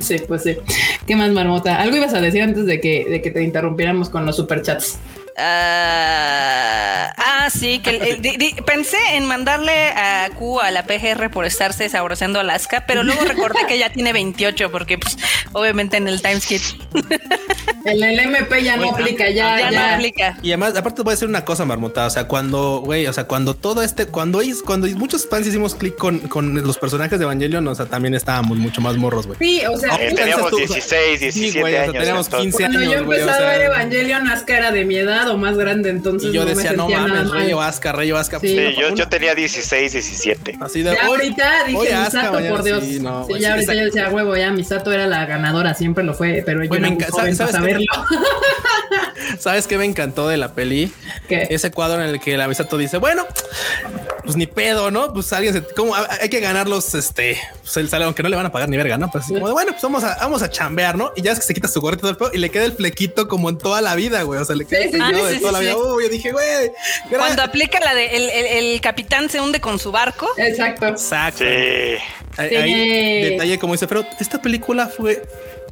[0.01, 0.57] Sí, pues sí.
[1.07, 1.81] ¿Qué más, Marmota?
[1.81, 4.99] Algo ibas a decir antes de que, de que te interrumpiéramos con los superchats.
[5.37, 11.31] Ah, ah, sí, que eh, di- di- pensé en mandarle a Q a la PGR
[11.31, 15.17] por estarse saboreando Alaska, pero luego recordé que ya tiene 28 porque pues
[15.53, 16.63] obviamente en el timeskip
[17.85, 19.89] El, el MP ya no aplica, ya, ya, ya.
[19.89, 20.39] no aplica.
[20.43, 22.07] Y además, aparte te voy a decir una cosa, Marmota.
[22.07, 25.97] O sea, cuando, güey, o sea, cuando todo este, cuando, cuando muchos fans hicimos clic
[25.97, 29.39] con, con los personajes de Evangelion, o sea, también estábamos mucho más morros, güey.
[29.41, 31.95] Sí, o sea, Eh, teníamos tú- 16, 17 Sí, güey, o sea, años.
[31.99, 32.53] teníamos entonces.
[32.53, 34.97] 15 cuando yo años, güey, empecé o a ver sea, Evangelion, Asuka era de mi
[34.97, 37.31] edad más grande, entonces Y yo no me decía, no mames, mal.
[37.31, 38.39] Rayo Vasca, Rayo Vasca.
[38.41, 38.49] Sí.
[38.49, 40.59] Sí, yo, yo tenía 16, 17.
[40.61, 42.85] Así de Ya ahorita dije Asuka, Misato, por Dios.
[42.85, 46.05] sí, no, Sí, ya sí, ahorita yo decía, huevo, ya Misato era la ganadora, siempre
[46.05, 46.71] lo fue, pero yo
[47.11, 47.87] joven ¿sabes- saberlo.
[49.39, 50.93] ¿Sabes qué me encantó de la peli?
[51.29, 51.47] ¿Qué?
[51.51, 53.27] Ese cuadro en el que la Misato dice, bueno,
[54.25, 55.13] pues ni pedo, ¿no?
[55.13, 58.37] Pues alguien se, como hay que ganar los, este, pues el salario, aunque no le
[58.37, 59.11] van a pagar ni verga, ¿no?
[59.11, 61.13] Pues así como de, bueno, pues vamos a, vamos a chambear, ¿no?
[61.17, 63.29] Y ya es que se quita su gorrito del pelo y le queda el flequito
[63.29, 64.41] como en toda la vida, güey.
[64.41, 65.73] O sea, le queda Sí, el sí, de sí, toda sí, la vida.
[65.73, 65.79] sí.
[65.79, 66.71] Uy, yo dije, güey,
[67.11, 70.29] Cuando aplica la de el, el- el capitán se hunde con su barco.
[70.37, 70.87] Exacto.
[70.87, 71.45] Exacto.
[71.45, 71.97] Sí.
[72.37, 72.57] Ahí, Sí.
[72.57, 75.23] ahí detalle como dice, pero esta película fue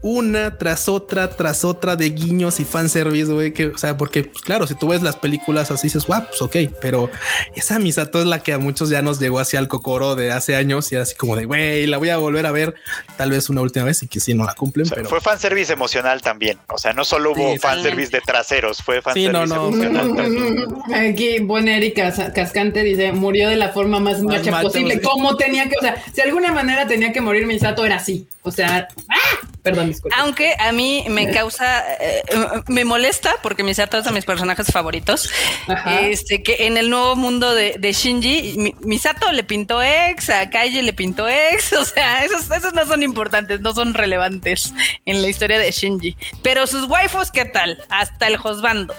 [0.02, 4.40] una tras otra, tras otra de guiños y fanservice, güey, que, o sea, porque, pues,
[4.42, 7.10] claro, si tú ves las películas así, dices, guau, pues ok, pero
[7.54, 10.56] esa Misato es la que a muchos ya nos llegó hacia el cocoro de hace
[10.56, 12.74] años y era así como de, güey, la voy a volver a ver
[13.18, 15.10] tal vez una última vez y que sí no la cumplen, O sea, pero...
[15.10, 16.56] Fue fanservice emocional también.
[16.68, 19.68] O sea, no solo hubo Sí, fanservice de traseros, fue Sí, fanservice no, no.
[19.68, 20.66] emocional también.
[20.94, 24.98] Aquí buena Erika Cascante dice, murió de la forma más macha posible.
[25.02, 28.26] Como tenía que, o sea, si de alguna manera tenía que morir Misato, era así.
[28.42, 29.46] O sea, ¡ah!
[29.62, 30.16] perdón, disculpa.
[30.18, 32.22] Aunque a mí me causa, eh,
[32.68, 35.30] me molesta porque Misato es de mis personajes favoritos.
[35.68, 36.00] Ajá.
[36.00, 40.48] Este que en el nuevo mundo de, de Shinji, Mi- Misato le pintó ex, a
[40.48, 41.72] Kaiji le pintó ex.
[41.80, 44.72] O sea, esos, esos no son importantes, no son relevantes
[45.06, 46.16] en la historia de Shinji.
[46.42, 47.82] Pero sus waifus, ¿qué tal?
[47.90, 48.94] Hasta el Josbando.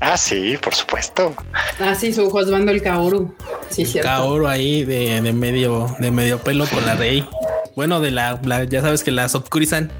[0.00, 1.34] Ah, sí, por supuesto.
[1.80, 3.34] Ah, sí, su Josbando el Kaoru.
[3.70, 4.08] Sí, cierto.
[4.08, 7.26] Kaoru ahí de, de medio, de medio pelo con la rey.
[7.74, 9.90] Bueno, de la, la- ya sabes que la Sopkurizan.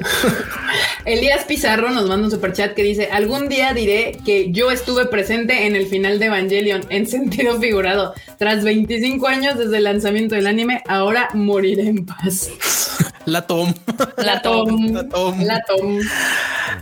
[1.04, 5.66] Elías Pizarro nos manda un superchat que dice: Algún día diré que yo estuve presente
[5.66, 8.14] en el final de Evangelion en sentido figurado.
[8.38, 12.50] Tras 25 años desde el lanzamiento del anime, ahora moriré en paz.
[13.26, 13.74] La Tom.
[14.16, 14.92] La Tom.
[14.92, 15.42] La Tom.
[15.42, 15.98] La Tom.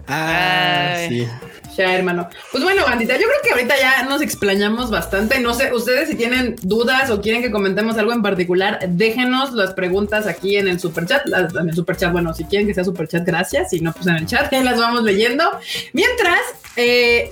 [0.06, 1.08] Ah, Ay.
[1.08, 1.28] sí.
[1.76, 2.28] Ya, hermano.
[2.52, 5.40] Pues bueno, bandita, yo creo que ahorita ya nos explayamos bastante.
[5.40, 9.74] No sé, ustedes si tienen dudas o quieren que comentemos algo en particular, déjenos las
[9.74, 11.26] preguntas aquí en el superchat.
[11.26, 13.70] En el superchat, bueno, si quieren que sea superchat, gracias.
[13.70, 15.44] Si no, pues en el chat, ya las vamos leyendo.
[15.92, 16.40] Mientras,
[16.76, 17.30] eh,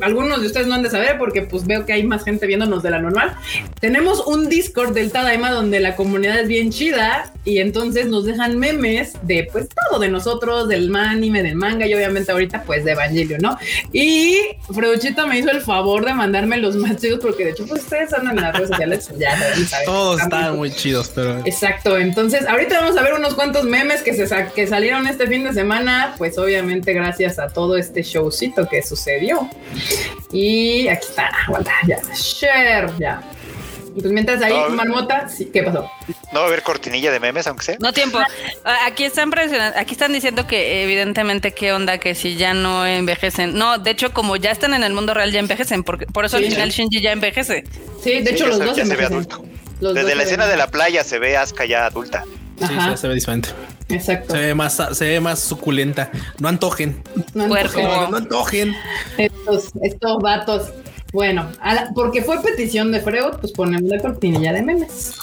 [0.00, 2.82] algunos de ustedes no han de saber porque pues veo que hay más gente viéndonos
[2.82, 3.34] de la normal.
[3.80, 8.58] Tenemos un Discord del Tadaima donde la comunidad es bien chida y entonces nos dejan
[8.58, 12.92] memes de pues todo de nosotros, del anime, del manga y obviamente ahorita pues de
[12.92, 13.58] Evangelio, ¿no?
[13.92, 14.38] Y
[14.74, 18.12] Freuchito me hizo el favor de mandarme los más chidos porque de hecho pues ustedes
[18.12, 19.86] andan en las redes sociales, ya saben, saben.
[19.86, 24.02] Todos Están están muy chidos, pero Exacto, entonces ahorita vamos a ver unos cuantos memes
[24.02, 28.02] que, se sa- que salieron este fin de semana, pues obviamente gracias a todo este
[28.02, 29.48] showcito que sucedió.
[30.32, 33.22] Y aquí está, aguanta, ya, share, ya.
[33.96, 34.68] Entonces, mientras ahí, No.
[34.76, 35.90] Marmota, sí, ¿qué pasó?
[36.32, 37.76] No va a haber cortinilla de memes, aunque sea.
[37.80, 38.18] No tiempo.
[38.84, 43.54] Aquí están presionando, aquí están diciendo que evidentemente qué onda que si ya no envejecen.
[43.56, 46.36] No, de hecho como ya están en el mundo real ya envejecen, porque por eso
[46.38, 46.44] Sí.
[46.44, 47.64] al final Shinji ya envejece.
[48.04, 49.42] Sí, de hecho, ya los dos ya se ve adulto.
[49.80, 52.24] Los Desde la escena ven- de la playa se ve Asuka ya adulta.
[52.58, 53.48] Sí, Ajá, se, se ve diferente.
[53.88, 54.34] exacto.
[54.34, 56.10] Se ve más, se ve más suculenta.
[56.38, 57.02] No antojen.
[57.34, 57.84] No antojen.
[57.84, 58.74] No, no antojen.
[59.18, 60.68] Estos, estos vatos.
[61.16, 65.14] Bueno, a la- porque fue petición de Freud, pues ponemos la cortinilla de memes.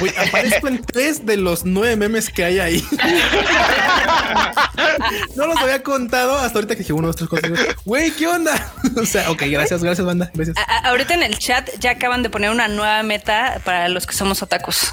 [0.00, 2.84] Güey, aparezco en tres de los nueve memes que hay ahí.
[5.36, 7.54] no los había contado hasta ahorita que dije uno, dos, tres, cuatro.
[7.84, 8.72] Güey, ¿qué onda?
[9.00, 10.30] o sea, ok, gracias, gracias, banda.
[10.34, 10.56] Gracias.
[10.58, 14.14] A- ahorita en el chat ya acaban de poner una nueva meta para los que
[14.14, 14.92] somos otakus.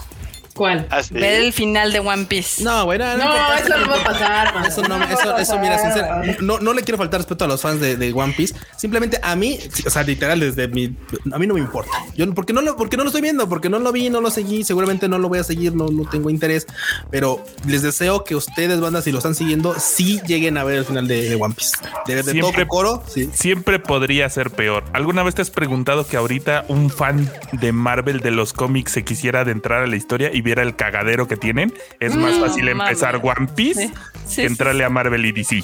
[0.59, 0.87] ¿Cuál?
[0.89, 1.13] Así.
[1.13, 2.61] Ver el final de One Piece.
[2.65, 3.59] No, güey, no, no No, importa.
[3.59, 4.53] eso no va a pasar.
[4.55, 4.65] man.
[4.65, 7.79] Eso no, eso, eso, mira, sincera, no, no le quiero faltar respeto a los fans
[7.79, 8.53] de, de One Piece.
[8.75, 10.93] Simplemente a mí, o sea, literal, desde mi,
[11.31, 11.91] a mí no me importa.
[12.17, 14.29] Yo, porque no lo, porque no lo estoy viendo, porque no lo vi, no lo
[14.31, 16.67] seguí, seguramente no lo voy a seguir, no, no tengo interés.
[17.09, 20.85] Pero les deseo que ustedes, bandas, si lo están siguiendo, sí lleguen a ver el
[20.85, 21.77] final de, de One Piece.
[22.05, 23.29] De, de todo Siempre- coro, sí.
[23.33, 24.83] Siempre podría ser peor.
[24.91, 29.03] ¿Alguna vez te has preguntado que ahorita un fan de Marvel de los cómics se
[29.05, 31.71] quisiera adentrar a la historia y viera el cagadero que tienen?
[31.99, 33.31] Es más Mm, fácil empezar Marvel.
[33.37, 33.93] One Piece Sí,
[34.27, 35.63] sí, que entrarle a Marvel y DC.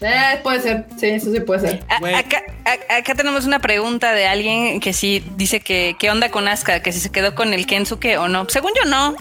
[0.00, 0.86] Eh, puede ser.
[0.98, 1.84] Sí, eso sí puede ser.
[1.88, 6.30] A- acá, a- acá tenemos una pregunta de alguien que sí dice que qué onda
[6.30, 8.48] con Asuka, que si se quedó con el Kensuke o no.
[8.48, 9.14] Según yo no.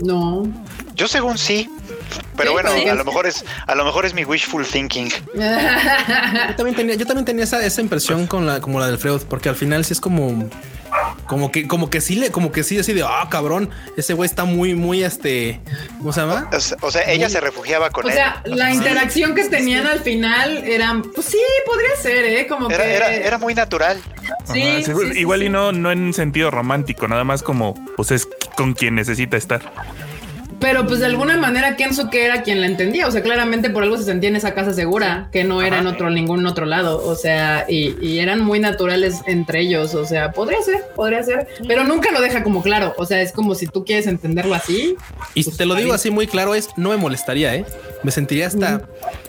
[0.00, 0.46] No.
[0.94, 1.68] Yo según sí.
[2.36, 5.08] Pero bueno, a lo mejor es, a lo mejor es mi wishful thinking.
[5.34, 9.22] Yo también tenía, yo también tenía esa, esa impresión con la, como la del Freud,
[9.28, 10.48] porque al final sí es como,
[11.26, 14.26] como que, como que sí le, como que sí así de, ah, cabrón, ese güey
[14.28, 15.60] está muy, muy, este,
[15.98, 16.48] ¿cómo se llama?
[16.52, 18.14] O sea, o sea, ella se refugiaba con O él.
[18.14, 22.46] sea, la interacción que tenían al final eran, pues sí, podría ser, ¿eh?
[22.46, 22.94] Como Era, que.
[22.94, 24.00] era, era muy natural.
[24.52, 25.46] Sí, Ajá, Igual sí.
[25.46, 29.60] y no, no en sentido romántico, nada más como pues es con quien necesita estar.
[30.62, 33.08] Pero pues de alguna manera Kensuke era quien la entendía.
[33.08, 35.86] O sea, claramente por algo se sentía en esa casa segura, que no era en
[35.88, 37.04] otro, ningún otro lado.
[37.04, 39.94] O sea, y, y eran muy naturales entre ellos.
[39.94, 42.94] O sea, podría ser, podría ser, pero nunca lo deja como claro.
[42.96, 44.96] O sea, es como si tú quieres entenderlo así.
[45.34, 47.66] Y te lo digo así muy claro, es, no me molestaría, ¿eh?
[48.04, 48.82] Me sentiría hasta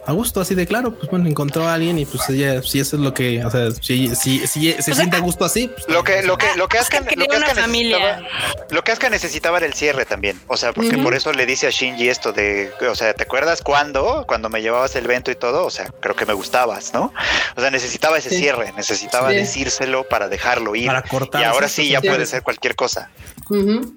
[0.05, 2.97] a gusto, así de claro, pues bueno, encontró a alguien y pues ella, si eso
[2.97, 6.03] es lo que, o sea, si, si, si se siente a gusto así, pues, Lo
[6.03, 6.77] que, lo que, lo que
[7.07, 7.97] quería lo que familia.
[7.97, 10.39] necesitaba, lo que Asuka necesitaba era el cierre también.
[10.47, 13.61] O sea, porque por eso le dice a Shinji esto de, o sea, ¿te acuerdas
[13.61, 14.25] cuándo?
[14.27, 17.13] Cuando me llevabas el evento y todo, o sea, creo que me gustabas, ¿no?
[17.55, 18.37] O sea, necesitaba ese Sí.
[18.37, 19.35] cierre, necesitaba Sí.
[19.37, 20.87] decírselo para dejarlo ir.
[20.87, 23.09] Para cortar y ahora sí ya puede ser cualquier cosa.
[23.49, 23.93] Ujú.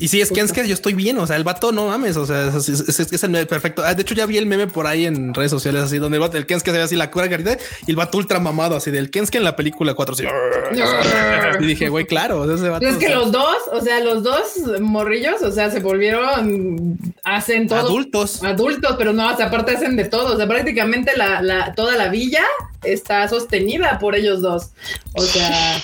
[0.00, 2.16] Y si es que es que yo estoy bien, o sea, el vato no mames,
[2.16, 3.82] o sea, es, es, es- el perfecto.
[3.84, 6.20] Ah, de hecho, ya vi el meme por ahí en redes sociales, así donde el,
[6.22, 8.90] vato, el Kensuke se ve así la cura carita y el vato ultra mamado, así
[8.90, 10.14] del Kensuke en la película 4.
[10.14, 10.24] Así,
[11.60, 12.86] y dije, güey, claro, ese vato.
[12.86, 16.98] Es que o sea, los dos, o sea, los dos morrillos, o sea, se volvieron,
[17.22, 17.80] hacen todo.
[17.80, 18.42] adultos.
[18.42, 20.32] Adultos, pero no, o sea, aparte hacen de todo.
[20.34, 22.42] O sea, prácticamente la, la, toda la villa
[22.84, 24.70] está sostenida por ellos dos.
[25.12, 25.76] O sea,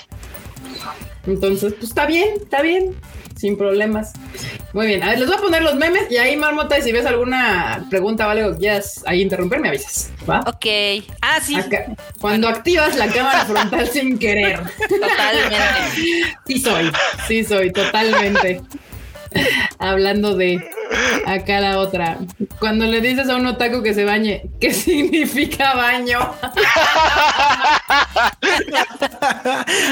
[1.27, 2.95] entonces, pues está bien, está bien,
[3.37, 4.13] sin problemas.
[4.73, 7.07] Muy bien, a ver, les voy a poner los memes y ahí, Marmota, si ves
[7.07, 10.11] alguna pregunta o algo que quieras ahí interrumpir, me avisas.
[10.29, 10.41] ¿va?
[10.41, 10.67] Ok.
[11.23, 11.87] Ah, sí, Acá,
[12.21, 14.61] cuando activas la cámara frontal sin querer.
[14.89, 15.57] totalmente.
[16.47, 16.91] Sí soy,
[17.29, 18.61] sí soy, totalmente.
[19.79, 20.63] Hablando de
[21.27, 22.19] acá la otra.
[22.59, 26.19] Cuando le dices a un otaku que se bañe, ¿qué significa baño?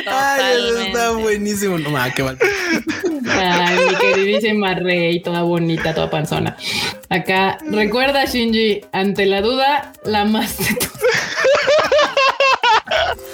[0.07, 1.79] Ay, eso está buenísimo.
[1.79, 2.39] No, ma, qué mal.
[3.29, 6.57] Ay, mi queridísima Rey, toda bonita, toda panzona.
[7.09, 10.65] Acá, recuerda, Shinji, ante la duda, la más de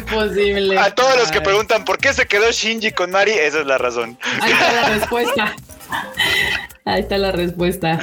[0.00, 0.12] todas.
[0.12, 0.78] Ay, no es posible.
[0.78, 3.78] A todos los que preguntan por qué se quedó Shinji con Mari, esa es la
[3.78, 4.18] razón.
[4.40, 5.56] Ahí está la respuesta.
[6.84, 7.98] Ahí está la respuesta.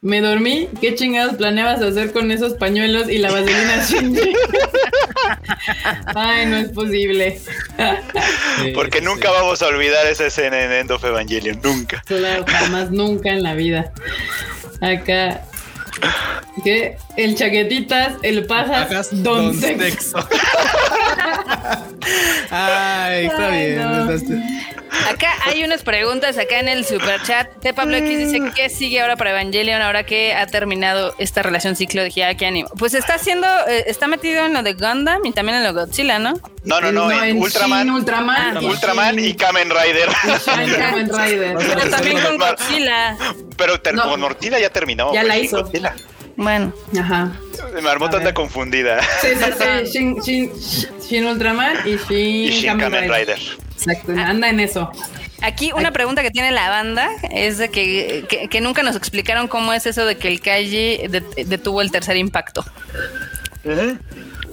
[0.00, 0.68] Me dormí.
[0.80, 4.32] ¿Qué chingados planeabas hacer con esos pañuelos y la vaselina Shinji?
[6.06, 7.40] Ay, no es posible.
[8.74, 12.02] Porque sí, nunca vamos a olvidar esa escena en End of Evangelion, nunca.
[12.06, 13.92] Claro, jamás, nunca en la vida.
[14.80, 15.42] Acá.
[16.64, 16.96] ¿Qué?
[17.16, 19.82] El chaquetitas, el Pajas, don, don sexo.
[19.84, 20.18] sexo.
[22.50, 23.82] Ay, está Ay, bien.
[23.82, 24.50] no.
[25.08, 27.48] Acá hay unas preguntas acá en el super chat.
[27.60, 27.72] T.
[27.72, 32.02] Pablo X dice ¿qué sigue ahora para Evangelion ahora que ha terminado esta relación ciclo
[32.02, 32.68] de Hideaki Anime?
[32.78, 35.84] Pues está haciendo, eh, está metido en lo de Gundam y también en lo de
[35.84, 36.34] Godzilla, ¿no?
[36.64, 37.84] No, no, no, en, Ultraman.
[37.86, 38.56] Shin, Ultraman.
[38.56, 40.08] Ah, y Ultraman y Kamen Rider.
[40.24, 41.56] y Shin Kamen Rider.
[41.56, 43.16] Pero también con Godzilla.
[43.56, 44.16] Pero ter- No.
[44.40, 45.14] ya terminó.
[45.14, 45.62] Ya la hizo.
[45.62, 45.94] Godzilla.
[46.42, 47.32] Bueno, Ajá.
[47.82, 49.02] Marmota A anda confundida.
[49.20, 49.92] Sí, sí, sí.
[49.92, 50.52] Shin, Shin,
[51.06, 53.38] Shin Ultraman y Shin, Y Shin Kamen Rider.
[53.74, 54.90] Exacto, anda en eso.
[55.42, 59.48] aquí una pregunta que tiene la banda es de que, que, que nunca nos explicaron
[59.48, 62.64] cómo es eso de que el Kaiji det- detuvo el tercer impacto.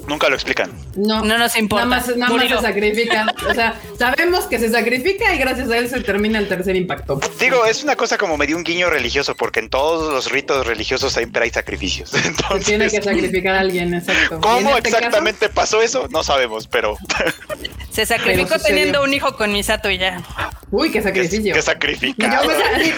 [0.08, 0.72] Nunca lo explican.
[0.96, 1.86] No, No nos importa.
[1.86, 2.56] Nada más, nada más Murió.
[2.62, 3.26] se sacrifica.
[3.50, 7.20] O sea, sabemos que se sacrifica y gracias a él se termina el tercer impacto.
[7.40, 10.66] Digo, es una cosa como me dio un guiño religioso, porque en todos los ritos
[10.66, 12.10] religiosos siempre hay sacrificios.
[12.12, 14.40] Se tiene que Entonces, sacrificar a alguien, exacto.
[14.42, 16.08] ¿cómo este caso, exactamente pasó eso?
[16.10, 16.98] No sabemos, pero
[17.92, 20.22] Se sacrificó Pero teniendo un hijo con Misato y ya.
[20.72, 21.54] uy, qué sacrificio.
[21.54, 22.48] que Yo sacrificado.
[22.48, 22.94] me salí.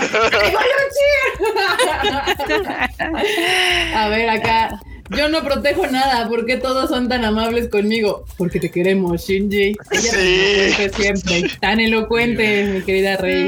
[3.96, 4.80] A ver, acá.
[5.10, 6.28] Yo no protejo nada.
[6.28, 8.26] ¿Por qué todos son tan amables conmigo?
[8.38, 9.76] Porque te queremos, Shinji.
[9.92, 10.90] Ella Sí.
[10.96, 11.44] siempre.
[11.60, 13.46] Tan elocuente, mi querida Rey.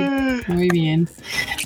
[0.47, 1.07] Muy bien.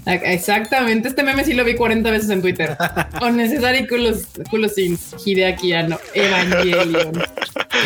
[0.05, 1.07] Exactamente.
[1.07, 2.77] Este meme sí lo vi 40 veces en Twitter.
[3.21, 5.15] Unnecessary culos, culos sins.
[5.25, 5.97] Hideaki Anno.
[6.13, 7.23] Evangelion.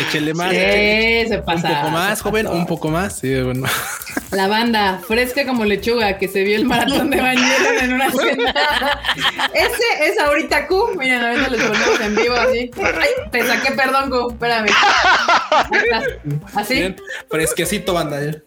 [0.08, 0.50] Échele más.
[0.50, 0.56] Sí,
[1.28, 1.68] se Un pasa.
[1.80, 3.18] poco más, joven, un poco más.
[3.18, 3.66] Sí, bueno.
[4.32, 9.00] La banda, fresca como lechuga, que se vio el maratón de Evangelion en una sentada.
[9.54, 10.94] Ese es ahorita Q.
[10.96, 12.70] Miren, ahorita les ponemos en vivo así.
[12.76, 14.30] Ay, te saqué perdón, Q.
[14.32, 14.68] Espérame.
[16.54, 16.96] Así, Bien.
[17.30, 18.22] Fresquecito, banda.
[18.22, 18.42] ¿eh?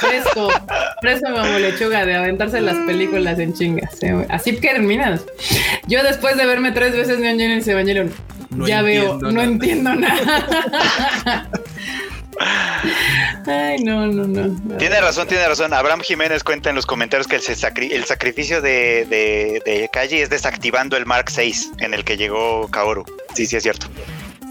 [0.00, 0.48] fresco.
[1.00, 3.98] Fresco como lechuga de aventarse las películas en chingas.
[4.28, 5.22] Así que terminas.
[5.86, 8.12] Yo después de verme tres veces Neon Genesis Evangelion,
[8.50, 11.48] No ya veo, no entiendo nada.
[13.46, 14.76] Ay, no, no, no.
[14.78, 15.72] Tiene razón, tiene razón.
[15.72, 19.88] Abraham Jiménez cuenta en los comentarios que el, sacri- el sacrificio de, de, de
[20.22, 23.04] es desactivando el Mark 6 en el que llegó Kaoru.
[23.34, 23.86] Sí, sí, es cierto.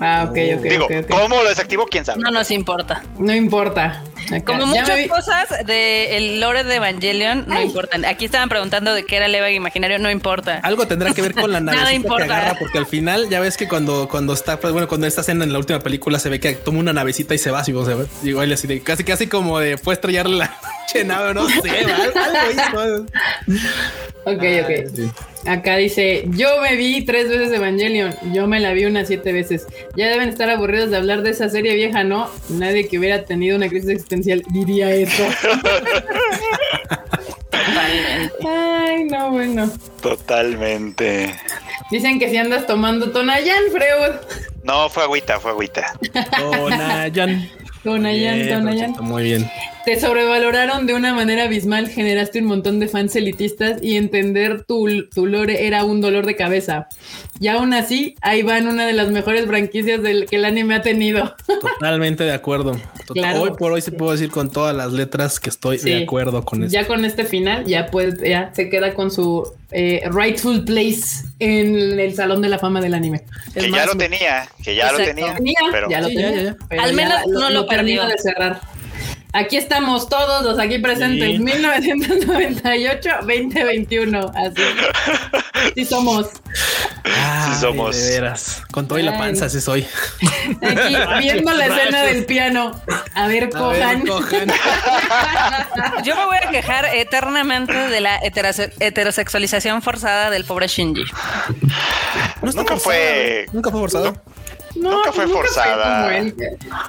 [0.04, 0.88] Ah, ok, ok, Digo.
[1.10, 1.86] ¿cómo lo desactivó?
[1.86, 2.20] ¿Quién sabe?
[2.24, 3.04] No nos importa.
[3.20, 4.04] No importa.
[4.32, 4.44] Acá.
[4.46, 7.66] Como muchas vi- cosas del lore de Evangelion no Ay.
[7.68, 8.04] importan.
[8.06, 10.60] Aquí estaban preguntando de qué era el Eva imaginario, no importa.
[10.64, 12.24] Algo tendrá que ver con la Nada nave que importa.
[12.26, 15.44] agarra, porque al final ya ves que cuando, cuando está, pues, bueno, cuando esta escena
[15.44, 17.86] en la última película se ve que toma una navecita y se va, así, o
[17.86, 20.58] sea, digo, así de casi, casi como de puede estrellarle la
[21.06, 23.06] nave, no sé, algo hizo.
[24.26, 25.14] Ok, ok.
[25.46, 29.66] Acá dice, yo me vi tres veces Evangelion, yo me la vi unas siete veces.
[29.96, 32.30] Ya deben estar aburridos de hablar de esa serie vieja, ¿no?
[32.50, 35.24] Nadie que hubiera tenido una crisis existencial diría eso.
[38.48, 39.72] Ay, no, bueno.
[40.02, 41.36] Totalmente.
[41.90, 44.16] Dicen que si andas tomando Tonayan, Freud.
[44.64, 45.94] No, fue agüita, fue agüita.
[46.38, 47.50] Tonayan.
[47.84, 48.92] Tonayan, Tonayan.
[49.02, 49.52] Muy bien.
[49.86, 55.08] Te sobrevaloraron de una manera abismal, generaste un montón de fans elitistas y entender tu,
[55.10, 56.88] tu lore era un dolor de cabeza.
[57.40, 60.82] Y aún así, ahí van una de las mejores franquicias del que el anime ha
[60.84, 61.36] tenido.
[61.48, 62.80] Totalmente de acuerdo.
[63.08, 63.42] Claro.
[63.42, 65.90] Hoy por hoy sí puedo decir con todas las letras que estoy Sí.
[65.90, 66.72] de acuerdo con eso.
[66.72, 72.00] Ya con este final, ya pues, ya se queda con su eh, rightful place en
[72.00, 73.24] el salón de la fama del anime.
[73.56, 75.16] Es Que más, ya lo tenía, que ya lo Exacto.
[75.16, 75.34] tenía.
[75.36, 76.58] tenía, Pero ya lo Sí, ya, tenía, ya, ya.
[76.70, 78.06] pero Al ya menos no lo perdió.
[78.06, 78.62] de cerrar.
[79.34, 81.40] Aquí estamos todos los aquí presentes, Sí.
[81.40, 84.62] 1998, 2021, así.
[85.76, 86.28] Sí somos.
[87.06, 87.96] Ay, Sí somos.
[87.96, 88.62] De veras.
[88.72, 89.18] Con todo y la Ay.
[89.20, 89.88] panza, sí soy.
[90.62, 92.72] Aquí viendo la escena del piano.
[93.16, 94.48] A ver, A ver, cojan.
[96.04, 101.04] Yo me voy a quejar eternamente de la heterose- heterosexualización forzada del pobre Shinji.
[102.42, 102.80] No Nunca forzado.
[102.80, 104.06] fue- Nunca fue forzado.
[104.12, 104.22] No,
[104.76, 106.02] Nunca fue forzada.
[106.04, 106.36] como él.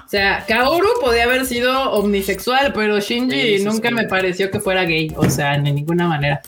[0.05, 3.95] O sea, Kaoru podía haber sido omnisexual, pero Shinji Sí, nunca sí.
[3.95, 5.13] me pareció que fuera gay.
[5.17, 6.41] O sea, de ninguna manera.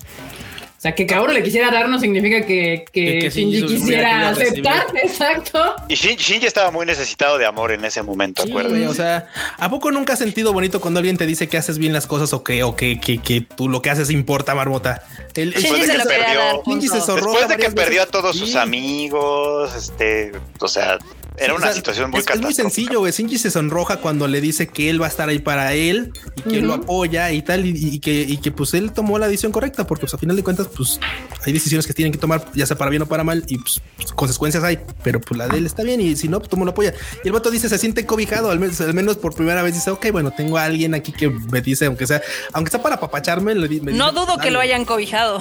[0.76, 3.74] O sea, que Kaoru le quisiera dar no significa que, que Que- que Shinji Shinji
[3.76, 4.84] quisiera aceptar.
[5.02, 5.74] Exacto.
[5.88, 9.70] Y Shin- Shinji estaba muy necesitado de amor en ese momento, Sí, o sea, ¿a
[9.70, 12.44] poco nunca has sentido bonito cuando alguien te dice que haces bien las cosas o
[12.44, 15.02] que, o que, que, que tú lo que haces importa, Marmota?
[15.34, 16.56] El, Shinji Después de se que lo quería perdió- dar.
[16.66, 18.40] Shinji se Después de que perdió a todos Sí.
[18.40, 20.98] sus amigos, este, o sea,
[21.36, 23.12] era una o sea, situación muy es, es muy sencillo, güey.
[23.12, 26.42] Shinji se sonroja cuando le dice que él va a estar ahí para él y
[26.42, 29.50] que lo apoya y tal, y, y que, y que pues él tomó la decisión
[29.50, 31.00] correcta, porque pues a final de cuentas, pues
[31.44, 33.82] hay decisiones que tienen que tomar, ya sea para bien o para mal, y pues,
[33.96, 36.56] pues, consecuencias hay, pero pues la de él está bien, y si no, pues tú
[36.56, 36.94] lo apoya.
[37.24, 39.90] Y el vato dice, se siente cobijado, al menos, al menos por primera vez dice,
[39.90, 43.54] ok, bueno, tengo a alguien aquí que me dice, aunque sea, aunque sea para papacharme,
[43.54, 45.40] me No dice, dudo que lo hayan cobijado.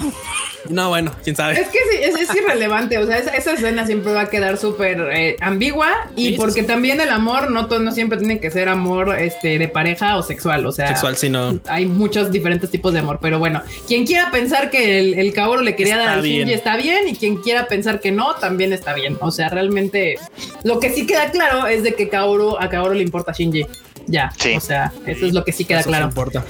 [0.68, 1.60] No, bueno, quién sabe.
[1.60, 2.98] Es que sí, es, es irrelevante.
[2.98, 5.83] O sea, esa, esa escena siempre va a quedar súper eh, ambigua
[6.16, 6.66] y Sí, porque sí.
[6.66, 10.22] también el amor no, to- no siempre tiene que ser amor este, de pareja o
[10.22, 10.64] sexual.
[10.66, 11.58] O sea, Sexual, sí, no.
[11.68, 13.18] hay muchos diferentes tipos de amor.
[13.20, 16.38] Pero bueno, quien quiera pensar que el, el Kaoru le quería Está dar al bien.
[16.40, 19.16] Shinji está bien y quien quiera pensar que no, también está bien.
[19.20, 20.18] O sea, realmente
[20.62, 23.66] lo que sí queda claro es de que Kaoru, a Kaoru le importa a Shinji.
[24.06, 24.54] Ya, Sí.
[24.54, 26.06] o sea, eso es lo que sí queda Eso claro.
[26.06, 26.44] importa.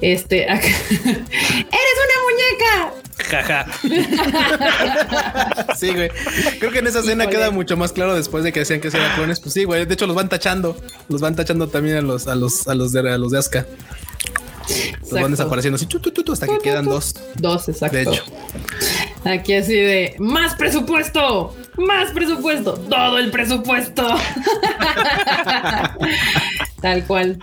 [0.00, 2.92] Este, acá- eres una muñeca.
[3.18, 3.66] Jaja.
[5.76, 6.10] sí, güey.
[6.58, 7.38] Creo que en esa escena Híjole.
[7.38, 9.40] queda mucho más claro después de que decían que eran clones.
[9.40, 9.86] Pues sí, güey.
[9.86, 10.76] De hecho, los van tachando.
[11.08, 13.66] Los van tachando también a los, a los, a los de, a los de Asuka.
[15.02, 17.14] Los van desapareciendo así tu, tu, tu, tu, hasta que quedan dos.
[17.36, 17.96] Dos, exacto.
[17.96, 18.22] De hecho.
[19.24, 24.06] Aquí así de más presupuesto, más presupuesto, todo el presupuesto.
[26.80, 27.38] Tal cual.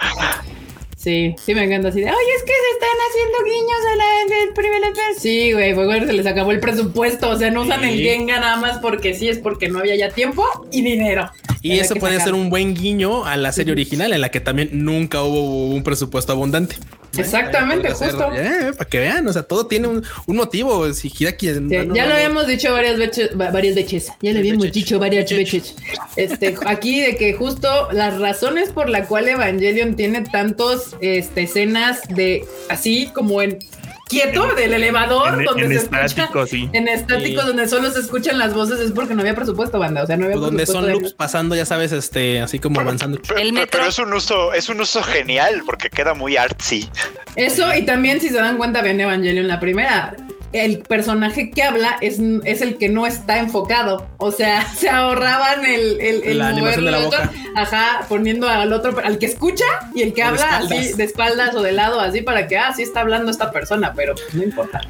[1.04, 4.36] Sí, sí me encanta así de, oye, es que se están haciendo guiños a la
[4.36, 4.84] del primer
[5.20, 8.00] Sí, güey, pues bueno, se les acabó el presupuesto, o sea, no usan el.
[8.00, 11.30] Genga nada más porque sí, es porque no había ya tiempo y dinero.
[11.62, 12.22] Y eso sacar.
[12.22, 15.84] ser un buen guiño a la serie original, en la que también nunca hubo un
[15.84, 16.78] presupuesto abundante.
[17.18, 18.34] Exactamente, Podría ser, justo.
[18.36, 20.92] eh, para que vean, o sea, todo tiene un, un motivo.
[20.94, 24.12] Si Hideaki- Sí, no, no, ya lo habíamos dicho varias veces, va- varias veces.
[24.22, 25.76] Ya lo habíamos dicho varias veces.
[26.16, 32.02] Este, aquí de que justo las razones por la cual Evangelion tiene tantos este, escenas
[32.10, 33.60] de así como en
[34.08, 36.70] quieto del elevador En- donde en se estático, escucha sí.
[36.74, 37.48] en estático Sí.
[37.48, 40.26] donde solo se escuchan las voces es porque no había presupuesto banda o sea no
[40.26, 43.20] había donde son de- loops pasando, ya sabes, este, así como avanzando.
[43.28, 43.70] Pero, El metro.
[43.72, 46.90] pero es un uso, es un uso genial porque queda muy artsy.
[47.36, 50.16] Eso, y también si se dan cuenta, ven Evangelion la primera.
[50.54, 54.08] El personaje que habla es, es el que no está enfocado.
[54.18, 57.32] O sea, se ahorraban el, el, el La animación de la boca.
[57.56, 60.80] Ajá, poniendo al otro, al que escucha y el que O de habla espaldas.
[60.80, 63.94] así de espaldas o de lado, así para que, ah, sí está hablando esta persona,
[63.96, 64.82] pero pues, no importa.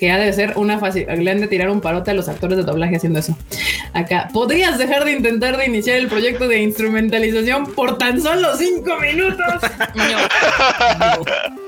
[0.00, 1.06] Que ha de ser una fácil.
[1.06, 3.36] Le han de tirar un parote a los actores de doblaje haciendo eso.
[3.92, 8.98] Acá, ¿podrías dejar de intentar de iniciar el proyecto de instrumentalización por tan solo cinco
[9.00, 9.54] minutos?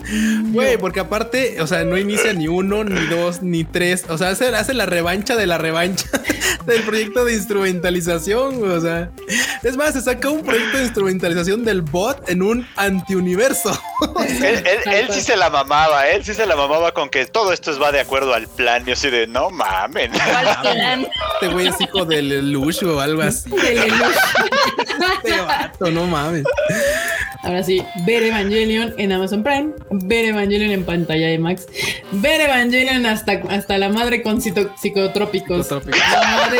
[0.52, 4.04] Güey, porque aparte, o sea, no inicia ni uno, ni dos, ni tres.
[4.08, 6.06] O sea, hace, hace la revancha de la revancha
[6.66, 8.58] del proyecto de instrumentalización.
[8.58, 9.10] güey, O sea,
[9.62, 13.78] es más, se saca un proyecto de instrumentalización del bot en un antiuniverso.
[14.42, 17.52] Él, él- él sí se la mamaba, él sí se la mamaba con que todo
[17.52, 18.84] esto va de acuerdo al plan.
[18.84, 20.10] Yo así de no mamen.
[21.40, 23.50] Este güey es hijo del Lush o algo así.
[23.56, 23.92] Del.
[25.24, 26.44] Este vato, no mames.
[27.42, 31.66] Ahora sí, ver Evangelion en Amazon Prime, ver Evangelion en pantalla de Max,
[32.12, 35.66] ver Evangelion hasta, hasta la madre con psicotrópicos.
[35.66, 36.00] Psicotrópicos.
[36.10, 36.58] La madre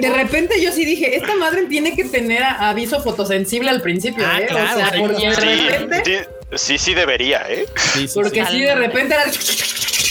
[0.00, 4.40] de repente yo sí dije, esta madre tiene que tener aviso fotosensible al principio, Ah,
[4.40, 4.46] ¿eh?
[4.46, 7.66] claro, o sea, sí, porque de Sí, repente, sí, sí, sí debería, ¿eh?
[7.94, 8.52] Sí, sí, porque sí.
[8.52, 9.24] sí, de repente era...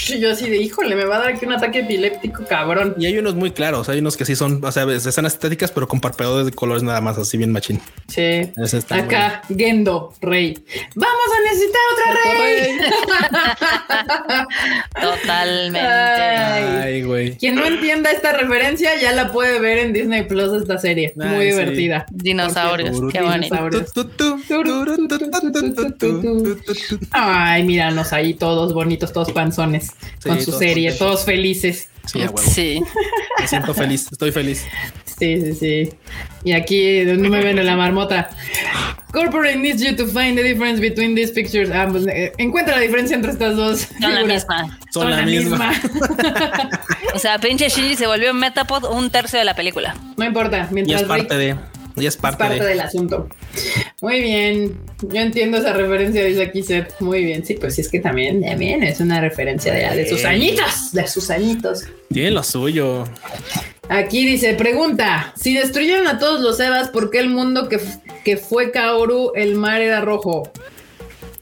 [0.19, 2.95] yo así de híjole, me va a dar aquí un ataque epiléptico, cabrón.
[2.97, 5.87] Y hay unos muy claros, hay unos que sí son, o sea, están estéticas, pero
[5.87, 7.79] con parpadeos de colores nada más, así bien machín.
[8.07, 8.51] Sí.
[8.89, 9.41] Acá.
[9.55, 10.57] Gendo, rey.
[10.95, 12.13] Vamos a necesitar otra
[12.43, 12.79] rey.
[15.01, 15.79] Totalmente.
[15.79, 17.37] Ay, güey.
[17.37, 21.13] Quien no entienda esta referencia ya la puede ver en Disney Plus esta serie.
[21.15, 22.05] Muy divertida.
[22.11, 22.99] Dinosaurios.
[23.11, 23.55] Qué bonito.
[27.11, 29.91] Ay, míranos ahí todos bonitos, todos panzones.
[30.19, 30.99] Sí, con su serie, contentos.
[30.99, 31.89] todos felices.
[32.05, 32.37] Sí, a huevo.
[32.39, 32.81] Sí.
[33.39, 34.65] Me siento feliz, estoy feliz.
[35.05, 35.89] Sí, sí, sí.
[36.43, 38.29] Y aquí donde me ven en la marmota.
[39.11, 41.69] Corporate needs you to find the difference between these pictures.
[41.71, 43.87] Ah, pues, eh, encuentra la diferencia entre estas dos.
[43.99, 44.79] Son la misma.
[44.91, 45.73] Son la misma.
[47.15, 49.95] O sea, pinche Shinji se volvió Metapod un tercio de la película.
[50.15, 51.78] no importa, Y mientras es parte Rick- de.
[51.95, 52.69] Y es Es parte, parte de.
[52.69, 53.27] del asunto.
[54.01, 54.79] Muy bien.
[55.01, 56.99] Yo entiendo esa referencia, dice aquí Seth.
[57.01, 57.45] Muy bien.
[57.45, 60.91] Sí, pues sí, es que también, también es una referencia de, de sus añitos.
[60.93, 61.83] De sus añitos.
[62.11, 63.05] Tiene lo suyo.
[63.89, 67.79] Aquí dice, pregunta, si destruyeron a todos los Evas, ¿por qué el mundo que,
[68.23, 70.51] que fue Kaoru, el mar era rojo?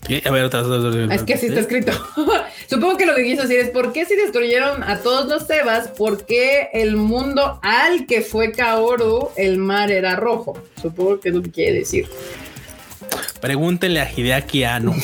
[0.07, 0.23] ¿Qué?
[0.25, 1.11] A ver, otra vez.
[1.11, 1.91] Es que así está escrito.
[2.69, 5.89] Supongo que lo que quiso decir es, ¿por qué si destruyeron a todos los Evas,
[5.89, 10.61] por qué el mundo al que fue Kaoru, el mar era rojo?
[10.81, 12.07] Supongo que es lo que quiere decir.
[13.41, 14.95] Pregúntenle a Hideaki Anno.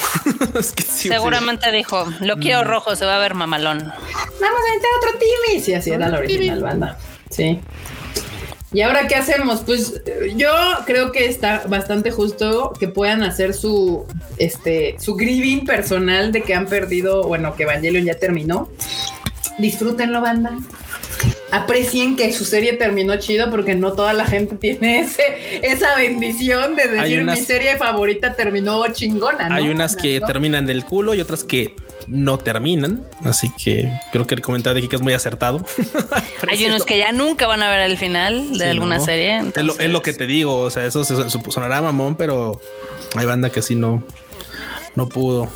[0.59, 3.79] Es que sí, Seguramente dijo, lo quiero rojo, se va a ver mamalón.
[3.79, 5.59] Vamos a meter otro Timmy.
[5.61, 6.97] Sí, así era la original banda.
[7.31, 7.59] Sí.
[8.73, 9.61] ¿Y ahora qué hacemos?
[9.61, 10.01] Pues
[10.35, 10.51] yo
[10.85, 14.05] creo que está bastante justo que puedan hacer su
[14.37, 18.69] este su grieving personal de que han perdido, bueno, que Evangelion ya terminó.
[19.59, 20.57] Disfrútenlo, banda.
[21.55, 25.23] Aprecien que su serie terminó chido porque no toda la gente tiene ese,
[25.61, 29.49] esa bendición de decir unas- mi serie favorita terminó chingona.
[29.49, 29.55] ¿no?
[29.55, 30.25] Hay unas que ¿No?
[30.27, 31.75] terminan del culo y otras que
[32.07, 33.03] no terminan.
[33.23, 35.63] Así que creo que el comentario de Kika es muy acertado.
[36.49, 39.05] Hay unos que ya nunca van a ver el final de Sí, alguna ¿no?
[39.05, 39.37] serie.
[39.55, 40.57] Es lo, es lo que te digo.
[40.57, 42.59] O sea, eso se- sonará mamón, pero
[43.15, 44.03] hay banda que sí no,
[44.95, 45.49] no pudo.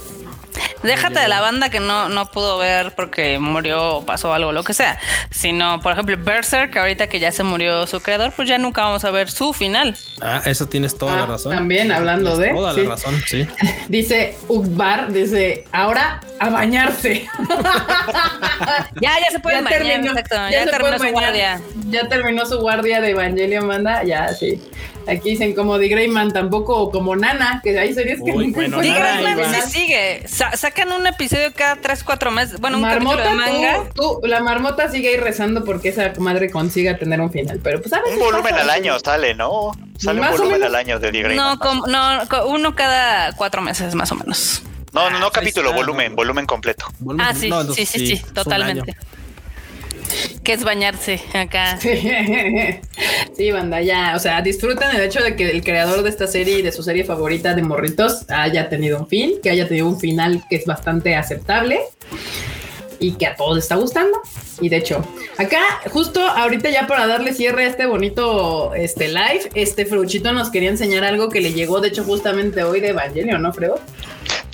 [0.84, 4.64] Déjate de la banda que no, no pudo ver porque murió o pasó algo, lo
[4.64, 5.00] que sea.
[5.32, 9.04] Sino, por ejemplo, Berserk, ahorita que ya se murió su creador, pues ya nunca vamos
[9.06, 9.96] a ver su final.
[10.22, 11.56] Ah, eso tienes toda Ah, la razón.
[11.56, 12.50] También hablando de.
[12.50, 12.82] Toda sí.
[12.84, 13.48] la razón, sí.
[13.88, 17.28] Dice Ugbar, dice ahora a bañarse.
[19.02, 20.36] Ya, ya se pueden bañar, exacto.
[20.52, 21.14] Ya, se terminó puede su bañar.
[21.14, 21.62] guardia.
[21.90, 24.04] Ya terminó su guardia de Evangelion Banda.
[24.04, 24.62] Ya, sí.
[25.08, 28.58] Aquí dicen como The Greyman tampoco, o como Nana, que hay series que Uy, nunca
[28.60, 30.24] bueno, Nana sí sigue.
[30.52, 32.60] Sa- sacan un episodio cada 3, 4 meses.
[32.60, 33.90] Bueno, un Marmota, capítulo de manga.
[33.94, 37.60] tú- tú- la marmota sigue ahí rezando porque esa madre consiga tener un final.
[37.64, 39.72] Pero pues a veces Un volumen pasa al año sale, ¿no?
[39.98, 41.84] Sale Más un volumen al año de Grey No, com-
[42.48, 44.62] uno cada cuatro meses, más o menos.
[44.94, 46.16] No, no, no ahí capítulo, volumen, ¿no?
[46.16, 46.86] volumen completo.
[47.00, 48.96] Volumen- Ah, sí, no, sí, entonces sí, totalmente.
[50.44, 51.78] Que es bañarse acá.
[53.36, 56.60] Sí, banda, ya, o sea, disfruten el hecho de que el creador de esta serie
[56.60, 60.00] y de su serie favorita de morritos haya tenido un fin, que haya tenido un
[60.00, 61.80] final que es bastante aceptable
[63.00, 64.18] y que a todos está gustando.
[64.60, 65.06] Y de hecho,
[65.38, 65.60] acá
[65.92, 70.70] justo ahorita ya para darle cierre a este bonito este live, este Fruchito nos quería
[70.70, 73.80] enseñar algo que le llegó de hecho justamente hoy de Evangelio, ¿no, Fredo?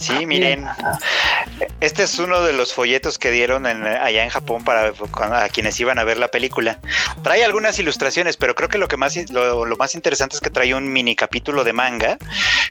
[0.03, 0.97] Sí, miren, Ah,
[1.79, 4.91] este es uno de los folletos que dieron en- allá en Japón para
[5.43, 6.79] a quienes iban a ver la película.
[7.23, 10.49] Trae algunas ilustraciones, pero creo que lo que más lo, lo más interesante es que
[10.49, 12.17] trae un mini capítulo de manga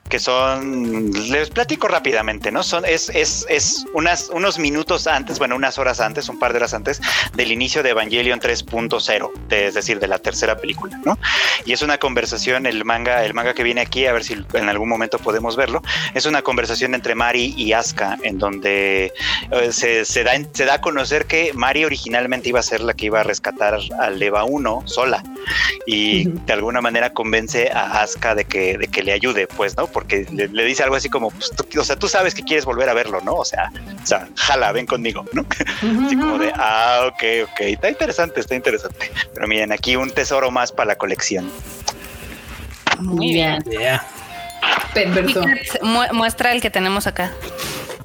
[0.09, 2.63] que son les platico rápidamente, ¿no?
[2.63, 6.59] Son es es es unas unos minutos antes, bueno, unas horas antes, un par de
[6.59, 7.01] horas antes
[7.35, 11.19] del inicio de Evangelion 3.0, de- es decir, de la tercera película, ¿no?
[11.65, 14.69] Y es una conversación el manga el manga que viene aquí, a ver si en
[14.69, 15.81] algún momento podemos verlo.
[16.15, 19.13] Es una conversación entre Mari y Asuka en donde
[19.53, 22.95] eh, se, se da, se da a conocer que Mari originalmente iba a ser la
[22.95, 25.23] que iba a rescatar al Eva 1 sola
[25.87, 29.87] y de alguna manera convence a Asuka de que, de que le ayude, pues, ¿no?
[29.87, 32.65] Porque le, le dice algo así como, pues, tú- o sea, tú sabes que quieres
[32.65, 33.35] volver a verlo, ¿no?
[33.37, 33.71] O sea,
[34.03, 35.45] o sea, jala, ven conmigo, ¿no?
[36.07, 37.23] Así como de, ah, ok,
[37.53, 39.13] ok, está interesante, está interesante.
[39.33, 41.49] Pero miren, aquí un tesoro más para la colección.
[43.01, 43.63] Muy bien.
[43.71, 44.05] Yeah.
[44.95, 45.45] Perverso.
[46.13, 47.33] Muestra el que tenemos acá.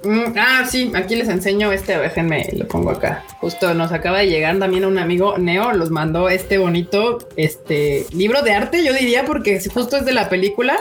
[0.04, 3.24] Mm, ah, sí, aquí les enseño este, a ver, déjenme, lo pongo acá.
[3.42, 8.42] Justo nos acaba de llegar también un amigo Neo, los mandó este bonito este libro
[8.42, 10.78] de arte, yo diría, porque justo es de la película.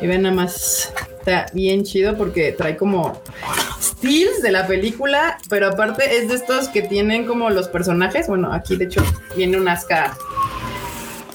[0.00, 3.22] Y ven nada más, está bien chido porque trae como
[3.80, 8.26] stills de la película, pero aparte es de estos que tienen como los personajes.
[8.26, 9.04] Bueno, aquí de hecho
[9.36, 10.16] viene un Aska.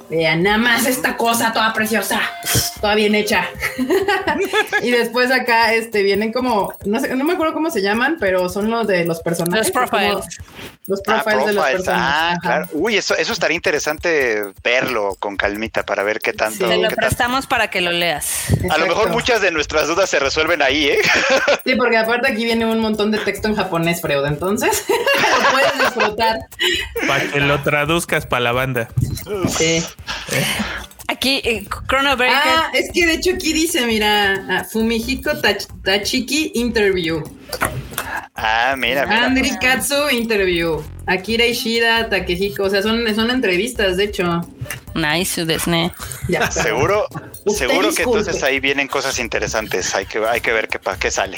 [0.09, 2.19] Vean, nada más esta cosa toda preciosa,
[2.81, 3.45] toda bien hecha.
[4.81, 8.49] y después acá este vienen como, no sé, no me acuerdo cómo se llaman, pero
[8.49, 9.67] son los de los personajes.
[9.67, 10.25] Los profiles.
[10.87, 11.85] Los Ah, profiles de los profiles.
[11.85, 11.89] personajes.
[12.11, 12.39] Ah, Ajá.
[12.41, 12.67] claro.
[12.71, 16.67] Uy, eso, eso estaría interesante verlo con calmita para ver qué tanto.
[16.67, 18.45] Te lo tanto- prestamos para que lo leas.
[18.71, 20.99] A lo mejor muchas de nuestras dudas se resuelven ahí, ¿eh?
[21.65, 24.85] Sí, porque aparte aquí viene un montón de texto en japonés, Freud, entonces
[25.43, 26.39] lo puedes disfrutar.
[27.07, 28.87] Para que lo traduzcas para la banda.
[29.55, 29.85] Sí.
[31.07, 31.65] Aquí, eh.
[32.45, 37.23] Ah, es que de hecho aquí dice, mira, Fumihiko Tach- Tachiki Interview,
[38.35, 39.25] Ah, mira, mira.
[39.25, 44.41] Andri Katsu Interview, Akira Ishida, Takehiko, o sea, son, son entrevistas, de hecho.
[44.95, 45.91] Nice, Disney.
[46.29, 46.49] Ya.
[46.49, 47.05] Seguro,
[47.45, 49.93] Usted seguro que entonces ahí vienen cosas interesantes.
[49.93, 51.37] Hay que, hay que ver qué, pa- qué sale.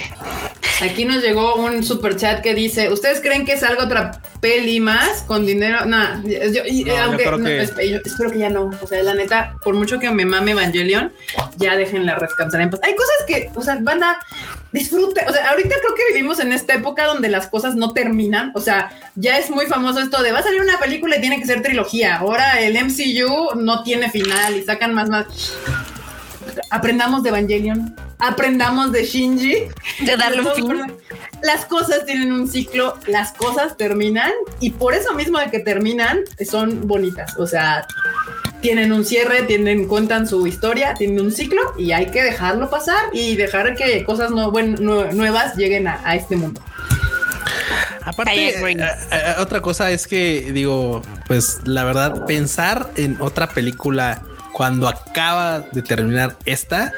[0.81, 5.23] Aquí nos llegó un super chat que dice: ¿Ustedes creen que salga otra peli más
[5.23, 5.85] con dinero?
[5.85, 8.71] No, yo, y- No, yo aunque creo no, que- esp- yo espero que ya no.
[8.81, 11.11] O sea, la neta, por mucho que me mame Evangelion,
[11.57, 12.79] ya déjenla descansar en paz.
[12.83, 14.17] Hay cosas que, o sea, van a
[14.71, 15.23] disfrute.
[15.27, 18.51] O sea, ahorita creo que vivimos en esta época donde las cosas no terminan.
[18.55, 21.39] O sea, ya es muy famoso esto de va a salir una película y tiene
[21.39, 22.17] que ser trilogía.
[22.17, 25.25] Ahora el MCU no tiene final y sacan más, más.
[26.69, 29.55] Aprendamos de Evangelion, aprendamos de Shinji.
[30.05, 30.93] De darle un fin.
[31.43, 36.19] Las cosas tienen un ciclo, las cosas terminan y por eso mismo de que terminan
[36.49, 37.35] son bonitas.
[37.37, 37.87] O sea,
[38.61, 43.09] tienen un cierre, tienen, cuentan su historia, tienen un ciclo y hay que dejarlo pasar
[43.11, 46.61] y dejar que cosas no, nuevas lleguen a, a este mundo.
[48.03, 48.77] Aparte, eh,
[49.11, 54.21] eh, otra cosa es que digo, pues la verdad, pensar en otra película
[54.53, 56.93] cuando acaba de terminar esta,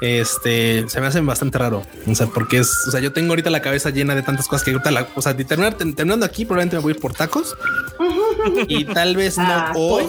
[0.00, 1.84] este se me hace bastante raro.
[2.06, 4.64] O sea, porque es, o sea, yo tengo ahorita la cabeza llena de tantas cosas
[4.64, 7.14] que ahorita la, o sea, de terminar, terminando aquí, probablemente me voy a ir por
[7.14, 7.56] tacos
[8.68, 10.06] y tal vez no Ah, hoy,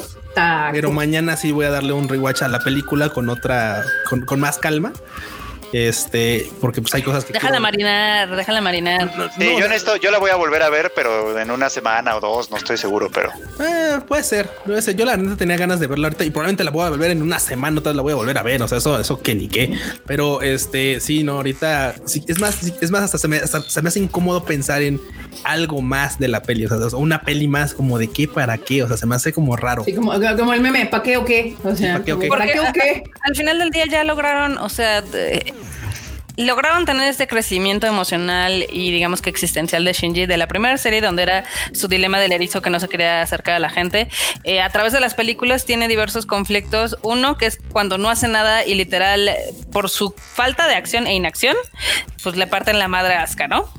[0.71, 4.39] pero mañana sí voy a darle un rewatch a la película con otra, con, con
[4.39, 4.93] más calma.
[5.73, 7.33] Este, porque pues hay cosas que.
[7.33, 9.11] Déjala quiero- marinar, déjala marinar.
[9.37, 11.69] Sí, No, yo, en esto, yo la voy a volver a ver, pero en una
[11.69, 14.95] semana o dos, no estoy seguro, pero Eh, puede ser, puede ser.
[14.95, 17.23] Yo la neta tenía ganas de verla ahorita y probablemente la voy a volver en
[17.23, 18.61] una semana, otra vez la voy a volver a ver.
[18.61, 19.75] O sea, eso, eso que ni qué.
[20.05, 23.61] Pero este, sí, no, ahorita sí, es más, sí, es más, hasta se me, hasta
[23.61, 25.01] se me hace incómodo pensar en
[25.43, 26.65] algo más de la peli.
[26.65, 28.83] O sea, una peli más como de qué para qué.
[28.83, 29.83] O sea, se me hace como raro.
[29.83, 31.55] Sí, como, como el meme, ¿para qué o qué?
[31.63, 32.27] O sea, ¿pa' qué o qué?
[32.27, 33.03] ¿para qué o qué?
[33.21, 35.53] Al final del día ya lograron, o sea, de-
[36.37, 41.01] lograron tener este crecimiento emocional y digamos que existencial de Shinji de la primera serie
[41.01, 44.07] donde era su dilema del erizo que no se quería acercar a la gente.
[44.43, 46.97] Eh, a través de las películas tiene diversos conflictos.
[47.03, 49.31] Uno que es cuando no hace nada y literal
[49.71, 51.55] por su falta de acción e inacción,
[52.23, 53.69] pues le parten la madre a Asuka, ¿no?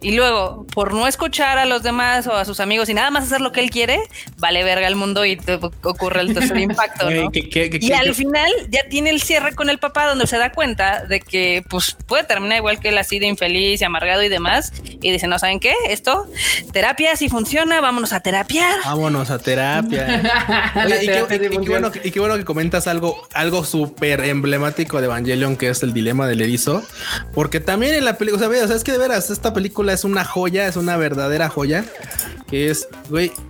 [0.00, 3.24] Y luego, por no escuchar a los demás o a sus amigos y nada más
[3.24, 4.00] hacer lo que él quiere,
[4.38, 7.30] vale verga el mundo y te ocurre el tercer impacto, ¿no?
[7.30, 10.38] Que- que- que- Y al final ya tiene el cierre con el papá donde se
[10.38, 14.22] da cuenta de que pues puede terminar igual que él así de infeliz y amargado
[14.22, 14.72] y demás.
[15.00, 15.72] Y dice, no, ¿saben qué?
[15.88, 16.26] Esto,
[16.72, 18.80] terapia si funciona, vámonos a terapiar.
[18.84, 20.72] Vámonos a terapia.
[20.84, 23.64] Oye, y, qué, y- y qué bueno, que- y qué bueno que comentas algo, algo
[23.64, 26.82] súper emblemático de Evangelion, que es el dilema del erizo.
[27.34, 30.24] Porque también en la película, o sea, es que de veras, esta película es una
[30.24, 31.84] joya, es una verdadera joya.
[32.48, 32.86] Que es,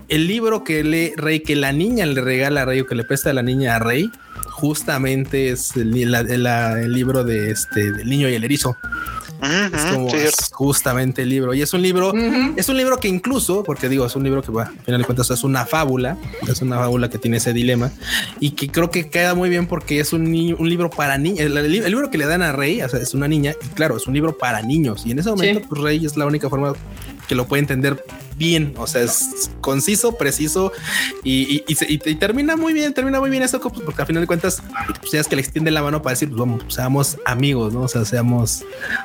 [0.09, 3.05] el libro que lee Rey, que la niña le regala a Rey o que le
[3.05, 4.11] presta la niña a Rey,
[4.51, 8.77] justamente es el, el libro de este del niño y el erizo.
[9.43, 10.57] Es como sí, es cierto.
[10.57, 11.53] justamente el libro.
[11.55, 12.13] Y es un libro,
[12.57, 15.05] es un libro que incluso, porque digo, es un libro que, bueno, al final de
[15.07, 16.17] cuentas es una fábula,
[16.49, 17.91] es una fábula que tiene ese dilema
[18.41, 21.41] y que creo que queda muy bien porque es un, libro para niños.
[21.41, 23.69] El, el- el libro que le dan a Rey, o sea, es una niña y
[23.71, 25.03] claro, es un libro para niños.
[25.07, 25.67] Y en ese momento, Sí.
[25.69, 26.73] pues Rey es la única forma
[27.29, 28.05] que lo puede entender
[28.43, 28.75] bien.
[28.77, 30.73] O sea, es conciso, preciso
[31.23, 31.61] y,
[32.17, 34.63] termina muy bien, termina muy bien eso, pues, porque al final de cuentas,
[35.01, 37.83] pues ya es que le extiende la mano para decir, pues vamos, seamos amigos, ¿no?
[37.83, 38.65] O sea, seamos,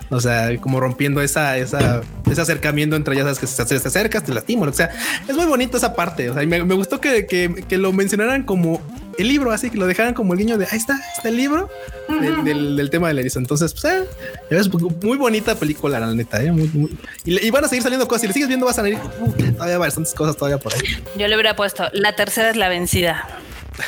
[0.10, 4.24] o sea, como rompiendo esa, esa, ese acercamiento entre ya sabes que se, se acercas,
[4.24, 4.90] te lastimo, o sea,
[5.28, 6.32] es muy bonito esa parte.
[6.32, 8.82] O sea, me, gustó que, que lo mencionaran como
[9.18, 11.69] el libro, así que lo dejaran como el guiño de ahí está, está el libro
[12.22, 13.39] del, del- del tema del erizo.
[13.39, 14.03] Entonces, pues eh,
[14.52, 16.41] es muy bonita película, la neta.
[16.44, 18.22] eh, muy- muy- y, y van a seguir saliendo cosas.
[18.22, 20.81] Si le sigues viendo, vas a salir uh, todavía bastantes cosas todavía por ahí.
[21.18, 23.27] Yo le hubiera puesto, la tercera es la vencida.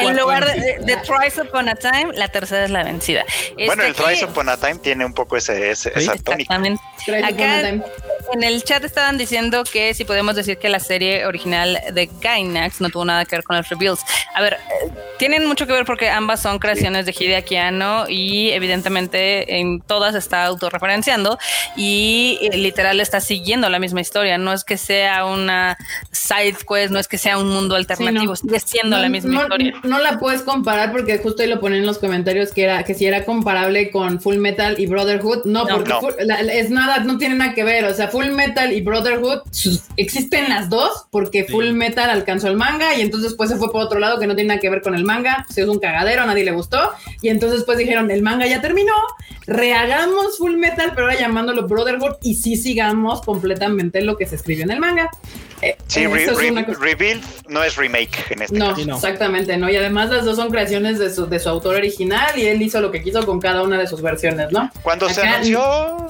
[0.00, 3.24] En lugar de, de Thrice Upon a Time, la tercera es la vencida.
[3.54, 6.16] Bueno, Este el Thrice aquí- Upon a Time tiene un poco ese, ese- Sí, esa
[6.16, 6.54] tónica.
[7.24, 7.60] Acá
[8.32, 12.80] en el chat estaban diciendo que si podemos decir que la serie original de Gainax
[12.82, 14.00] no tuvo nada que ver con los reveals.
[14.34, 18.50] A ver, eh, tienen mucho que ver porque ambas son creaciones de Hideaki Anno y
[18.50, 21.38] evidentemente en todas está autorreferenciando
[21.74, 24.36] y eh, literal está siguiendo la misma historia.
[24.36, 25.78] No es que sea una
[26.12, 28.27] side quest, no es que sea un mundo alternativo, Sí, no.
[28.36, 29.74] Sigue siendo la misma no, historia.
[29.84, 32.94] no la puedes comparar porque justo ahí lo ponen en los comentarios que era que
[32.94, 35.44] si era comparable con Full Metal y Brotherhood.
[35.44, 35.76] No, No.
[35.76, 36.00] porque No.
[36.00, 37.84] Full- la- la- es nada, no tiene nada que ver.
[37.84, 39.40] O sea, Full Metal y Brotherhood
[39.96, 43.82] existen las dos porque Full Metal alcanzó el manga y entonces pues se fue por
[43.82, 45.46] otro lado que no tiene nada que ver con el manga.
[45.50, 46.90] Se hizo un cagadero, a nadie le gustó.
[47.22, 48.92] Y entonces pues dijeron, el manga ya terminó,
[49.46, 54.64] rehagamos Full Metal, pero ahora llamándolo Brotherhood y sí sigamos completamente lo que se escribió
[54.64, 55.10] en el manga.
[55.62, 58.84] Eh, Sí, re- es re- cosa- Rebuild no es remake en este no, caso.
[58.86, 58.96] No.
[58.96, 59.70] exactamente, ¿no?
[59.70, 62.80] Y además las dos son creaciones de su, de su autor original y él hizo
[62.80, 64.70] lo que quiso con cada una de sus versiones, ¿no?
[64.82, 66.08] Cuando se anunció,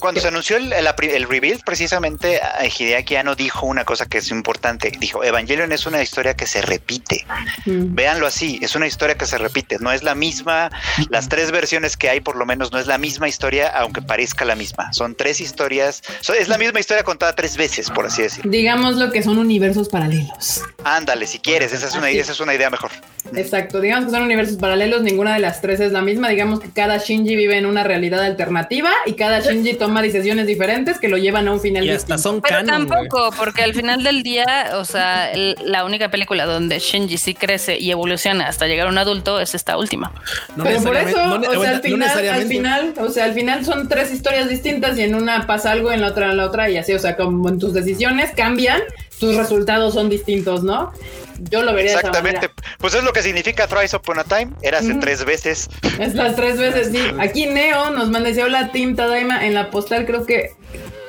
[0.00, 4.18] cuando se anunció el, el, el rebuild, precisamente eh, Hideaki Anno dijo una cosa que
[4.18, 4.90] es importante.
[4.98, 7.24] Dijo, Evangelion es una historia que se repite.
[7.66, 7.94] Mm.
[7.94, 9.76] Véanlo así, es una historia que se repite.
[9.80, 10.70] No es la misma,
[11.10, 14.44] las tres versiones que hay por lo menos no es la misma historia, aunque parezca
[14.44, 14.92] la misma.
[14.92, 18.50] Son tres historias, so- es la misma historia contada tres veces, por así decirlo.
[18.50, 20.62] Digamos lo que son universos paralelos.
[20.84, 22.18] Ándale, si quieres, esa es una, Así.
[22.18, 22.90] esa es una idea mejor.
[23.36, 26.70] Exacto, digamos que son universos paralelos, ninguna de las tres es la misma, digamos que
[26.70, 31.16] cada Shinji vive en una realidad alternativa y cada Shinji toma decisiones diferentes que lo
[31.18, 32.22] llevan a un final Y hasta distinto.
[32.22, 32.88] son Pero canon.
[32.88, 37.34] tampoco, porque al final del día, o sea, el- la única película donde Shinji sí
[37.34, 40.12] crece y evoluciona hasta llegar a un adulto es esta última.
[40.56, 42.54] No Pero por eso, no o sea, al no final, al necesariamente.
[42.54, 46.00] final, o sea, al final son tres historias distintas y en una pasa algo, en
[46.00, 48.80] la otra en la otra y así, o sea, como en tus decisiones cambian,
[49.18, 50.92] tus resultados son distintos, ¿no?
[51.50, 52.48] Yo lo vería de esa Exactamente.
[52.48, 52.54] manera.
[52.78, 54.50] Pues es lo que significa Thrice Upon a Time.
[54.62, 55.00] Eras Ujú.
[55.00, 55.68] tres veces.
[55.98, 57.02] Es las tres veces, sí.
[57.20, 60.50] Aquí Neo nos manda, dice, hola Team Tadaima, en la postal creo que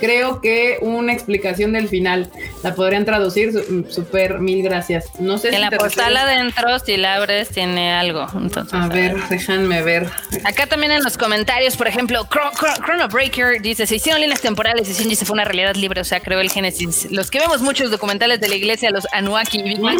[0.01, 2.29] creo que una explicación del final
[2.63, 3.53] la podrían traducir
[3.89, 5.05] super mil gracias.
[5.19, 8.27] No sé en si la postal adentro, si la abres, tiene algo.
[8.35, 10.09] Entonces, A ver, déjenme ver.
[10.43, 14.41] Acá también en los comentarios, por ejemplo, Chro- Chro- Chrono Breaker dice: se hicieron líneas
[14.41, 17.07] temporales y Shinji se fue a una realidad libre, o sea, creó el Génesis.
[17.11, 19.99] Los que vemos muchos documentales de la iglesia, los Anuaki y Big Mac,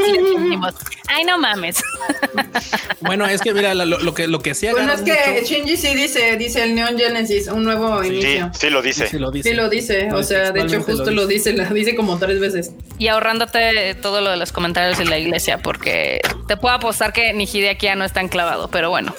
[1.08, 1.82] ay, no mames.
[3.02, 5.76] Bueno, es que mira, lo, lo que lo que sí Bueno, es que mucho- Shinji
[5.78, 8.52] sí dice, dice el Neon Genesis, un nuevo Sí, inicio.
[8.54, 9.08] sí lo dice.
[9.08, 9.50] sí lo dice.
[9.50, 12.40] Sí lo dice, o No, sea, de hecho justo lo dice, lo dice como tres
[12.40, 12.72] veces.
[12.98, 17.34] y ahorrándote todo lo de los comentarios de la iglesia, porque te puedo apostar que
[17.34, 19.14] ni Hideaki no está enclavado, pero bueno.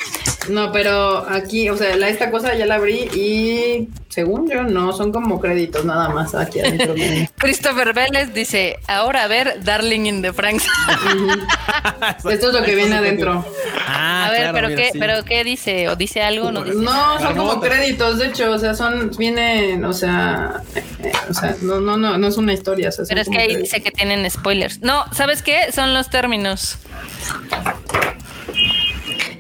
[0.49, 4.93] No, pero aquí, o sea, la, esta cosa ya la abrí y según yo no,
[4.93, 6.93] son como créditos nada más aquí adentro.
[6.93, 10.67] de- Christopher Vélez dice: ahora a ver, Darling in the Franks.
[12.31, 13.45] Esto es lo que viene adentro.
[13.95, 14.99] Ah, a ver, claro, pero mira, qué, sí.
[14.99, 16.77] pero qué dice, o dice algo, no dice.
[16.79, 21.35] No, son como créditos, de hecho, o sea, son, vienen, o sea, eh, eh, o
[21.35, 22.89] sea, no, no, no, no es una historia.
[22.89, 23.63] o sea, son Pero es que ahí créditos.
[23.65, 24.81] dice que tienen spoilers.
[24.81, 25.73] No, ¿sabes qué?
[25.73, 26.79] Son los términos.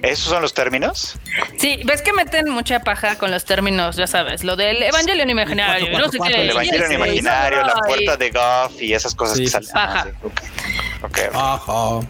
[0.02, 1.16] ¿Esos son los términos?
[1.58, 5.86] Sí, ves que meten mucha paja con los términos, ya sabes, lo del Evangelion imaginario,
[5.92, 6.42] Cuatro, no sé qué.
[6.42, 9.68] El Evangelio sí, imaginario, la puerta de Goff y esas cosas Sí, que salen.
[9.72, 10.00] Paja.
[10.00, 10.40] Ah, sí, ok.
[11.04, 11.34] Ok, ok.
[11.34, 12.08] Ajá.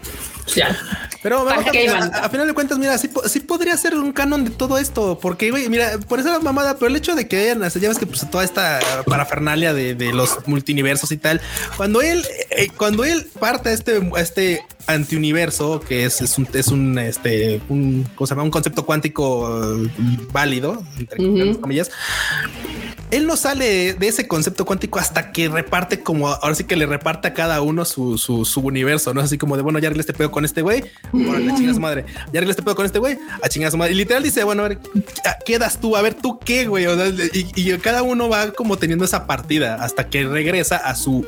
[0.55, 0.77] Ya.
[1.21, 4.43] Pero vamos, ¿Para qué a, final de cuentas, mira, sí, sí podría ser un canon
[4.43, 7.61] de todo esto, porque, güey, mira, por esa mamada, pero el hecho de que hayan,
[7.69, 11.39] ya ves que pues, toda esta parafernalia de, de los multiversos y tal,
[11.77, 16.47] cuando él, eh, cuando él parte a este, a este antiuniverso, que es, es un,
[16.53, 18.43] es un, este, un, ¿cómo se llama?
[18.43, 19.89] Un concepto cuántico eh,
[20.31, 21.61] válido, entre Ujú.
[21.61, 21.89] comillas,
[23.15, 26.85] él no sale de ese concepto cuántico hasta que reparte como ahora sí que le
[26.85, 29.87] reparte a cada uno su, su, su universo, no es así como de bueno, ya
[29.87, 32.99] arreglé este pedo con este güey, a su madre, ya arreglé este pedo con este
[32.99, 33.93] güey, a su madre.
[33.93, 34.79] Y literal dice, bueno, a ver,
[35.25, 36.85] ¿a- quedas tú, a ver tú qué, güey.
[36.87, 40.95] O sea, y, y cada uno va como teniendo esa partida hasta que regresa a
[40.95, 41.25] su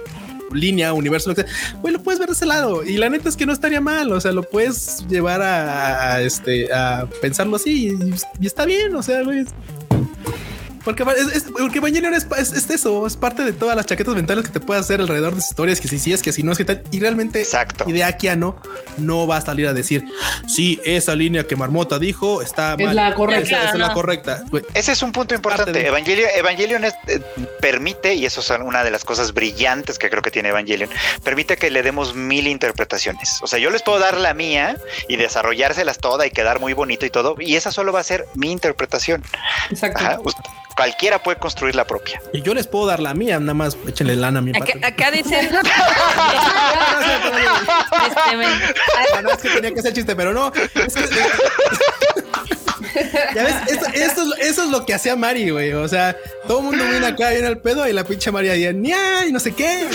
[0.52, 1.52] línea, universo, lo que sea.
[1.82, 2.84] Güey, lo puedes ver de ese lado.
[2.84, 4.12] Y la neta es que no estaría mal.
[4.12, 8.96] O sea, lo puedes llevar a, a, este a pensarlo así y, y está bien.
[8.96, 9.46] O sea, güey.
[10.86, 14.16] Porque, es, es- porque Evangelion es, es, es eso, es parte de todas las chaquetas
[14.16, 16.52] mentales que te puede hacer alrededor de historias, que si sí es, que si no
[16.54, 16.84] es, que tal.
[16.92, 17.86] Y realmente, Exacto.
[17.90, 18.56] Hideaki Anno
[18.98, 20.06] no va a salir a decir,
[20.48, 22.96] sí, esa línea que Marmota dijo está Es mal.
[22.96, 23.44] la correcta.
[23.44, 23.94] Esa, esa es la No.
[23.94, 24.44] correcta.
[24.74, 25.72] Ese es un punto importante.
[25.72, 27.20] De- Evangelion, Evangelion es- eh,
[27.60, 30.90] permite, y eso es una de las cosas brillantes que creo que tiene Evangelion,
[31.24, 33.40] permite que le demos mil interpretaciones.
[33.42, 37.06] O sea, yo les puedo dar la mía y desarrollárselas toda y quedar muy bonito
[37.06, 39.24] y todo, y esa solo va a ser mi interpretación.
[39.72, 40.00] Exacto.
[40.00, 40.20] Ajá,
[40.76, 42.22] Cualquiera puede construir la propia.
[42.34, 45.10] Y yo les puedo dar la mía, nada más échenle lana a mi Acá, acá
[45.12, 45.40] dice.
[45.40, 45.58] este,
[48.38, 48.46] me-
[49.16, 50.52] Ah, no, es que tenía que hacer chiste, pero no.
[50.54, 51.06] Es que,
[53.36, 55.74] ya ves, eso, eso es, lo- eso es lo que hacía Mari, güey.
[55.74, 56.16] O sea,
[56.48, 59.26] todo el mundo viene acá, viene al pedo y la pinche Mari decía, ¡Nia!
[59.28, 59.88] y no sé qué.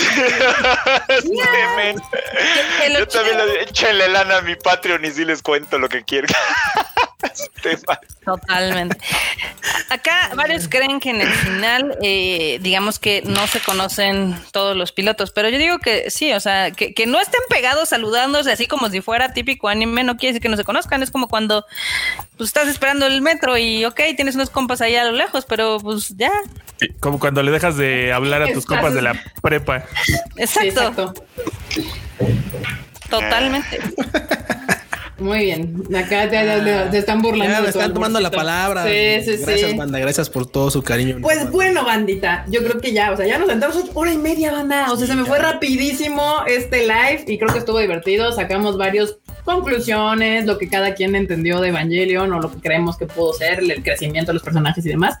[2.79, 5.89] Que lo Yo también lo échenle lana a mi Patreon y sí les cuento lo
[5.89, 6.29] que quieren.
[7.61, 7.99] Tema.
[8.25, 8.97] Totalmente.
[9.89, 14.91] Acá varios creen que en el final, eh, digamos que no se conocen todos los
[14.91, 18.67] pilotos, pero yo digo que sí, o sea, que, que no estén pegados saludándose así
[18.67, 21.65] como si fuera típico anime, no quiere decir que no se conozcan, es como cuando
[22.37, 25.77] pues, estás esperando el metro y ok, tienes unos compas ahí a lo lejos, pero
[25.79, 26.31] pues ya,
[26.99, 29.83] Como cuando le dejas de hablar a tus compas de la prepa.
[30.37, 31.00] Exacto.
[33.09, 33.79] Totalmente.
[35.21, 35.83] Muy bien.
[35.95, 37.53] Acá te, te están burlando.
[37.53, 38.83] Ya me están tomando la palabra.
[38.83, 39.77] Sí, sí, Gracias, sí.
[39.77, 39.99] banda.
[39.99, 41.17] Gracias por todo su cariño.
[41.21, 44.51] Pues bueno, bandita, yo creo que ya, o sea, ya nos sentamos hora y media,
[44.51, 44.91] banda.
[44.91, 48.31] O sea, se me fue rapidísimo este live y creo que estuvo divertido.
[48.31, 53.05] Sacamos varios conclusiones, lo que cada quien entendió de Evangelion o lo que creemos que
[53.05, 55.17] pudo ser, el crecimiento de los personajes y demás.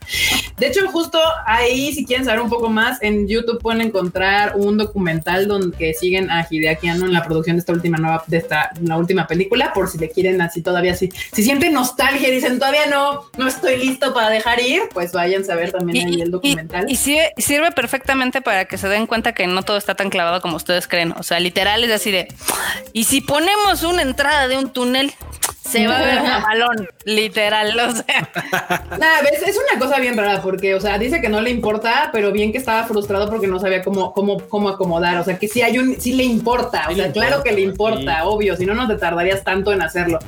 [0.57, 4.77] De hecho, justo ahí, si quieren saber un poco más, en YouTube pueden encontrar un
[4.77, 8.71] documental donde siguen a Hideaki Anno en la producción de esta última nueva, de esta,
[8.81, 12.59] la última película, por si le quieren así todavía así, si sienten nostalgia y dicen
[12.59, 16.31] todavía no, no estoy listo para dejar ir, pues vayan a ver también ahí el
[16.31, 16.89] documental.
[16.89, 20.41] y sirve, sirve perfectamente para que se den cuenta que no todo está tan clavado
[20.41, 21.13] como ustedes creen.
[21.17, 22.27] O sea, literal es así de.
[22.93, 25.13] Y si ponemos una entrada de un túnel,
[25.71, 27.79] se va a ver un balón, literal.
[27.79, 28.29] O sea,
[28.99, 32.09] Nada, ves, es una cosa bien rara porque, o sea, dice que no le importa,
[32.11, 35.17] pero bien que estaba frustrado porque no sabía cómo, cómo, cómo acomodar.
[35.17, 36.87] O sea, que sí hay un, sí le importa.
[36.89, 38.27] O sea, claro que le importa, importa, sí.
[38.27, 38.55] obvio.
[38.57, 40.19] Si no, no te tardarías tanto en hacerlo.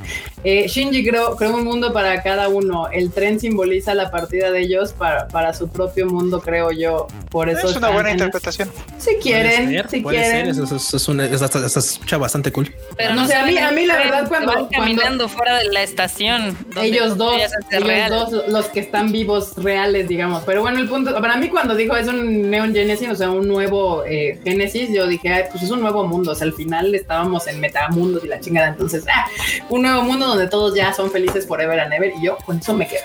[0.44, 2.90] Eh, Shinji creó, creó un mundo para cada uno.
[2.92, 7.08] El tren simboliza la partida de ellos para, para su propio mundo, creo yo.
[7.30, 8.70] Por eso Es una buena en- interpretación.
[8.98, 10.32] Si quieren, Puede ser, si quieren.
[10.32, 10.48] ser.
[10.50, 12.74] Eso, eso- eso es una, es hasta- hasta se escucha bastante cool.
[12.98, 16.58] pero No sé, a mí- a mí la verdad cuando- caminando fuera de la estación.
[16.82, 17.52] Ellos dos, ellos
[17.86, 18.10] real.
[18.10, 20.44] dos, los que están vivos reales, digamos.
[20.46, 23.48] Pero bueno, el punto, para mí cuando dijo es un Neon Genesis, o sea, un
[23.48, 26.32] nuevo eh, Genesis, yo dije, "Ay, pues es un nuevo mundo.
[26.32, 28.70] O sea, al final estábamos en metamundos y la chingada.
[28.70, 29.28] Entonces, ah,
[29.70, 32.14] un nuevo mundo donde todos ya son felices forever and ever.
[32.20, 33.04] Y yo con eso me quedo.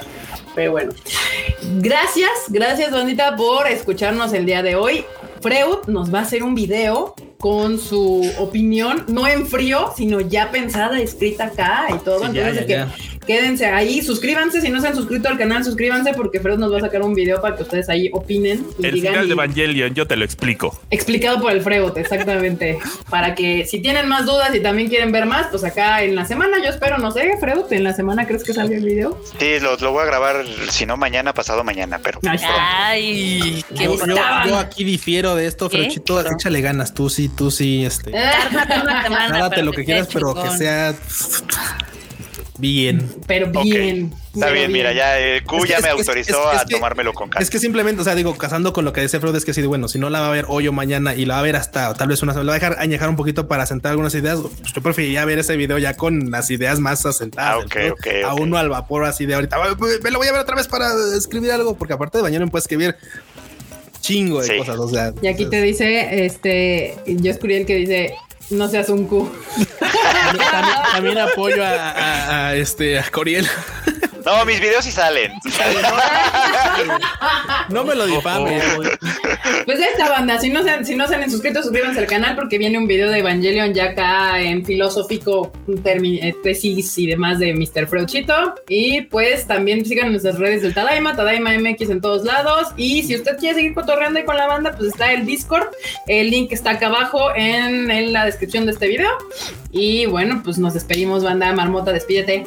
[0.54, 0.92] Pero bueno,
[1.80, 5.04] gracias, gracias, bandita, por escucharnos el día de hoy.
[5.40, 10.50] Freud nos va a hacer un video con su opinión, no en frío, sino ya
[10.50, 12.18] pensada, escrita acá y todo.
[12.20, 12.94] Sí, Entonces, ya, que ya.
[13.28, 14.60] Quédense ahí, suscríbanse.
[14.60, 17.14] Si no se han suscrito al canal, suscríbanse porque Freud nos va a sacar un
[17.14, 19.12] video para que ustedes ahí opinen y El digan.
[19.12, 20.80] final de y- Evangelion, yo te lo explico.
[20.90, 22.78] explicado por el Freud, exactamente.
[23.10, 26.24] para que si tienen más dudas y también quieren ver más, pues acá en la
[26.24, 29.20] semana, yo espero, no sé, Freud, en la semana crees que salga el video.
[29.38, 32.20] Sí, lo, lo voy a grabar, si no mañana, pasado mañana, pero.
[32.24, 35.78] Ay, qué Yo, yo- aquí difiero de esto, ¿Qué?
[35.78, 36.20] Frechito.
[36.20, 38.10] Échale ganas, tú sí, tú sí, este.
[38.10, 40.94] Pero lo que quieras, pero que sea
[42.58, 43.08] bien.
[43.26, 44.12] Pero bien.
[44.34, 46.62] está bien, mira, ya eh, Q Es que- ya es me es- autorizó es- es
[46.62, 47.42] a que- tomármelo con calma.
[47.42, 49.62] Es que simplemente, o sea, digo, casando con lo que dice Freud, es que sí,
[49.62, 51.56] bueno, si no la va a ver hoy o mañana y la va a ver
[51.56, 54.14] hasta tal vez una semana, la va a dejar añejar un poquito para asentar algunas
[54.14, 54.38] ideas.
[54.40, 57.54] Pues yo preferiría ver ese video ya con las ideas más asentadas.
[57.54, 59.56] Ah, del ok, Freud, ok, A uno al vapor así de ahorita.
[59.62, 62.22] "Ay, pues, Me lo voy a ver otra vez para escribir algo, porque aparte de
[62.24, 62.96] mañana puedes escribir
[64.00, 64.56] chingo de Sí.
[64.58, 64.76] cosas.
[64.78, 68.14] O sea, Y aquí te dice, este, yo es el que dice,
[68.50, 69.30] no seas un Q.
[70.28, 73.48] también, también- también apoyo a, a- a, este a Coriel.
[74.24, 75.32] No, mis videos sí salen.
[77.70, 78.62] No me lo difames.
[79.64, 82.34] Pues esta banda, si no, se han, si no se han suscrito, suscríbanse al canal
[82.36, 85.52] porque viene un video de Evangelion ya acá en filosófico,
[85.84, 87.86] eh, tesis y demás de Mr.
[87.86, 88.54] Freuchito.
[88.68, 92.68] Y pues también sigan nuestras redes del Tadaima, Tadaima MX en todos lados.
[92.76, 95.68] Y si usted quiere seguir cotorreando ahí con la banda, pues está el Discord.
[96.06, 99.10] El link está acá abajo en, en la descripción de este video.
[99.70, 101.52] Y bueno, pues nos despedimos, banda.
[101.52, 102.46] Marmota, despídete.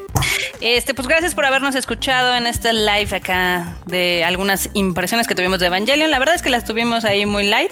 [0.61, 5.59] Este, pues gracias por habernos escuchado en este live acá de algunas impresiones que tuvimos
[5.59, 6.11] de Evangelion.
[6.11, 7.71] La verdad es que las tuvimos ahí muy light.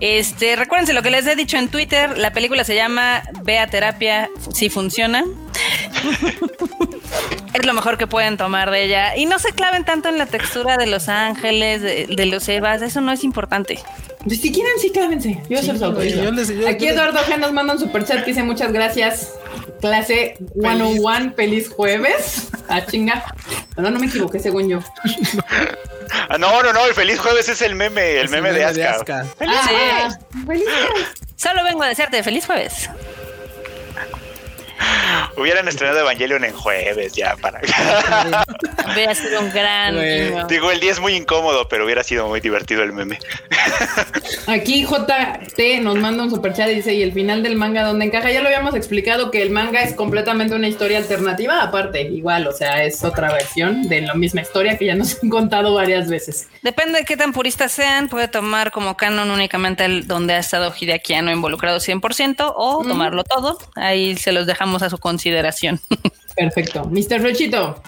[0.00, 2.18] Este, recuérdense lo que les he dicho en Twitter.
[2.18, 5.24] La película se llama Ve a terapia si funciona.
[7.52, 9.16] es lo mejor que pueden tomar de ella.
[9.16, 12.82] Y no se claven tanto en la textura de los ángeles, de, de los Evas.
[12.82, 13.78] Eso no es importante.
[14.24, 15.42] Pues si quieren, sí, clávense.
[15.50, 16.22] Yo se los autorizo.
[16.22, 19.32] yo les- yo- Aquí Eduardo G nos manda un super chat que dice muchas gracias.
[19.80, 22.48] Clase 101, feliz jueves.
[22.68, 23.22] Ah, chinga.
[23.76, 24.78] No, no me equivoqué, según yo.
[26.28, 29.26] Ah, no, no, no, el feliz jueves es el meme, el Es meme de Aska.
[29.40, 30.10] Ah,
[30.46, 30.66] feliz jueves.
[31.36, 32.88] Solo vengo a desearte feliz jueves.
[35.36, 37.60] Hubieran estrenado Evangelion en jueves ya para.
[38.92, 40.46] Hubiera sido un gran guiño.
[40.46, 43.18] Digo, el día es muy incómodo, pero hubiera sido muy divertido el meme.
[44.46, 48.04] Aquí JT nos manda un super chat y dice, ¿y el final del manga dónde
[48.04, 48.30] encaja?
[48.30, 52.52] Ya lo habíamos explicado que el manga es completamente una historia alternativa, aparte, igual, o
[52.52, 56.48] sea, es otra versión de la misma historia que ya nos han contado varias veces.
[56.62, 60.72] Depende de qué tan puristas sean, puede tomar como canon únicamente el donde ha estado
[60.78, 63.58] Hideaki Anno involucrado 100% o tomarlo todo.
[63.74, 65.78] Ahí se los dejamos a su consideración.
[66.34, 66.84] Perfecto.
[66.86, 67.22] Mr.
[67.22, 67.80] Rochito.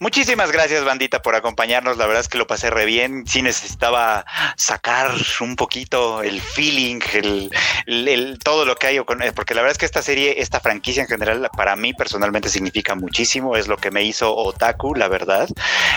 [0.00, 1.96] Muchísimas gracias, bandita, por acompañarnos.
[1.96, 3.24] La verdad es que lo pasé re bien.
[3.26, 4.24] Sí necesitaba
[4.56, 7.50] sacar un poquito el feeling, el,
[7.86, 10.40] el- el- todo lo que hay, con- eh, porque la verdad es que esta serie,
[10.40, 13.56] esta franquicia en general, para mí personalmente significa muchísimo.
[13.56, 15.48] Es lo que me hizo otaku, la verdad.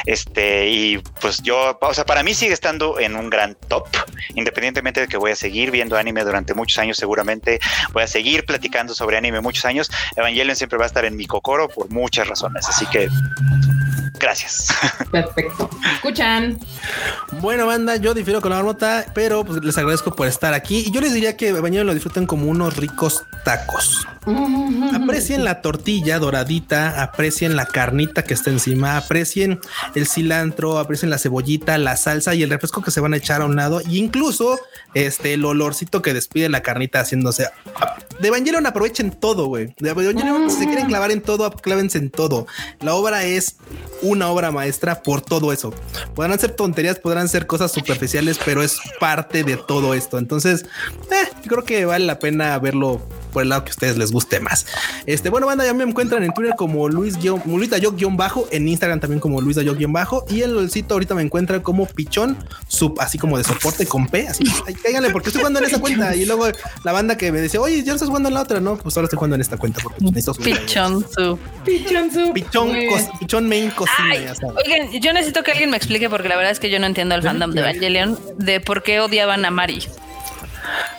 [0.05, 3.87] Este, y pues yo, o sea, para mí sigue estando en un gran top,
[4.35, 7.59] independientemente de que voy a seguir viendo anime durante muchos años, seguramente
[7.93, 9.89] voy a seguir platicando sobre anime muchos años.
[10.15, 13.07] Evangelion siempre va a estar en mi cocoro por muchas razones, así que
[14.19, 14.67] gracias.
[15.11, 15.69] Perfecto.
[15.95, 16.59] Escuchan.
[17.41, 20.83] Bueno, banda, yo difiero con la marmota, pero pues les agradezco por estar aquí.
[20.87, 24.07] Y yo les diría que bañero lo disfruten como unos ricos tacos.
[24.93, 29.61] Aprecien la tortilla doradita, aprecien la carnita que está encima, aprecien
[29.95, 33.41] el cilantro, aprecien la cebollita, la salsa y el refresco que se van a echar
[33.41, 34.59] a un lado, y incluso
[34.93, 37.47] este el olorcito que despide la carnita haciéndose.
[38.19, 39.73] De Evangelion aprovechen todo, güey.
[39.79, 42.47] De Evangelion, si se quieren clavar en todo, clávense en todo.
[42.81, 43.57] La obra es
[44.07, 45.73] una obra maestra por todo eso.
[46.15, 50.17] Podrán ser tonterías, podrán ser cosas superficiales, pero es parte de todo esto.
[50.17, 50.65] Entonces,
[51.11, 53.01] eh, creo que vale la pena verlo
[53.37, 54.65] por el lado que a ustedes les guste más.
[55.05, 58.99] Este, bueno, banda, ya me encuentran en Twitter como Luis Luis guion bajo, en Instagram
[58.99, 62.35] también como Luis guion bajo, y en el sitio ahorita me encuentran como Pichón,
[62.67, 65.79] sub, así como de soporte con P, así, ay, cáiganle, porque estoy jugando en esa
[65.79, 66.15] cuenta.
[66.15, 66.47] Y luego
[66.83, 68.97] la banda que me dice, oye, ya no estás jugando en la otra, no, pues
[68.97, 70.43] ahora estoy jugando en esta cuenta porque pues, necesito.
[70.43, 71.37] Pichonzu.
[71.63, 72.33] Pichonzu.
[72.33, 73.09] Pichón, cos- bien.
[73.19, 74.55] pichón main cocina, Ay, ya sabes.
[74.65, 77.13] oigan, yo necesito que alguien me explique porque la verdad es que yo no entiendo
[77.13, 79.83] el fandom de Evangelion de por qué odiaban a Mari.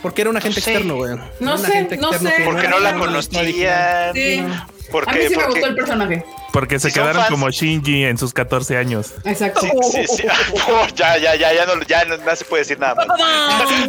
[0.03, 0.71] Porque era un agente Sí.
[0.71, 1.17] externo, güey.
[1.41, 2.33] No sé, no sé.
[2.37, 4.15] que Porque no la conocían.
[4.15, 4.45] Sí.
[4.91, 6.25] Porque, a mí sí me porque- gustó el personaje.
[6.51, 9.13] Porque se Si quedaron fans- como Shinji en sus 14 años.
[9.25, 9.61] Exacto.
[9.61, 10.23] Sí, sí, sí.
[10.69, 13.07] Oh, ya, ya, ya, ya no, ya no, no se puede decir nada más.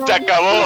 [0.06, 0.66] Se acabó.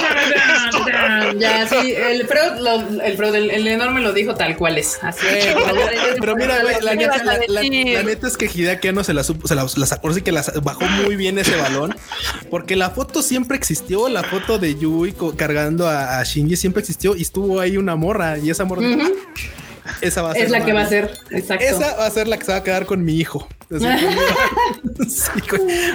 [1.38, 4.98] ya, sí, el Freud, lo- el, Freud el, el enorme lo dijo tal cual es.
[5.04, 5.56] Así es.
[6.20, 9.14] Pero mira, güey, la, ¿Qué neta, la, la- la neta es que Hideaki Anno se
[9.14, 11.96] la supo, se la, la sacó, así que la bajó muy bien ese balón,
[12.50, 17.16] porque la foto siempre existió, la foto de Yui cargando a, a Shinji siempre existió
[17.16, 18.82] y estuvo ahí una morra y esa morra,
[20.02, 21.12] esa va a ser Es la que va a ser.
[21.32, 21.64] Exacto.
[21.66, 23.48] Esa va a ser la que se va a quedar con mi hijo.
[23.74, 23.86] Así
[25.10, 25.30] Sí,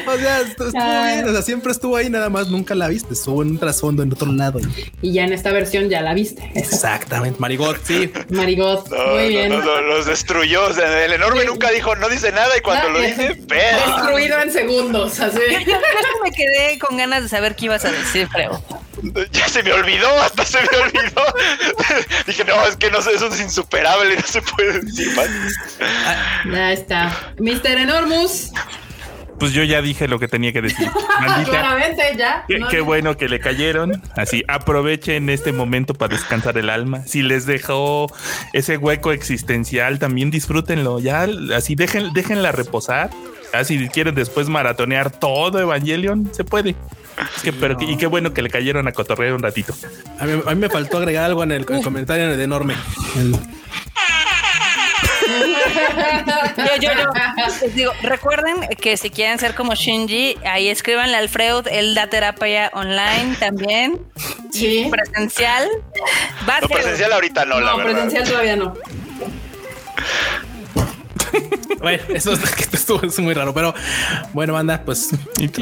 [0.06, 3.14] o sea, estu- estuvo bien, o sea, siempre estuvo ahí, nada más nunca la viste,
[3.14, 4.60] estuvo en un trasfondo en otro lado.
[5.00, 6.50] Y ya en esta versión ya la viste.
[6.54, 8.10] Exactamente, Marigot, sí.
[8.30, 8.88] Marigot.
[8.90, 9.50] No, Muy bien.
[9.50, 10.66] no, no, los destruyó.
[10.66, 13.96] O sea, el enorme nunca dijo, no dice nada y cuando lo dice, ¡pero!
[13.96, 15.20] Destruido en segundos.
[15.20, 15.38] Así.
[16.22, 18.62] Me quedé con ganas de saber qué ibas a decir, Freo.
[19.32, 21.22] Ya se me olvidó, hasta se me olvidó.
[22.26, 25.28] Dije, no, es que no sé, eso es insuperable, no se puede decir más.
[26.52, 27.32] Ya está.
[27.38, 27.78] Mr.
[27.78, 28.50] Enormous.
[29.38, 30.90] Pues yo ya dije lo que tenía que decir.
[31.20, 31.50] Maldita.
[31.50, 32.44] Claramente ya.
[32.48, 34.02] Qué, No- qué bueno que le cayeron.
[34.16, 37.04] Así aprovechen este momento para descansar el alma.
[37.06, 38.06] Si les dejó
[38.52, 40.98] ese hueco existencial, también disfrútenlo.
[40.98, 43.10] Ya así dejen, déjenla reposar.
[43.52, 46.74] Así si quieren después maratonear todo Evangelion, se puede.
[47.36, 49.74] Es que, pero, y qué bueno que le cayeron a cotorrear un ratito.
[50.20, 52.74] A mí, a mí me faltó agregar algo en el, el comentario de enorme.
[53.16, 53.32] El-
[56.56, 57.10] Yo, yo, yo.
[57.62, 62.08] Les digo, recuerden que si quieren ser como Shinji, ahí escríbanle al Freud, él da
[62.08, 64.00] terapia online también,
[64.52, 64.88] Sí.
[64.90, 65.68] presencial.
[66.48, 67.92] Va No, presencial ahorita no, la No, verdad.
[67.92, 68.74] presencial todavía no.
[71.80, 73.72] Bueno, eso es, que estuvo es muy raro, pero
[74.32, 75.10] bueno, banda, pues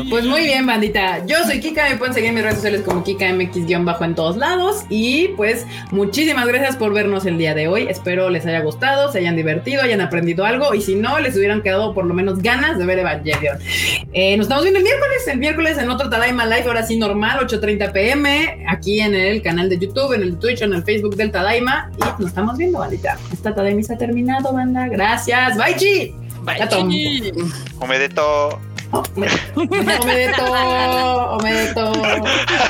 [0.09, 1.25] Pues muy bien, bandita.
[1.27, 4.85] Yo soy Kika, me pueden seguir en mis redes sociales como KikaMX-bajo en todos lados.
[4.89, 7.87] Y pues muchísimas gracias por vernos el día de hoy.
[7.89, 10.75] Espero les haya gustado, se hayan divertido, hayan aprendido algo.
[10.75, 13.59] Y si no, les hubieran quedado por lo menos ganas de ver Evangelion.
[14.13, 17.47] Eh, nos estamos viendo el miércoles, el miércoles en otro Tadaima Live, ahora sí normal,
[17.47, 21.31] 8.30 pm, aquí en el canal de YouTube, en el Twitch, en el Facebook del
[21.31, 21.91] Tadaima.
[21.97, 23.19] Y nos estamos viendo, bandita.
[23.33, 24.89] Esta Tadaima se ha terminado, banda.
[24.89, 25.56] Gracias.
[25.57, 26.15] Bye, chi.
[26.43, 26.91] Bye, Tom.
[27.81, 28.61] Humedeto.
[28.93, 30.45] Omedeto,
[31.33, 31.93] Omedeto.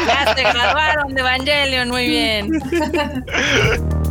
[0.06, 2.50] Ya se graduaron de Evangelion, muy bien.